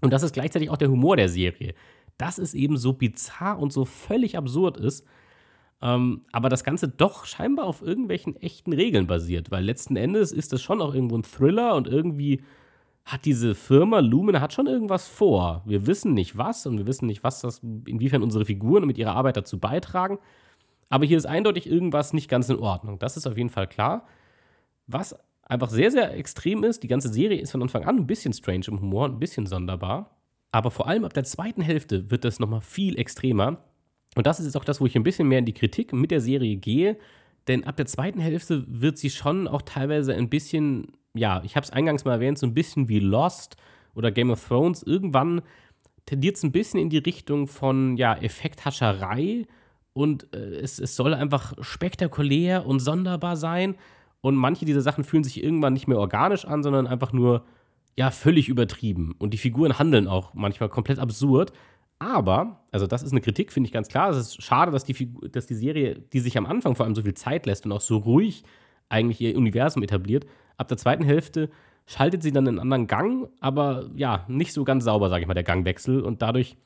Und 0.00 0.12
das 0.12 0.22
ist 0.22 0.32
gleichzeitig 0.32 0.70
auch 0.70 0.76
der 0.76 0.90
Humor 0.90 1.16
der 1.16 1.28
Serie 1.28 1.74
dass 2.18 2.38
es 2.38 2.54
eben 2.54 2.76
so 2.76 2.92
bizarr 2.92 3.58
und 3.58 3.72
so 3.72 3.84
völlig 3.84 4.36
absurd 4.36 4.76
ist. 4.76 5.06
Ähm, 5.80 6.22
aber 6.30 6.48
das 6.48 6.62
Ganze 6.62 6.88
doch 6.88 7.24
scheinbar 7.24 7.66
auf 7.66 7.82
irgendwelchen 7.82 8.36
echten 8.36 8.72
Regeln 8.72 9.08
basiert, 9.08 9.50
weil 9.50 9.64
letzten 9.64 9.96
Endes 9.96 10.30
ist 10.30 10.52
das 10.52 10.62
schon 10.62 10.80
auch 10.80 10.94
irgendwo 10.94 11.16
ein 11.16 11.24
Thriller 11.24 11.74
und 11.74 11.88
irgendwie 11.88 12.42
hat 13.04 13.24
diese 13.24 13.54
Firma 13.54 13.98
Lumen 13.98 14.40
hat 14.40 14.52
schon 14.52 14.66
irgendwas 14.66 15.08
vor. 15.08 15.62
Wir 15.66 15.86
wissen 15.86 16.14
nicht 16.14 16.36
was 16.36 16.66
und 16.66 16.78
wir 16.78 16.86
wissen 16.86 17.06
nicht, 17.06 17.24
was 17.24 17.40
das, 17.40 17.60
inwiefern 17.86 18.22
unsere 18.22 18.44
Figuren 18.44 18.86
mit 18.86 18.98
ihrer 18.98 19.14
Arbeit 19.14 19.36
dazu 19.36 19.58
beitragen. 19.58 20.18
Aber 20.88 21.04
hier 21.04 21.16
ist 21.16 21.26
eindeutig 21.26 21.68
irgendwas 21.68 22.12
nicht 22.12 22.28
ganz 22.28 22.48
in 22.48 22.58
Ordnung. 22.58 22.98
Das 22.98 23.16
ist 23.16 23.26
auf 23.26 23.36
jeden 23.36 23.48
Fall 23.48 23.66
klar. 23.66 24.06
Was 24.86 25.16
einfach 25.42 25.70
sehr, 25.70 25.90
sehr 25.90 26.14
extrem 26.16 26.64
ist, 26.64 26.82
die 26.82 26.88
ganze 26.88 27.12
Serie 27.12 27.40
ist 27.40 27.52
von 27.52 27.62
Anfang 27.62 27.84
an 27.84 27.96
ein 27.96 28.06
bisschen 28.06 28.32
strange 28.32 28.66
im 28.68 28.80
Humor, 28.80 29.06
ein 29.06 29.18
bisschen 29.18 29.46
sonderbar. 29.46 30.16
Aber 30.52 30.70
vor 30.70 30.86
allem 30.86 31.04
ab 31.04 31.14
der 31.14 31.24
zweiten 31.24 31.62
Hälfte 31.62 32.10
wird 32.10 32.24
das 32.24 32.38
nochmal 32.38 32.60
viel 32.60 32.98
extremer. 32.98 33.58
Und 34.14 34.26
das 34.26 34.38
ist 34.38 34.46
jetzt 34.46 34.56
auch 34.56 34.64
das, 34.64 34.80
wo 34.80 34.86
ich 34.86 34.94
ein 34.94 35.02
bisschen 35.02 35.28
mehr 35.28 35.38
in 35.38 35.46
die 35.46 35.54
Kritik 35.54 35.92
mit 35.92 36.10
der 36.10 36.20
Serie 36.20 36.56
gehe. 36.56 36.98
Denn 37.48 37.64
ab 37.64 37.76
der 37.76 37.86
zweiten 37.86 38.20
Hälfte 38.20 38.64
wird 38.68 38.98
sie 38.98 39.10
schon 39.10 39.48
auch 39.48 39.62
teilweise 39.62 40.14
ein 40.14 40.28
bisschen, 40.28 40.92
ja, 41.14 41.42
ich 41.44 41.56
habe 41.56 41.64
es 41.64 41.70
eingangs 41.70 42.04
mal 42.04 42.12
erwähnt, 42.14 42.38
so 42.38 42.46
ein 42.46 42.54
bisschen 42.54 42.88
wie 42.88 43.00
Lost 43.00 43.56
oder 43.94 44.10
Game 44.10 44.30
of 44.30 44.46
Thrones. 44.46 44.82
Irgendwann 44.82 45.42
tendiert 46.06 46.36
es 46.36 46.42
ein 46.42 46.52
bisschen 46.52 46.80
in 46.80 46.90
die 46.90 46.98
Richtung 46.98 47.48
von, 47.48 47.96
ja, 47.96 48.14
Effekthascherei. 48.14 49.46
Und 49.92 50.32
äh, 50.34 50.38
es, 50.38 50.78
es 50.78 50.96
soll 50.96 51.14
einfach 51.14 51.54
spektakulär 51.60 52.66
und 52.66 52.80
sonderbar 52.80 53.36
sein. 53.36 53.76
Und 54.20 54.36
manche 54.36 54.64
dieser 54.64 54.80
Sachen 54.80 55.04
fühlen 55.04 55.24
sich 55.24 55.42
irgendwann 55.42 55.74
nicht 55.74 55.88
mehr 55.88 55.98
organisch 55.98 56.44
an, 56.44 56.62
sondern 56.62 56.86
einfach 56.86 57.12
nur 57.12 57.44
ja 57.96 58.10
völlig 58.10 58.48
übertrieben. 58.48 59.14
Und 59.18 59.34
die 59.34 59.38
Figuren 59.38 59.78
handeln 59.78 60.08
auch 60.08 60.32
manchmal 60.32 60.68
komplett 60.70 60.98
absurd. 60.98 61.52
Aber, 61.98 62.64
also 62.72 62.86
das 62.86 63.02
ist 63.02 63.12
eine 63.12 63.20
Kritik, 63.20 63.52
finde 63.52 63.68
ich 63.68 63.72
ganz 63.72 63.88
klar. 63.88 64.10
Es 64.10 64.16
ist 64.16 64.42
schade, 64.42 64.72
dass 64.72 64.84
die, 64.84 65.12
dass 65.30 65.46
die 65.46 65.54
Serie, 65.54 66.00
die 66.12 66.20
sich 66.20 66.38
am 66.38 66.46
Anfang 66.46 66.74
vor 66.74 66.86
allem 66.86 66.94
so 66.94 67.02
viel 67.02 67.14
Zeit 67.14 67.46
lässt 67.46 67.66
und 67.66 67.72
auch 67.72 67.80
so 67.80 67.98
ruhig 67.98 68.42
eigentlich 68.88 69.20
ihr 69.20 69.36
Universum 69.36 69.82
etabliert, 69.82 70.26
ab 70.56 70.68
der 70.68 70.76
zweiten 70.76 71.04
Hälfte 71.04 71.50
schaltet 71.86 72.22
sie 72.22 72.32
dann 72.32 72.48
einen 72.48 72.58
anderen 72.58 72.86
Gang, 72.86 73.28
aber 73.40 73.90
ja, 73.94 74.24
nicht 74.28 74.52
so 74.52 74.64
ganz 74.64 74.84
sauber, 74.84 75.08
sage 75.08 75.22
ich 75.22 75.28
mal, 75.28 75.34
der 75.34 75.42
Gangwechsel. 75.42 76.00
Und 76.00 76.22
dadurch, 76.22 76.56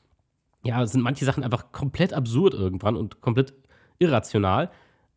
ja, 0.65 0.85
sind 0.87 1.03
manche 1.03 1.25
Sachen 1.25 1.45
einfach 1.45 1.73
komplett 1.73 2.13
absurd 2.13 2.55
irgendwann 2.55 2.97
und 2.97 3.21
komplett 3.21 3.55
irrational. 3.99 4.71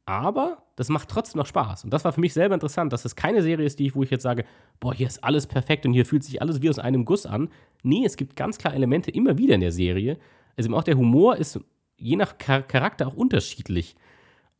Aber 0.05 0.63
das 0.75 0.89
macht 0.89 1.09
trotzdem 1.09 1.39
noch 1.39 1.45
Spaß. 1.45 1.83
Und 1.83 1.93
das 1.93 2.05
war 2.05 2.13
für 2.13 2.21
mich 2.21 2.33
selber 2.33 2.55
interessant, 2.55 2.93
dass 2.93 3.05
es 3.05 3.15
keine 3.15 3.43
Serie 3.43 3.65
ist, 3.65 3.77
die 3.79 3.87
ich, 3.87 3.95
wo 3.95 4.01
ich 4.01 4.09
jetzt 4.09 4.23
sage, 4.23 4.45
boah, 4.79 4.93
hier 4.93 5.07
ist 5.07 5.23
alles 5.23 5.45
perfekt 5.45 5.85
und 5.85 5.93
hier 5.93 6.05
fühlt 6.05 6.23
sich 6.23 6.41
alles 6.41 6.61
wie 6.61 6.69
aus 6.69 6.79
einem 6.79 7.05
Guss 7.05 7.25
an. 7.25 7.49
Nee, 7.83 8.05
es 8.05 8.17
gibt 8.17 8.35
ganz 8.35 8.57
klar 8.57 8.73
Elemente 8.73 9.11
immer 9.11 9.37
wieder 9.37 9.55
in 9.55 9.61
der 9.61 9.71
Serie. 9.71 10.17
Also 10.57 10.73
auch 10.75 10.83
der 10.83 10.97
Humor 10.97 11.35
ist 11.35 11.59
je 11.97 12.15
nach 12.15 12.37
Charakter 12.37 13.07
auch 13.07 13.13
unterschiedlich 13.13 13.95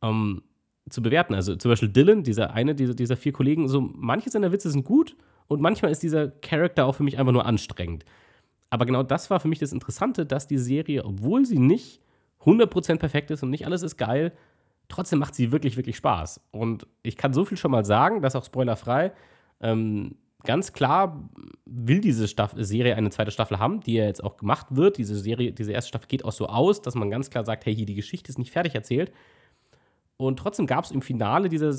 ähm, 0.02 0.42
zu 0.88 1.02
bewerten. 1.02 1.34
Also 1.34 1.56
zum 1.56 1.70
Beispiel 1.70 1.88
Dylan, 1.88 2.22
dieser 2.22 2.52
eine 2.52 2.74
dieser, 2.74 2.94
dieser 2.94 3.16
vier 3.16 3.32
Kollegen, 3.32 3.68
so 3.68 3.80
manche 3.80 4.30
seiner 4.30 4.52
Witze 4.52 4.70
sind 4.70 4.84
gut 4.84 5.16
und 5.46 5.60
manchmal 5.60 5.90
ist 5.90 6.02
dieser 6.02 6.28
Charakter 6.28 6.86
auch 6.86 6.94
für 6.94 7.02
mich 7.02 7.18
einfach 7.18 7.32
nur 7.32 7.46
anstrengend. 7.46 8.04
Aber 8.70 8.86
genau 8.86 9.02
das 9.02 9.30
war 9.30 9.40
für 9.40 9.48
mich 9.48 9.58
das 9.58 9.72
Interessante, 9.72 10.24
dass 10.24 10.46
die 10.46 10.58
Serie, 10.58 11.04
obwohl 11.04 11.44
sie 11.44 11.58
nicht 11.58 12.00
100% 12.42 12.98
perfekt 12.98 13.30
ist 13.30 13.42
und 13.42 13.50
nicht 13.50 13.66
alles 13.66 13.82
ist 13.82 13.96
geil, 13.96 14.32
trotzdem 14.88 15.18
macht 15.18 15.34
sie 15.34 15.52
wirklich, 15.52 15.76
wirklich 15.76 15.96
Spaß. 15.96 16.40
Und 16.52 16.86
ich 17.02 17.16
kann 17.16 17.32
so 17.32 17.44
viel 17.44 17.58
schon 17.58 17.70
mal 17.70 17.84
sagen, 17.84 18.22
das 18.22 18.36
auch 18.36 18.44
spoilerfrei. 18.44 19.12
Ähm, 19.60 20.16
ganz 20.44 20.72
klar 20.72 21.28
will 21.66 22.00
diese 22.00 22.28
Staffel, 22.28 22.64
Serie 22.64 22.96
eine 22.96 23.10
zweite 23.10 23.30
Staffel 23.30 23.58
haben, 23.58 23.80
die 23.80 23.94
ja 23.94 24.04
jetzt 24.04 24.22
auch 24.22 24.36
gemacht 24.36 24.68
wird. 24.70 24.98
Diese 24.98 25.18
Serie, 25.18 25.52
diese 25.52 25.72
erste 25.72 25.88
Staffel 25.88 26.08
geht 26.08 26.24
auch 26.24 26.32
so 26.32 26.46
aus, 26.46 26.82
dass 26.82 26.94
man 26.94 27.10
ganz 27.10 27.30
klar 27.30 27.44
sagt, 27.44 27.66
hey, 27.66 27.74
hier 27.74 27.86
die 27.86 27.94
Geschichte 27.94 28.30
ist 28.30 28.38
nicht 28.38 28.52
fertig 28.52 28.74
erzählt. 28.74 29.12
Und 30.20 30.38
trotzdem 30.38 30.66
gab 30.66 30.84
es 30.84 30.90
im 30.90 31.02
Finale 31.02 31.48
dieser 31.48 31.72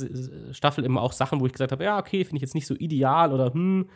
Staffel 0.52 0.84
immer 0.84 1.02
auch 1.02 1.12
Sachen, 1.12 1.40
wo 1.40 1.46
ich 1.46 1.52
gesagt 1.52 1.72
habe, 1.72 1.84
ja, 1.84 2.00
okay, 2.00 2.24
finde 2.24 2.38
ich 2.38 2.42
jetzt 2.42 2.56
nicht 2.56 2.66
so 2.66 2.74
ideal 2.76 3.34
oder 3.34 3.54
hm, 3.54 3.88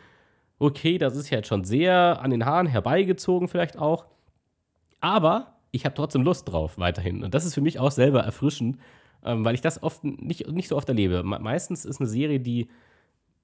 okay, 0.58 0.98
das 0.98 1.16
ist 1.16 1.30
ja 1.30 1.38
jetzt 1.38 1.48
schon 1.48 1.64
sehr 1.64 2.20
an 2.22 2.30
den 2.30 2.44
Haaren 2.44 2.66
herbeigezogen 2.66 3.48
vielleicht 3.48 3.76
auch. 3.76 4.06
Aber 5.00 5.56
ich 5.72 5.84
habe 5.84 5.94
trotzdem 5.94 6.22
Lust 6.22 6.48
drauf 6.48 6.78
weiterhin. 6.78 7.24
Und 7.24 7.34
das 7.34 7.44
ist 7.44 7.54
für 7.54 7.60
mich 7.60 7.78
auch 7.80 7.90
selber 7.90 8.20
erfrischend, 8.20 8.78
ähm, 9.24 9.44
weil 9.44 9.54
ich 9.54 9.60
das 9.60 9.82
oft 9.82 10.04
nicht, 10.04 10.48
nicht 10.48 10.68
so 10.68 10.76
oft 10.76 10.88
erlebe. 10.88 11.22
meistens 11.24 11.84
ist 11.84 12.00
eine 12.00 12.08
Serie, 12.08 12.40
die 12.40 12.68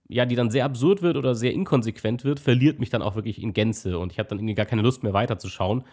ja, 0.08 0.26
die 0.26 0.36
dann 0.36 0.50
sehr 0.50 0.66
absurd 0.66 1.00
wird 1.00 1.16
oder 1.16 1.34
sehr 1.34 1.52
inkonsequent 1.52 2.24
wird, 2.24 2.38
verliert 2.38 2.78
mich 2.78 2.90
dann 2.90 3.02
auch 3.02 3.14
wirklich 3.14 3.42
in 3.42 3.54
Gänze 3.54 3.98
und 3.98 4.12
ich 4.12 4.18
habe 4.18 4.28
dann 4.28 4.38
irgendwie 4.38 4.54
gar 4.54 4.66
keine 4.66 4.82
Lust 4.82 5.02
mehr 5.02 5.14
weiterzuschauen. 5.14 5.84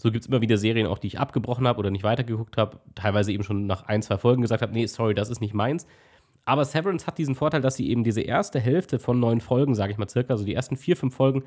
So 0.00 0.10
gibt 0.10 0.24
es 0.24 0.28
immer 0.28 0.40
wieder 0.40 0.58
Serien, 0.58 0.86
auch 0.86 0.98
die 0.98 1.06
ich 1.06 1.20
abgebrochen 1.20 1.68
habe 1.68 1.78
oder 1.78 1.90
nicht 1.90 2.02
weitergeguckt 2.02 2.56
habe, 2.56 2.80
teilweise 2.94 3.32
eben 3.32 3.44
schon 3.44 3.66
nach 3.66 3.84
ein, 3.84 4.02
zwei 4.02 4.18
Folgen 4.18 4.42
gesagt 4.42 4.62
habe, 4.62 4.72
nee, 4.72 4.86
sorry, 4.86 5.14
das 5.14 5.30
ist 5.30 5.40
nicht 5.40 5.54
meins. 5.54 5.86
Aber 6.44 6.64
Severance 6.64 7.06
hat 7.06 7.16
diesen 7.18 7.34
Vorteil, 7.34 7.60
dass 7.60 7.76
sie 7.76 7.88
eben 7.88 8.04
diese 8.04 8.20
erste 8.20 8.60
Hälfte 8.60 8.98
von 8.98 9.18
neun 9.18 9.40
Folgen, 9.40 9.74
sage 9.74 9.92
ich 9.92 9.98
mal 9.98 10.08
circa, 10.08 10.34
also 10.34 10.44
die 10.44 10.54
ersten 10.54 10.76
vier, 10.76 10.96
fünf 10.96 11.14
Folgen, 11.14 11.44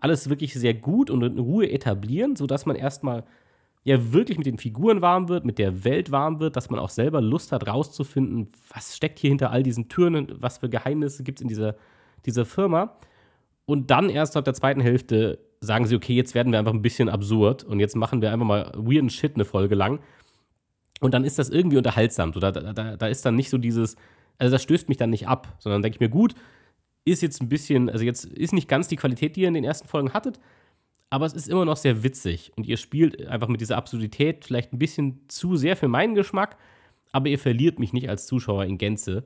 alles 0.00 0.28
wirklich 0.28 0.54
sehr 0.54 0.74
gut 0.74 1.10
und 1.10 1.22
in 1.22 1.38
Ruhe 1.38 1.70
etablieren, 1.70 2.36
sodass 2.36 2.66
man 2.66 2.76
erstmal 2.76 3.24
ja 3.84 4.12
wirklich 4.12 4.38
mit 4.38 4.46
den 4.46 4.58
Figuren 4.58 5.02
warm 5.02 5.28
wird, 5.28 5.44
mit 5.44 5.58
der 5.58 5.84
Welt 5.84 6.10
warm 6.10 6.40
wird, 6.40 6.56
dass 6.56 6.70
man 6.70 6.78
auch 6.78 6.90
selber 6.90 7.20
Lust 7.20 7.52
hat, 7.52 7.66
rauszufinden, 7.66 8.48
was 8.72 8.96
steckt 8.96 9.18
hier 9.18 9.30
hinter 9.30 9.50
all 9.50 9.62
diesen 9.62 9.88
Türen 9.88 10.28
was 10.40 10.58
für 10.58 10.68
Geheimnisse 10.68 11.24
gibt 11.24 11.38
es 11.38 11.42
in 11.42 11.48
dieser, 11.48 11.74
dieser 12.24 12.44
Firma. 12.44 12.96
Und 13.66 13.90
dann 13.90 14.08
erst 14.08 14.36
ab 14.36 14.44
der 14.44 14.54
zweiten 14.54 14.80
Hälfte 14.80 15.38
sagen 15.60 15.86
sie, 15.86 15.96
okay, 15.96 16.14
jetzt 16.14 16.34
werden 16.34 16.52
wir 16.52 16.58
einfach 16.58 16.72
ein 16.72 16.82
bisschen 16.82 17.08
absurd 17.08 17.64
und 17.64 17.80
jetzt 17.80 17.96
machen 17.96 18.22
wir 18.22 18.32
einfach 18.32 18.46
mal 18.46 18.72
weirden 18.76 19.10
Shit 19.10 19.34
eine 19.34 19.44
Folge 19.44 19.74
lang. 19.74 20.00
Und 21.00 21.14
dann 21.14 21.24
ist 21.24 21.38
das 21.38 21.48
irgendwie 21.48 21.76
unterhaltsam. 21.76 22.32
So, 22.32 22.40
da, 22.40 22.50
da, 22.50 22.96
da 22.96 23.06
ist 23.06 23.24
dann 23.24 23.36
nicht 23.36 23.50
so 23.50 23.58
dieses, 23.58 23.96
also 24.38 24.52
das 24.52 24.62
stößt 24.62 24.88
mich 24.88 24.98
dann 24.98 25.10
nicht 25.10 25.28
ab, 25.28 25.56
sondern 25.58 25.82
denke 25.82 25.96
ich 25.96 26.00
mir, 26.00 26.08
gut, 26.08 26.34
ist 27.04 27.22
jetzt 27.22 27.40
ein 27.40 27.48
bisschen, 27.48 27.88
also 27.88 28.04
jetzt 28.04 28.24
ist 28.24 28.52
nicht 28.52 28.68
ganz 28.68 28.88
die 28.88 28.96
Qualität, 28.96 29.36
die 29.36 29.42
ihr 29.42 29.48
in 29.48 29.54
den 29.54 29.64
ersten 29.64 29.88
Folgen 29.88 30.12
hattet, 30.12 30.40
aber 31.10 31.26
es 31.26 31.32
ist 31.32 31.48
immer 31.48 31.64
noch 31.64 31.76
sehr 31.76 32.02
witzig 32.02 32.52
und 32.56 32.66
ihr 32.66 32.76
spielt 32.76 33.26
einfach 33.26 33.48
mit 33.48 33.60
dieser 33.60 33.76
Absurdität 33.76 34.44
vielleicht 34.44 34.72
ein 34.72 34.78
bisschen 34.78 35.20
zu 35.28 35.56
sehr 35.56 35.76
für 35.76 35.88
meinen 35.88 36.14
Geschmack, 36.14 36.56
aber 37.12 37.28
ihr 37.28 37.38
verliert 37.38 37.78
mich 37.78 37.92
nicht 37.92 38.10
als 38.10 38.26
Zuschauer 38.26 38.64
in 38.64 38.78
Gänze. 38.78 39.24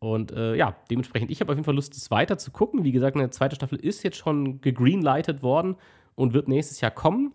Und 0.00 0.32
äh, 0.32 0.56
ja, 0.56 0.76
dementsprechend, 0.90 1.30
ich 1.30 1.40
habe 1.40 1.52
auf 1.52 1.56
jeden 1.56 1.64
Fall 1.64 1.74
Lust, 1.74 1.94
es 1.94 2.10
weiter 2.10 2.38
zu 2.38 2.50
gucken. 2.50 2.84
Wie 2.84 2.92
gesagt, 2.92 3.16
eine 3.16 3.30
zweite 3.30 3.54
Staffel 3.54 3.78
ist 3.78 4.02
jetzt 4.02 4.16
schon 4.16 4.60
gegreenlightet 4.62 5.42
worden 5.42 5.76
und 6.14 6.32
wird 6.32 6.48
nächstes 6.48 6.80
Jahr 6.80 6.90
kommen. 6.90 7.34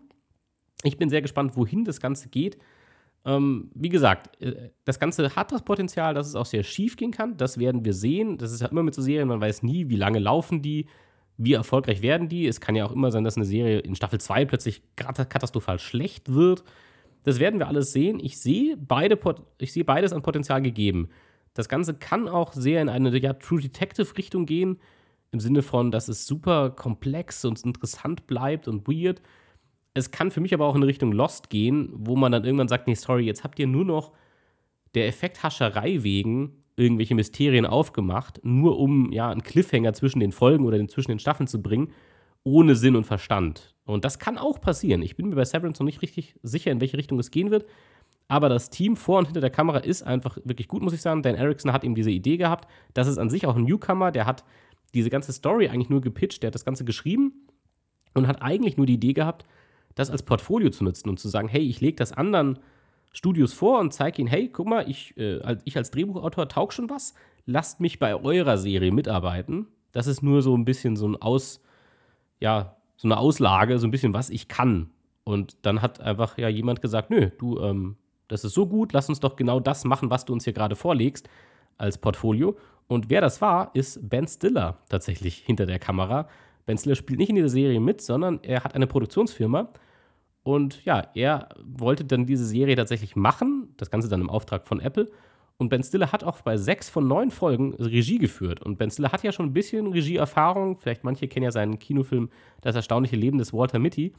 Ich 0.82 0.96
bin 0.96 1.08
sehr 1.08 1.22
gespannt, 1.22 1.56
wohin 1.56 1.84
das 1.84 2.00
Ganze 2.00 2.28
geht. 2.28 2.58
Ähm, 3.24 3.70
wie 3.74 3.88
gesagt, 3.88 4.40
äh, 4.42 4.70
das 4.84 4.98
Ganze 4.98 5.34
hat 5.36 5.52
das 5.52 5.62
Potenzial, 5.62 6.14
dass 6.14 6.26
es 6.26 6.34
auch 6.34 6.46
sehr 6.46 6.64
schief 6.64 6.96
gehen 6.96 7.12
kann. 7.12 7.36
Das 7.36 7.58
werden 7.58 7.84
wir 7.84 7.92
sehen. 7.92 8.36
Das 8.36 8.52
ist 8.52 8.60
ja 8.60 8.66
immer 8.66 8.82
mit 8.82 8.94
so 8.94 9.02
Serien, 9.02 9.28
man 9.28 9.40
weiß 9.40 9.62
nie, 9.62 9.88
wie 9.88 9.96
lange 9.96 10.18
laufen 10.18 10.60
die, 10.60 10.86
wie 11.36 11.52
erfolgreich 11.52 12.02
werden 12.02 12.28
die. 12.28 12.48
Es 12.48 12.60
kann 12.60 12.74
ja 12.74 12.84
auch 12.84 12.92
immer 12.92 13.12
sein, 13.12 13.22
dass 13.22 13.36
eine 13.36 13.44
Serie 13.44 13.78
in 13.78 13.94
Staffel 13.94 14.20
2 14.20 14.44
plötzlich 14.44 14.82
katastrophal 14.96 15.78
schlecht 15.78 16.34
wird. 16.34 16.64
Das 17.22 17.38
werden 17.38 17.60
wir 17.60 17.68
alles 17.68 17.92
sehen. 17.92 18.20
Ich 18.20 18.38
sehe, 18.38 18.76
beide, 18.76 19.18
ich 19.58 19.72
sehe 19.72 19.84
beides 19.84 20.12
an 20.12 20.22
Potenzial 20.22 20.62
gegeben. 20.62 21.10
Das 21.56 21.68
Ganze 21.70 21.94
kann 21.94 22.28
auch 22.28 22.52
sehr 22.52 22.82
in 22.82 22.88
eine 22.88 23.16
ja, 23.18 23.32
True 23.32 23.60
Detective-Richtung 23.60 24.44
gehen, 24.44 24.78
im 25.32 25.40
Sinne 25.40 25.62
von, 25.62 25.90
dass 25.90 26.08
es 26.08 26.26
super 26.26 26.70
komplex 26.70 27.44
und 27.46 27.62
interessant 27.62 28.26
bleibt 28.26 28.68
und 28.68 28.86
weird. 28.86 29.22
Es 29.94 30.10
kann 30.10 30.30
für 30.30 30.40
mich 30.40 30.52
aber 30.52 30.66
auch 30.66 30.74
in 30.74 30.82
Richtung 30.82 31.12
Lost 31.12 31.48
gehen, 31.48 31.90
wo 31.94 32.14
man 32.14 32.30
dann 32.30 32.44
irgendwann 32.44 32.68
sagt: 32.68 32.86
Nee, 32.86 32.94
sorry, 32.94 33.24
jetzt 33.24 33.42
habt 33.42 33.58
ihr 33.58 33.66
nur 33.66 33.86
noch 33.86 34.12
der 34.94 35.08
Effekthascherei 35.08 36.02
wegen 36.02 36.62
irgendwelche 36.76 37.14
Mysterien 37.14 37.64
aufgemacht, 37.64 38.40
nur 38.42 38.78
um 38.78 39.10
ja 39.10 39.30
einen 39.30 39.42
Cliffhanger 39.42 39.94
zwischen 39.94 40.20
den 40.20 40.32
Folgen 40.32 40.66
oder 40.66 40.86
zwischen 40.88 41.10
den 41.10 41.18
Staffeln 41.18 41.46
zu 41.46 41.62
bringen, 41.62 41.88
ohne 42.44 42.76
Sinn 42.76 42.96
und 42.96 43.06
Verstand. 43.06 43.74
Und 43.86 44.04
das 44.04 44.18
kann 44.18 44.36
auch 44.36 44.60
passieren. 44.60 45.00
Ich 45.00 45.16
bin 45.16 45.30
mir 45.30 45.36
bei 45.36 45.44
Severance 45.46 45.80
noch 45.80 45.86
nicht 45.86 46.02
richtig 46.02 46.34
sicher, 46.42 46.70
in 46.70 46.80
welche 46.82 46.98
Richtung 46.98 47.18
es 47.18 47.30
gehen 47.30 47.50
wird. 47.50 47.66
Aber 48.28 48.48
das 48.48 48.70
Team 48.70 48.96
vor 48.96 49.18
und 49.18 49.26
hinter 49.26 49.40
der 49.40 49.50
Kamera 49.50 49.78
ist 49.78 50.02
einfach 50.02 50.38
wirklich 50.44 50.66
gut, 50.66 50.82
muss 50.82 50.92
ich 50.92 51.00
sagen. 51.00 51.22
Dan 51.22 51.36
Erickson 51.36 51.72
hat 51.72 51.84
eben 51.84 51.94
diese 51.94 52.10
Idee 52.10 52.36
gehabt. 52.36 52.68
Das 52.92 53.06
ist 53.06 53.18
an 53.18 53.30
sich 53.30 53.46
auch 53.46 53.56
ein 53.56 53.64
Newcomer. 53.64 54.10
Der 54.10 54.26
hat 54.26 54.44
diese 54.94 55.10
ganze 55.10 55.32
Story 55.32 55.68
eigentlich 55.68 55.90
nur 55.90 56.00
gepitcht. 56.00 56.42
Der 56.42 56.48
hat 56.48 56.54
das 56.54 56.64
Ganze 56.64 56.84
geschrieben 56.84 57.46
und 58.14 58.26
hat 58.26 58.42
eigentlich 58.42 58.76
nur 58.76 58.86
die 58.86 58.94
Idee 58.94 59.12
gehabt, 59.12 59.44
das 59.94 60.10
als 60.10 60.24
Portfolio 60.24 60.70
zu 60.70 60.82
nutzen 60.82 61.08
und 61.08 61.20
zu 61.20 61.28
sagen: 61.28 61.48
Hey, 61.48 61.62
ich 61.62 61.80
lege 61.80 61.96
das 61.96 62.12
anderen 62.12 62.58
Studios 63.12 63.52
vor 63.52 63.78
und 63.78 63.92
zeige 63.92 64.20
ihnen: 64.20 64.28
Hey, 64.28 64.48
guck 64.48 64.66
mal, 64.66 64.90
ich, 64.90 65.16
äh, 65.16 65.56
ich 65.64 65.76
als 65.76 65.92
Drehbuchautor 65.92 66.48
taug 66.48 66.72
schon 66.72 66.90
was. 66.90 67.14
Lasst 67.44 67.80
mich 67.80 68.00
bei 68.00 68.16
eurer 68.16 68.58
Serie 68.58 68.90
mitarbeiten. 68.90 69.68
Das 69.92 70.08
ist 70.08 70.20
nur 70.20 70.42
so 70.42 70.56
ein 70.56 70.64
bisschen 70.64 70.96
so 70.96 71.06
ein 71.06 71.16
Aus, 71.16 71.62
ja, 72.40 72.76
so 72.96 73.06
eine 73.06 73.18
Auslage, 73.18 73.78
so 73.78 73.86
ein 73.86 73.92
bisschen, 73.92 74.14
was 74.14 74.30
ich 74.30 74.48
kann. 74.48 74.90
Und 75.22 75.58
dann 75.62 75.80
hat 75.80 76.00
einfach 76.00 76.38
ja 76.38 76.48
jemand 76.48 76.82
gesagt, 76.82 77.10
nö, 77.10 77.30
du, 77.38 77.60
ähm, 77.60 77.96
das 78.28 78.44
ist 78.44 78.54
so 78.54 78.66
gut, 78.66 78.92
lass 78.92 79.08
uns 79.08 79.20
doch 79.20 79.36
genau 79.36 79.60
das 79.60 79.84
machen, 79.84 80.10
was 80.10 80.24
du 80.24 80.32
uns 80.32 80.44
hier 80.44 80.52
gerade 80.52 80.76
vorlegst 80.76 81.28
als 81.78 81.98
Portfolio. 81.98 82.56
Und 82.88 83.10
wer 83.10 83.20
das 83.20 83.40
war, 83.40 83.70
ist 83.74 84.08
Ben 84.08 84.28
Stiller 84.28 84.78
tatsächlich 84.88 85.38
hinter 85.38 85.66
der 85.66 85.78
Kamera. 85.78 86.28
Ben 86.66 86.78
Stiller 86.78 86.96
spielt 86.96 87.18
nicht 87.18 87.30
in 87.30 87.36
dieser 87.36 87.48
Serie 87.48 87.80
mit, 87.80 88.00
sondern 88.00 88.40
er 88.42 88.64
hat 88.64 88.74
eine 88.74 88.86
Produktionsfirma. 88.86 89.68
Und 90.42 90.84
ja, 90.84 91.08
er 91.14 91.48
wollte 91.64 92.04
dann 92.04 92.26
diese 92.26 92.44
Serie 92.44 92.76
tatsächlich 92.76 93.16
machen, 93.16 93.74
das 93.76 93.90
Ganze 93.90 94.08
dann 94.08 94.20
im 94.20 94.30
Auftrag 94.30 94.66
von 94.66 94.80
Apple. 94.80 95.08
Und 95.58 95.70
Ben 95.70 95.82
Stiller 95.82 96.12
hat 96.12 96.22
auch 96.22 96.42
bei 96.42 96.56
sechs 96.56 96.88
von 96.90 97.08
neun 97.08 97.30
Folgen 97.30 97.74
Regie 97.74 98.18
geführt. 98.18 98.62
Und 98.62 98.76
Ben 98.76 98.90
Stiller 98.90 99.10
hat 99.10 99.22
ja 99.24 99.32
schon 99.32 99.46
ein 99.46 99.52
bisschen 99.52 99.86
Regieerfahrung. 99.88 100.76
Vielleicht 100.76 101.02
manche 101.02 101.28
kennen 101.28 101.44
ja 101.44 101.50
seinen 101.50 101.78
Kinofilm 101.78 102.28
Das 102.60 102.76
erstaunliche 102.76 103.16
Leben 103.16 103.38
des 103.38 103.52
Walter 103.52 103.78
Mitty. 103.78 104.12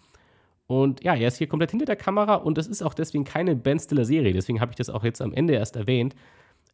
Und 0.67 1.01
ja, 1.03 1.15
er 1.15 1.29
ist 1.29 1.37
hier 1.37 1.47
komplett 1.47 1.71
hinter 1.71 1.85
der 1.85 1.95
Kamera 1.95 2.35
und 2.35 2.57
das 2.57 2.67
ist 2.67 2.83
auch 2.83 2.93
deswegen 2.93 3.23
keine 3.23 3.55
Ben 3.55 3.79
Stiller-Serie. 3.79 4.33
Deswegen 4.33 4.59
habe 4.59 4.71
ich 4.71 4.75
das 4.75 4.89
auch 4.89 5.03
jetzt 5.03 5.21
am 5.21 5.33
Ende 5.33 5.53
erst 5.53 5.77
erwähnt. 5.77 6.13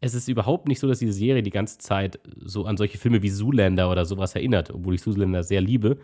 Es 0.01 0.15
ist 0.15 0.27
überhaupt 0.27 0.67
nicht 0.67 0.79
so, 0.79 0.87
dass 0.87 0.99
diese 0.99 1.13
Serie 1.13 1.43
die 1.43 1.51
ganze 1.51 1.77
Zeit 1.77 2.19
so 2.43 2.65
an 2.65 2.75
solche 2.75 2.97
Filme 2.97 3.21
wie 3.21 3.29
Zoolander 3.29 3.89
oder 3.89 4.03
sowas 4.05 4.35
erinnert, 4.35 4.71
obwohl 4.71 4.95
ich 4.95 5.01
Zoolander 5.01 5.43
sehr 5.43 5.61
liebe. 5.61 5.99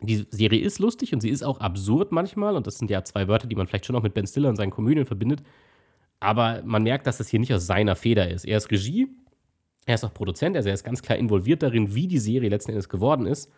Die 0.00 0.26
Serie 0.30 0.60
ist 0.60 0.80
lustig 0.80 1.14
und 1.14 1.20
sie 1.20 1.30
ist 1.30 1.42
auch 1.42 1.60
absurd 1.60 2.12
manchmal. 2.12 2.56
Und 2.56 2.66
das 2.66 2.78
sind 2.78 2.90
ja 2.90 3.02
zwei 3.04 3.28
Wörter, 3.28 3.46
die 3.46 3.54
man 3.54 3.66
vielleicht 3.66 3.86
schon 3.86 3.96
auch 3.96 4.02
mit 4.02 4.14
Ben 4.14 4.26
Stiller 4.26 4.48
und 4.48 4.56
seinen 4.56 4.70
Komödien 4.70 5.06
verbindet. 5.06 5.42
Aber 6.20 6.62
man 6.64 6.82
merkt, 6.82 7.06
dass 7.06 7.18
das 7.18 7.28
hier 7.28 7.38
nicht 7.38 7.54
aus 7.54 7.66
seiner 7.66 7.94
Feder 7.94 8.28
ist. 8.28 8.44
Er 8.44 8.58
ist 8.58 8.70
Regie, 8.70 9.06
er 9.86 9.94
ist 9.94 10.04
auch 10.04 10.12
Produzent, 10.12 10.56
also 10.56 10.68
er 10.68 10.74
ist 10.74 10.84
ganz 10.84 11.00
klar 11.00 11.16
involviert 11.16 11.62
darin, 11.62 11.94
wie 11.94 12.08
die 12.08 12.18
Serie 12.18 12.50
letzten 12.50 12.72
Endes 12.72 12.88
geworden 12.88 13.26
ist. 13.26 13.50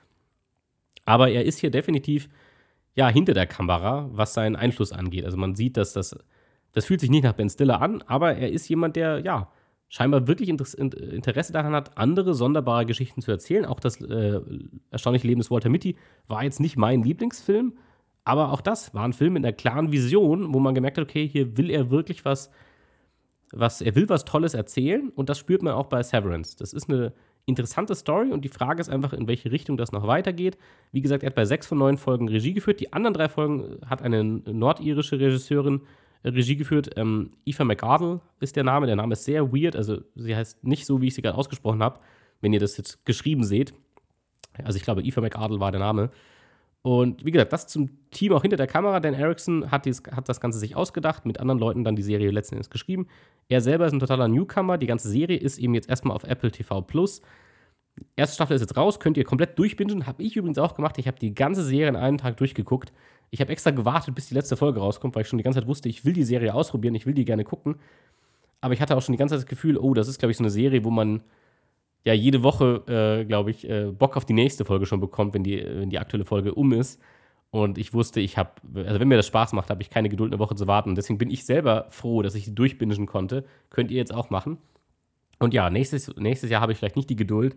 Aber 1.06 1.30
er 1.30 1.44
ist 1.44 1.58
hier 1.58 1.70
definitiv 1.70 2.28
ja 2.94 3.08
hinter 3.08 3.34
der 3.34 3.46
Kamera, 3.46 4.08
was 4.12 4.34
seinen 4.34 4.56
Einfluss 4.56 4.92
angeht. 4.92 5.24
Also 5.24 5.36
man 5.36 5.54
sieht, 5.54 5.76
dass 5.76 5.92
das 5.92 6.16
das 6.72 6.84
fühlt 6.84 7.00
sich 7.00 7.10
nicht 7.10 7.24
nach 7.24 7.32
Ben 7.32 7.50
Stiller 7.50 7.80
an, 7.80 8.02
aber 8.06 8.36
er 8.36 8.50
ist 8.50 8.68
jemand, 8.68 8.96
der 8.96 9.20
ja 9.20 9.50
scheinbar 9.88 10.28
wirklich 10.28 10.48
Interesse 10.48 11.52
daran 11.52 11.74
hat, 11.74 11.98
andere 11.98 12.34
sonderbare 12.34 12.86
Geschichten 12.86 13.22
zu 13.22 13.32
erzählen. 13.32 13.64
Auch 13.64 13.80
das 13.80 14.00
äh, 14.00 14.40
erstaunliche 14.90 15.26
Leben 15.26 15.40
des 15.40 15.50
Walter 15.50 15.68
Mitty 15.68 15.96
war 16.28 16.44
jetzt 16.44 16.60
nicht 16.60 16.76
mein 16.76 17.02
Lieblingsfilm, 17.02 17.76
aber 18.22 18.52
auch 18.52 18.60
das 18.60 18.94
war 18.94 19.04
ein 19.04 19.12
Film 19.12 19.32
mit 19.32 19.44
einer 19.44 19.52
klaren 19.52 19.90
Vision, 19.90 20.54
wo 20.54 20.60
man 20.60 20.76
gemerkt 20.76 20.98
hat, 20.98 21.04
okay, 21.04 21.26
hier 21.26 21.56
will 21.56 21.70
er 21.70 21.90
wirklich 21.90 22.24
was, 22.24 22.50
was, 23.50 23.80
er 23.80 23.96
will 23.96 24.08
was 24.08 24.24
Tolles 24.24 24.54
erzählen 24.54 25.08
und 25.08 25.28
das 25.28 25.38
spürt 25.38 25.62
man 25.62 25.72
auch 25.72 25.86
bei 25.86 26.04
Severance. 26.04 26.56
Das 26.56 26.72
ist 26.72 26.88
eine 26.88 27.12
interessante 27.50 27.94
Story 27.94 28.32
und 28.32 28.44
die 28.44 28.48
Frage 28.48 28.80
ist 28.80 28.88
einfach, 28.88 29.12
in 29.12 29.28
welche 29.28 29.52
Richtung 29.52 29.76
das 29.76 29.92
noch 29.92 30.06
weitergeht. 30.06 30.56
Wie 30.92 31.00
gesagt, 31.00 31.22
er 31.22 31.28
hat 31.28 31.34
bei 31.34 31.44
sechs 31.44 31.66
von 31.66 31.78
neun 31.78 31.98
Folgen 31.98 32.28
Regie 32.28 32.54
geführt. 32.54 32.80
Die 32.80 32.92
anderen 32.92 33.14
drei 33.14 33.28
Folgen 33.28 33.78
hat 33.86 34.02
eine 34.02 34.24
nordirische 34.24 35.20
Regisseurin 35.20 35.82
äh, 36.22 36.30
Regie 36.30 36.56
geführt. 36.56 36.90
Ähm, 36.96 37.30
Aoife 37.46 37.64
McArdle 37.64 38.20
ist 38.40 38.56
der 38.56 38.64
Name. 38.64 38.86
Der 38.86 38.96
Name 38.96 39.12
ist 39.12 39.24
sehr 39.24 39.52
weird. 39.52 39.76
Also, 39.76 40.00
sie 40.14 40.34
heißt 40.34 40.64
nicht 40.64 40.86
so, 40.86 41.00
wie 41.00 41.08
ich 41.08 41.14
sie 41.14 41.22
gerade 41.22 41.36
ausgesprochen 41.36 41.82
habe, 41.82 42.00
wenn 42.40 42.52
ihr 42.52 42.60
das 42.60 42.76
jetzt 42.76 43.04
geschrieben 43.04 43.44
seht. 43.44 43.72
Also, 44.64 44.76
ich 44.76 44.82
glaube, 44.82 45.02
Aoife 45.02 45.20
McArdle 45.20 45.60
war 45.60 45.70
der 45.70 45.80
Name. 45.80 46.10
Und 46.82 47.24
wie 47.24 47.30
gesagt, 47.30 47.52
das 47.52 47.66
zum 47.66 47.90
Team 48.10 48.32
auch 48.32 48.42
hinter 48.42 48.56
der 48.56 48.66
Kamera. 48.66 49.00
Dan 49.00 49.14
Erickson 49.14 49.70
hat, 49.70 49.84
dies, 49.84 50.02
hat 50.10 50.28
das 50.28 50.40
Ganze 50.40 50.58
sich 50.58 50.76
ausgedacht, 50.76 51.26
mit 51.26 51.38
anderen 51.38 51.60
Leuten 51.60 51.84
dann 51.84 51.94
die 51.94 52.02
Serie 52.02 52.30
letzten 52.30 52.54
Endes 52.54 52.70
geschrieben. 52.70 53.06
Er 53.48 53.60
selber 53.60 53.86
ist 53.86 53.92
ein 53.92 54.00
totaler 54.00 54.28
Newcomer. 54.28 54.78
Die 54.78 54.86
ganze 54.86 55.10
Serie 55.10 55.36
ist 55.36 55.58
eben 55.58 55.74
jetzt 55.74 55.90
erstmal 55.90 56.14
auf 56.14 56.24
Apple 56.24 56.50
TV 56.50 56.80
Plus. 56.80 57.20
Erste 58.16 58.36
Staffel 58.36 58.56
ist 58.56 58.62
jetzt 58.62 58.76
raus, 58.76 58.98
könnt 58.98 59.18
ihr 59.18 59.24
komplett 59.24 59.58
durchbinden. 59.58 60.06
Habe 60.06 60.22
ich 60.22 60.36
übrigens 60.36 60.58
auch 60.58 60.74
gemacht. 60.74 60.96
Ich 60.96 61.06
habe 61.06 61.18
die 61.18 61.34
ganze 61.34 61.62
Serie 61.62 61.88
in 61.88 61.96
einem 61.96 62.16
Tag 62.16 62.38
durchgeguckt. 62.38 62.92
Ich 63.30 63.40
habe 63.40 63.52
extra 63.52 63.72
gewartet, 63.72 64.14
bis 64.14 64.28
die 64.28 64.34
letzte 64.34 64.56
Folge 64.56 64.80
rauskommt, 64.80 65.14
weil 65.14 65.22
ich 65.22 65.28
schon 65.28 65.38
die 65.38 65.44
ganze 65.44 65.60
Zeit 65.60 65.68
wusste, 65.68 65.88
ich 65.88 66.04
will 66.04 66.14
die 66.14 66.24
Serie 66.24 66.54
ausprobieren, 66.54 66.94
ich 66.94 67.06
will 67.06 67.14
die 67.14 67.24
gerne 67.24 67.44
gucken. 67.44 67.76
Aber 68.60 68.74
ich 68.74 68.80
hatte 68.80 68.96
auch 68.96 69.02
schon 69.02 69.12
die 69.12 69.18
ganze 69.18 69.34
Zeit 69.34 69.42
das 69.42 69.48
Gefühl, 69.48 69.76
oh, 69.76 69.94
das 69.94 70.08
ist, 70.08 70.18
glaube 70.18 70.30
ich, 70.32 70.36
so 70.36 70.42
eine 70.42 70.50
Serie, 70.50 70.84
wo 70.84 70.90
man 70.90 71.22
ja 72.04 72.14
jede 72.14 72.42
Woche, 72.42 73.20
äh, 73.20 73.24
glaube 73.24 73.50
ich, 73.50 73.68
äh, 73.68 73.92
Bock 73.92 74.16
auf 74.16 74.24
die 74.24 74.32
nächste 74.32 74.64
Folge 74.64 74.86
schon 74.86 75.00
bekommt, 75.00 75.34
wenn 75.34 75.44
die, 75.44 75.62
wenn 75.64 75.90
die 75.90 75.98
aktuelle 75.98 76.24
Folge 76.24 76.54
um 76.54 76.72
ist. 76.72 77.00
Und 77.50 77.78
ich 77.78 77.92
wusste, 77.92 78.20
ich 78.20 78.38
habe, 78.38 78.50
also 78.76 79.00
wenn 79.00 79.08
mir 79.08 79.16
das 79.16 79.26
Spaß 79.26 79.52
macht, 79.54 79.70
habe 79.70 79.82
ich 79.82 79.90
keine 79.90 80.08
Geduld, 80.08 80.32
eine 80.32 80.38
Woche 80.38 80.54
zu 80.54 80.66
warten. 80.66 80.94
Deswegen 80.94 81.18
bin 81.18 81.30
ich 81.30 81.44
selber 81.44 81.86
froh, 81.90 82.22
dass 82.22 82.36
ich 82.36 82.44
die 82.44 82.54
durchbingen 82.54 83.06
konnte. 83.06 83.44
Könnt 83.70 83.90
ihr 83.90 83.96
jetzt 83.96 84.14
auch 84.14 84.30
machen. 84.30 84.58
Und 85.40 85.52
ja, 85.52 85.68
nächstes, 85.68 86.14
nächstes 86.16 86.50
Jahr 86.50 86.60
habe 86.60 86.72
ich 86.72 86.78
vielleicht 86.78 86.96
nicht 86.96 87.10
die 87.10 87.16
Geduld 87.16 87.56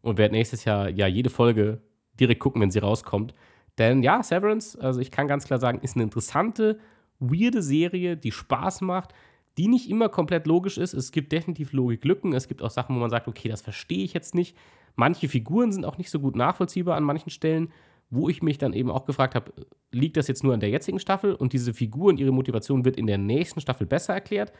und 0.00 0.18
werde 0.18 0.34
nächstes 0.34 0.64
Jahr 0.64 0.88
ja 0.90 1.06
jede 1.06 1.30
Folge 1.30 1.80
direkt 2.20 2.40
gucken, 2.40 2.62
wenn 2.62 2.70
sie 2.70 2.78
rauskommt. 2.78 3.34
Denn 3.78 4.02
ja, 4.02 4.22
Severance, 4.22 4.78
also 4.80 5.00
ich 5.00 5.10
kann 5.10 5.26
ganz 5.26 5.46
klar 5.46 5.58
sagen, 5.58 5.80
ist 5.80 5.96
eine 5.96 6.04
interessante, 6.04 6.78
weirde 7.18 7.62
Serie, 7.62 8.16
die 8.16 8.32
Spaß 8.32 8.82
macht, 8.82 9.12
die 9.58 9.68
nicht 9.68 9.90
immer 9.90 10.08
komplett 10.08 10.46
logisch 10.46 10.78
ist. 10.78 10.94
Es 10.94 11.12
gibt 11.12 11.32
definitiv 11.32 11.72
Logiklücken. 11.72 12.32
Es 12.32 12.48
gibt 12.48 12.62
auch 12.62 12.70
Sachen, 12.70 12.96
wo 12.96 13.00
man 13.00 13.10
sagt, 13.10 13.28
okay, 13.28 13.48
das 13.48 13.62
verstehe 13.62 14.04
ich 14.04 14.14
jetzt 14.14 14.34
nicht. 14.34 14.56
Manche 14.94 15.28
Figuren 15.28 15.72
sind 15.72 15.84
auch 15.84 15.98
nicht 15.98 16.10
so 16.10 16.20
gut 16.20 16.36
nachvollziehbar 16.36 16.96
an 16.96 17.04
manchen 17.04 17.30
Stellen, 17.30 17.72
wo 18.10 18.28
ich 18.28 18.42
mich 18.42 18.58
dann 18.58 18.74
eben 18.74 18.90
auch 18.90 19.06
gefragt 19.06 19.34
habe, 19.34 19.52
liegt 19.90 20.18
das 20.18 20.28
jetzt 20.28 20.44
nur 20.44 20.52
an 20.52 20.60
der 20.60 20.68
jetzigen 20.68 20.98
Staffel 20.98 21.34
und 21.34 21.54
diese 21.54 21.72
Figur 21.72 22.10
und 22.10 22.20
ihre 22.20 22.32
Motivation 22.32 22.84
wird 22.84 22.96
in 22.96 23.06
der 23.06 23.18
nächsten 23.18 23.60
Staffel 23.60 23.86
besser 23.86 24.12
erklärt? 24.12 24.52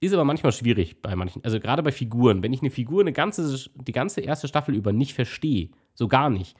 Ist 0.00 0.14
aber 0.14 0.24
manchmal 0.24 0.52
schwierig 0.52 1.02
bei 1.02 1.14
manchen, 1.14 1.44
also 1.44 1.60
gerade 1.60 1.82
bei 1.82 1.92
Figuren. 1.92 2.42
Wenn 2.42 2.52
ich 2.52 2.62
eine 2.62 2.70
Figur 2.70 3.02
eine 3.02 3.12
ganze, 3.12 3.70
die 3.74 3.92
ganze 3.92 4.22
erste 4.22 4.48
Staffel 4.48 4.74
über 4.74 4.92
nicht 4.92 5.14
verstehe, 5.14 5.70
so 5.94 6.08
gar 6.08 6.30
nicht, 6.30 6.56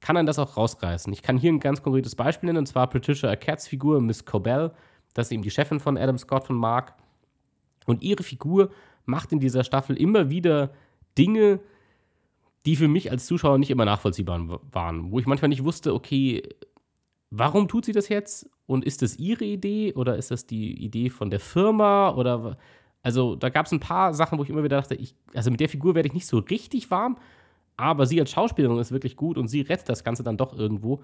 kann 0.00 0.16
einen 0.16 0.26
das 0.26 0.38
auch 0.38 0.56
rausreißen. 0.56 1.12
Ich 1.12 1.22
kann 1.22 1.38
hier 1.38 1.52
ein 1.52 1.60
ganz 1.60 1.82
konkretes 1.82 2.14
Beispiel 2.14 2.48
nennen, 2.48 2.58
und 2.58 2.66
zwar 2.66 2.88
Patricia 2.88 3.28
Arquettes 3.28 3.68
Figur, 3.68 4.00
Miss 4.00 4.24
Cobell. 4.24 4.72
Das 5.16 5.28
ist 5.28 5.32
eben 5.32 5.42
die 5.42 5.50
Chefin 5.50 5.80
von 5.80 5.96
Adam 5.96 6.18
Scott 6.18 6.46
von 6.46 6.56
Mark. 6.56 6.94
Und 7.86 8.02
ihre 8.02 8.22
Figur 8.22 8.70
macht 9.06 9.32
in 9.32 9.40
dieser 9.40 9.64
Staffel 9.64 9.96
immer 9.96 10.28
wieder 10.28 10.72
Dinge, 11.16 11.60
die 12.66 12.76
für 12.76 12.88
mich 12.88 13.10
als 13.10 13.24
Zuschauer 13.24 13.56
nicht 13.56 13.70
immer 13.70 13.86
nachvollziehbar 13.86 14.60
waren. 14.72 15.10
Wo 15.10 15.18
ich 15.18 15.26
manchmal 15.26 15.48
nicht 15.48 15.64
wusste, 15.64 15.94
okay, 15.94 16.42
warum 17.30 17.66
tut 17.66 17.86
sie 17.86 17.92
das 17.92 18.10
jetzt? 18.10 18.50
Und 18.66 18.84
ist 18.84 19.00
das 19.00 19.16
ihre 19.16 19.44
Idee 19.44 19.94
oder 19.94 20.16
ist 20.16 20.30
das 20.30 20.46
die 20.46 20.84
Idee 20.84 21.08
von 21.08 21.30
der 21.30 21.40
Firma? 21.40 22.14
Oder 22.14 22.58
also 23.02 23.36
da 23.36 23.48
gab 23.48 23.64
es 23.64 23.72
ein 23.72 23.80
paar 23.80 24.12
Sachen, 24.12 24.38
wo 24.38 24.42
ich 24.42 24.50
immer 24.50 24.64
wieder 24.64 24.76
dachte, 24.76 24.96
ich, 24.96 25.14
also 25.32 25.50
mit 25.50 25.60
der 25.60 25.70
Figur 25.70 25.94
werde 25.94 26.08
ich 26.08 26.14
nicht 26.14 26.26
so 26.26 26.38
richtig 26.40 26.90
warm. 26.90 27.16
Aber 27.78 28.04
sie 28.04 28.20
als 28.20 28.32
Schauspielerin 28.32 28.78
ist 28.78 28.92
wirklich 28.92 29.16
gut 29.16 29.38
und 29.38 29.48
sie 29.48 29.62
rettet 29.62 29.88
das 29.88 30.04
Ganze 30.04 30.22
dann 30.22 30.36
doch 30.36 30.52
irgendwo. 30.52 31.00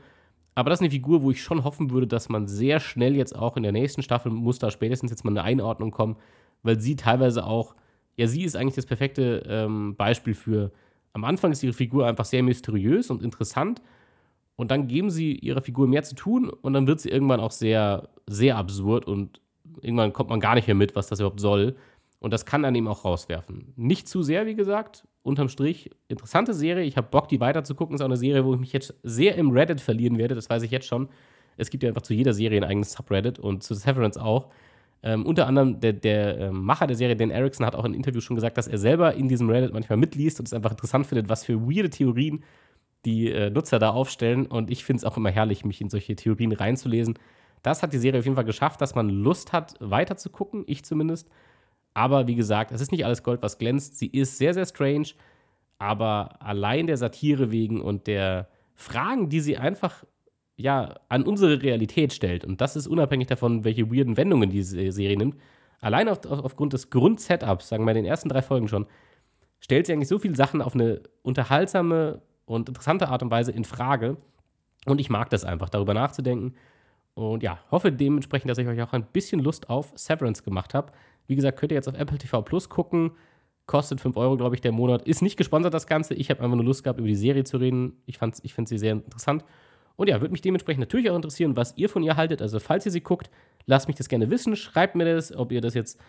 Aber 0.55 0.71
das 0.71 0.79
ist 0.79 0.83
eine 0.83 0.91
Figur, 0.91 1.23
wo 1.23 1.31
ich 1.31 1.43
schon 1.43 1.65
hoffen 1.65 1.91
würde, 1.91 2.07
dass 2.07 2.29
man 2.29 2.47
sehr 2.47 2.79
schnell 2.81 3.17
jetzt 3.17 3.37
auch 3.37 3.57
in 3.57 3.63
der 3.63 3.73
nächsten 3.73 4.03
Staffel 4.03 4.31
muss 4.31 4.59
da 4.59 4.71
spätestens 4.71 5.11
jetzt 5.11 5.25
mal 5.25 5.31
eine 5.31 5.43
Einordnung 5.43 5.91
kommen, 5.91 6.17
weil 6.63 6.79
sie 6.79 6.97
teilweise 6.97 7.47
auch, 7.47 7.75
ja, 8.17 8.27
sie 8.27 8.43
ist 8.43 8.57
eigentlich 8.57 8.75
das 8.75 8.87
perfekte 8.87 9.43
ähm, 9.49 9.97
Beispiel 9.97 10.35
für, 10.35 10.71
am 11.15 11.25
Anfang 11.25 11.53
ist 11.53 11.63
ihre 11.63 11.73
Figur 11.73 12.07
einfach 12.07 12.27
sehr 12.27 12.43
mysteriös 12.43 13.11
und 13.11 13.23
interessant 13.23 13.81
und 14.57 14.71
dann 14.71 14.89
geben 14.89 15.11
sie 15.11 15.35
ihrer 15.35 15.63
Figur 15.63 15.89
mehr 15.89 16.03
zu 16.03 16.15
tun 16.15 16.51
und 16.51 16.75
dann 16.75 16.87
wird 16.87 17.01
sie 17.01 17.09
irgendwann 17.09 17.41
auch 17.41 17.51
sehr, 17.51 18.09
sehr 18.27 18.57
absurd 18.57 19.07
und 19.07 19.41
irgendwann 19.81 20.13
kommt 20.13 20.31
man 20.31 20.41
gar 20.41 20.55
nicht 20.55 20.67
mehr 20.67 20.75
mit, 20.75 20.95
was 20.95 21.09
das 21.09 21.21
überhaupt 21.21 21.41
soll. 21.41 21.77
Und 22.19 22.33
das 22.33 22.47
kann 22.47 22.63
dann 22.63 22.75
eben 22.75 22.87
auch 22.87 23.05
rauswerfen. 23.05 23.73
Nicht 23.77 24.07
zu 24.07 24.23
sehr, 24.23 24.47
wie 24.47 24.55
gesagt. 24.55 25.09
Unterm 25.23 25.49
Strich, 25.49 25.91
interessante 26.09 26.53
Serie. 26.53 26.85
Ich 26.85 26.97
habe 26.97 27.09
Bock, 27.09 27.29
die 27.29 27.41
weiter 27.41 27.63
zu 27.63 27.75
gucken. 27.75 27.95
Ist 27.95 28.01
auch 28.01 28.07
eine 28.07 28.17
Serie, 28.17 28.45
wo 28.45 28.55
ich 28.55 28.61
mich 28.61 28.73
jetzt 28.73 28.95
sehr 29.03 29.37
im 29.37 29.51
Reddit 29.51 29.81
verlieren 29.81 30.19
werde. 30.19 30.35
Das 30.35 30.51
weiß 30.51 30.63
ich 30.63 30.71
jetzt 30.71 30.87
schon. 30.87 31.09
Es 31.57 31.71
gibt 31.71 31.83
ja 31.83 31.89
einfach 31.89 32.03
zu 32.03 32.15
jeder 32.15 32.33
Serie 32.33 32.61
ein 32.61 32.65
eigenes 32.65 32.93
Subreddit 32.93 33.39
und 33.39 33.63
zu 33.63 33.75
Severance 33.75 34.21
auch. 34.21 34.49
Ähm, 35.05 35.27
unter 35.27 35.47
anderem 35.47 35.81
der, 35.81 35.93
der 35.93 36.39
äh, 36.39 36.51
Macher 36.53 36.87
der 36.87 36.97
Serie, 36.97 37.17
Dan 37.17 37.31
Erickson, 37.31 37.67
hat 37.67 37.75
auch 37.75 37.85
in 37.85 37.95
Interviews 37.95 38.25
schon 38.25 38.37
gesagt, 38.37 38.57
dass 38.57 38.69
er 38.69 38.79
selber 38.79 39.15
in 39.15 39.29
diesem 39.29 39.51
Reddit 39.51 39.73
manchmal 39.73 39.97
mitliest 39.97 40.39
und 40.39 40.47
es 40.47 40.55
einfach 40.55 40.71
interessant 40.71 41.07
findet, 41.07 41.29
was 41.29 41.45
für 41.45 41.61
weirde 41.61 41.91
Theorien 41.91 42.45
die 43.05 43.31
äh, 43.31 43.51
Nutzer 43.51 43.79
da 43.79 43.91
aufstellen. 43.91 44.47
Und 44.47 44.71
ich 44.71 44.85
finde 44.85 44.99
es 44.99 45.05
auch 45.05 45.17
immer 45.17 45.31
herrlich, 45.31 45.65
mich 45.65 45.81
in 45.81 45.89
solche 45.89 46.15
Theorien 46.15 46.53
reinzulesen. 46.53 47.19
Das 47.63 47.83
hat 47.83 47.93
die 47.93 47.99
Serie 47.99 48.21
auf 48.21 48.25
jeden 48.25 48.37
Fall 48.37 48.45
geschafft, 48.45 48.81
dass 48.81 48.95
man 48.95 49.09
Lust 49.09 49.53
hat, 49.53 49.75
weiter 49.81 50.17
zu 50.17 50.31
gucken, 50.31 50.65
ich 50.67 50.85
zumindest. 50.85 51.29
Aber 51.95 52.27
wie 52.27 52.35
gesagt, 52.35 52.73
es 52.73 52.81
ist 52.81 52.93
nicht 52.93 53.05
alles 53.05 53.23
Gold, 53.23 53.43
was 53.43 53.59
glänzt. 53.59 53.99
Sie 53.99 54.07
ist 54.07 54.39
sehr, 54.39 54.55
sehr 54.55 54.67
strange, 54.67 55.09
aber 55.79 56.41
allein 56.41 56.87
der 56.87 56.97
Satire 56.97 57.51
wegen 57.51 57.81
und 57.81 58.07
der 58.07 58.49
Fragen, 58.75 59.29
die 59.29 59.41
sie 59.41 59.57
einfach 59.57 60.05
ja, 60.57 60.95
an 61.09 61.25
unsere 61.25 61.63
Realität 61.63 62.13
stellt, 62.13 62.45
und 62.45 62.61
das 62.61 62.77
ist 62.77 62.87
unabhängig 62.87 63.27
davon, 63.27 63.65
welche 63.65 63.91
weirden 63.91 64.17
Wendungen 64.17 64.51
diese 64.51 64.93
Serie 64.93 65.17
nimmt, 65.17 65.37
allein 65.81 66.09
auf, 66.09 66.25
auf, 66.27 66.45
aufgrund 66.45 66.73
des 66.73 66.91
Grundsetups, 66.91 67.69
sagen 67.69 67.85
wir 67.85 67.91
in 67.91 67.97
den 67.97 68.05
ersten 68.05 68.29
drei 68.29 68.43
Folgen 68.43 68.69
schon, 68.69 68.87
stellt 69.61 69.87
sie 69.87 69.93
eigentlich 69.93 70.09
so 70.09 70.19
viele 70.19 70.37
Sachen 70.37 70.63
auf 70.63 70.75
eine 70.75 71.03
unterhaltsame 71.23 72.23
und 72.47 72.69
interessante 72.69 73.09
Art 73.09 73.23
und 73.23 73.31
Weise 73.31 73.53
in 73.53 73.65
Frage. 73.65 74.17
Und 74.87 75.01
ich 75.01 75.11
mag 75.11 75.31
das 75.31 75.45
einfach, 75.45 75.69
darüber 75.69 75.95
nachzudenken. 75.95 76.55
Und 77.15 77.43
ja, 77.43 77.59
hoffe 77.71 77.93
dementsprechend, 77.93 78.51
dass 78.51 78.59
ich 78.59 78.67
euch 78.67 78.83
auch 78.83 78.93
ein 78.93 79.05
bisschen 79.05 79.41
Lust 79.41 79.71
auf 79.71 79.93
Severance 79.95 80.43
gemacht 80.43 80.75
habe. 80.75 80.93
Wie 81.27 81.37
gesagt, 81.37 81.59
könnt 81.59 81.73
ihr 81.73 81.77
jetzt 81.77 81.89
auf 81.89 81.99
Apple 81.99 82.19
TV 82.19 82.43
Plus 82.43 82.69
gucken. 82.69 83.13
Kostet 83.67 84.01
5 84.01 84.17
Euro, 84.17 84.37
glaube 84.37 84.55
ich, 84.55 84.61
der 84.61 84.73
Monat. 84.73 85.03
Ist 85.03 85.23
nicht 85.23 85.37
gesponsert, 85.37 85.73
das 85.73 85.87
Ganze. 85.87 86.15
Ich 86.15 86.31
habe 86.31 86.43
einfach 86.43 86.57
nur 86.57 86.65
Lust 86.65 86.83
gehabt, 86.83 86.99
über 86.99 87.09
die 87.09 87.15
Serie 87.15 87.45
zu 87.45 87.59
reden. 87.59 88.03
Ich, 88.07 88.19
ich 88.43 88.55
finde 88.55 88.69
sie 88.69 88.79
sehr 88.79 88.93
interessant. 88.93 89.45
Und 89.97 90.09
ja, 90.09 90.21
würde 90.21 90.33
mich 90.33 90.41
dementsprechend 90.41 90.81
natürlich 90.81 91.11
auch 91.11 91.17
interessieren, 91.17 91.57
was 91.57 91.77
ihr 91.77 91.89
von 91.89 92.03
ihr 92.03 92.17
haltet. 92.17 92.43
Also, 92.43 92.59
falls 92.59 92.87
ihr 92.87 92.93
sie 92.93 93.03
guckt, 93.03 93.31
lasst 93.67 93.89
mich 93.89 93.97
das 93.97 94.09
gerne 94.09 94.31
wissen. 94.31 94.57
Schreibt 94.57 94.95
mir 94.95 95.05
das, 95.05 95.35
ob 95.35 95.53
ihr 95.53 95.61
das 95.61 95.75
jetzt 95.75 96.01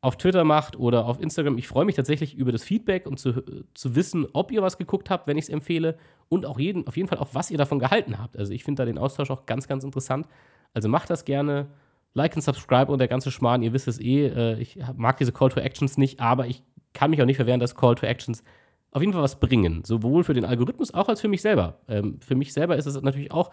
auf 0.00 0.16
Twitter 0.16 0.44
macht 0.44 0.76
oder 0.76 1.06
auf 1.06 1.20
Instagram. 1.20 1.58
Ich 1.58 1.66
freue 1.66 1.84
mich 1.84 1.96
tatsächlich 1.96 2.36
über 2.36 2.52
das 2.52 2.62
Feedback 2.62 3.06
und 3.06 3.18
zu, 3.18 3.42
zu 3.74 3.96
wissen, 3.96 4.26
ob 4.32 4.52
ihr 4.52 4.62
was 4.62 4.78
geguckt 4.78 5.10
habt, 5.10 5.26
wenn 5.26 5.36
ich 5.36 5.44
es 5.44 5.50
empfehle. 5.50 5.96
Und 6.28 6.46
auch 6.46 6.58
jeden, 6.58 6.86
auf 6.86 6.96
jeden 6.96 7.08
Fall 7.08 7.18
auch, 7.18 7.30
was 7.32 7.50
ihr 7.50 7.58
davon 7.58 7.80
gehalten 7.80 8.18
habt. 8.18 8.36
Also, 8.36 8.52
ich 8.52 8.64
finde 8.64 8.82
da 8.82 8.86
den 8.86 8.98
Austausch 8.98 9.30
auch 9.30 9.46
ganz, 9.46 9.66
ganz 9.66 9.84
interessant. 9.84 10.26
Also, 10.72 10.88
macht 10.88 11.10
das 11.10 11.24
gerne. 11.24 11.68
Like 12.14 12.34
und 12.34 12.42
subscribe 12.42 12.90
und 12.90 12.98
der 12.98 13.08
ganze 13.08 13.30
Schmarrn, 13.30 13.62
ihr 13.62 13.72
wisst 13.72 13.88
es 13.88 14.00
eh. 14.00 14.26
Äh, 14.26 14.60
ich 14.60 14.78
mag 14.96 15.18
diese 15.18 15.32
Call 15.32 15.50
to 15.50 15.60
Actions 15.60 15.98
nicht, 15.98 16.20
aber 16.20 16.46
ich 16.46 16.62
kann 16.92 17.10
mich 17.10 17.20
auch 17.22 17.26
nicht 17.26 17.36
verwehren, 17.36 17.60
dass 17.60 17.74
Call 17.74 17.94
to 17.94 18.06
Actions 18.06 18.42
auf 18.90 19.02
jeden 19.02 19.12
Fall 19.12 19.22
was 19.22 19.40
bringen. 19.40 19.84
Sowohl 19.84 20.24
für 20.24 20.34
den 20.34 20.44
Algorithmus 20.44 20.94
auch 20.94 21.08
als 21.08 21.20
für 21.20 21.28
mich 21.28 21.42
selber. 21.42 21.80
Ähm, 21.88 22.20
für 22.20 22.34
mich 22.34 22.52
selber 22.52 22.76
ist 22.76 22.86
es 22.86 23.00
natürlich 23.00 23.30
auch 23.30 23.50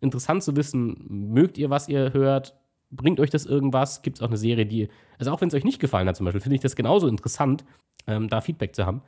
interessant 0.00 0.42
zu 0.42 0.56
wissen, 0.56 0.96
mögt 1.08 1.56
ihr, 1.56 1.70
was 1.70 1.88
ihr 1.88 2.12
hört? 2.12 2.54
Bringt 2.90 3.20
euch 3.20 3.30
das 3.30 3.46
irgendwas? 3.46 4.02
Gibt 4.02 4.18
es 4.18 4.22
auch 4.22 4.28
eine 4.28 4.36
Serie, 4.36 4.66
die, 4.66 4.88
also 5.18 5.30
auch 5.32 5.40
wenn 5.40 5.48
es 5.48 5.54
euch 5.54 5.64
nicht 5.64 5.80
gefallen 5.80 6.08
hat 6.08 6.16
zum 6.16 6.24
Beispiel, 6.24 6.42
finde 6.42 6.56
ich 6.56 6.60
das 6.60 6.76
genauso 6.76 7.08
interessant, 7.08 7.64
ähm, 8.06 8.28
da 8.28 8.40
Feedback 8.40 8.74
zu 8.74 8.84
haben. 8.84 9.02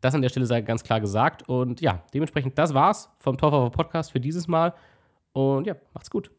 Das 0.00 0.14
an 0.14 0.22
der 0.22 0.28
Stelle 0.28 0.46
sei 0.46 0.60
ganz 0.60 0.84
klar 0.84 1.00
gesagt. 1.00 1.48
Und 1.48 1.80
ja, 1.80 2.02
dementsprechend, 2.14 2.56
das 2.58 2.74
war's 2.74 3.10
vom 3.18 3.36
Torfer 3.36 3.70
Podcast 3.70 4.12
für 4.12 4.20
dieses 4.20 4.46
Mal. 4.46 4.74
Und 5.32 5.66
ja, 5.66 5.74
macht's 5.92 6.10
gut. 6.10 6.30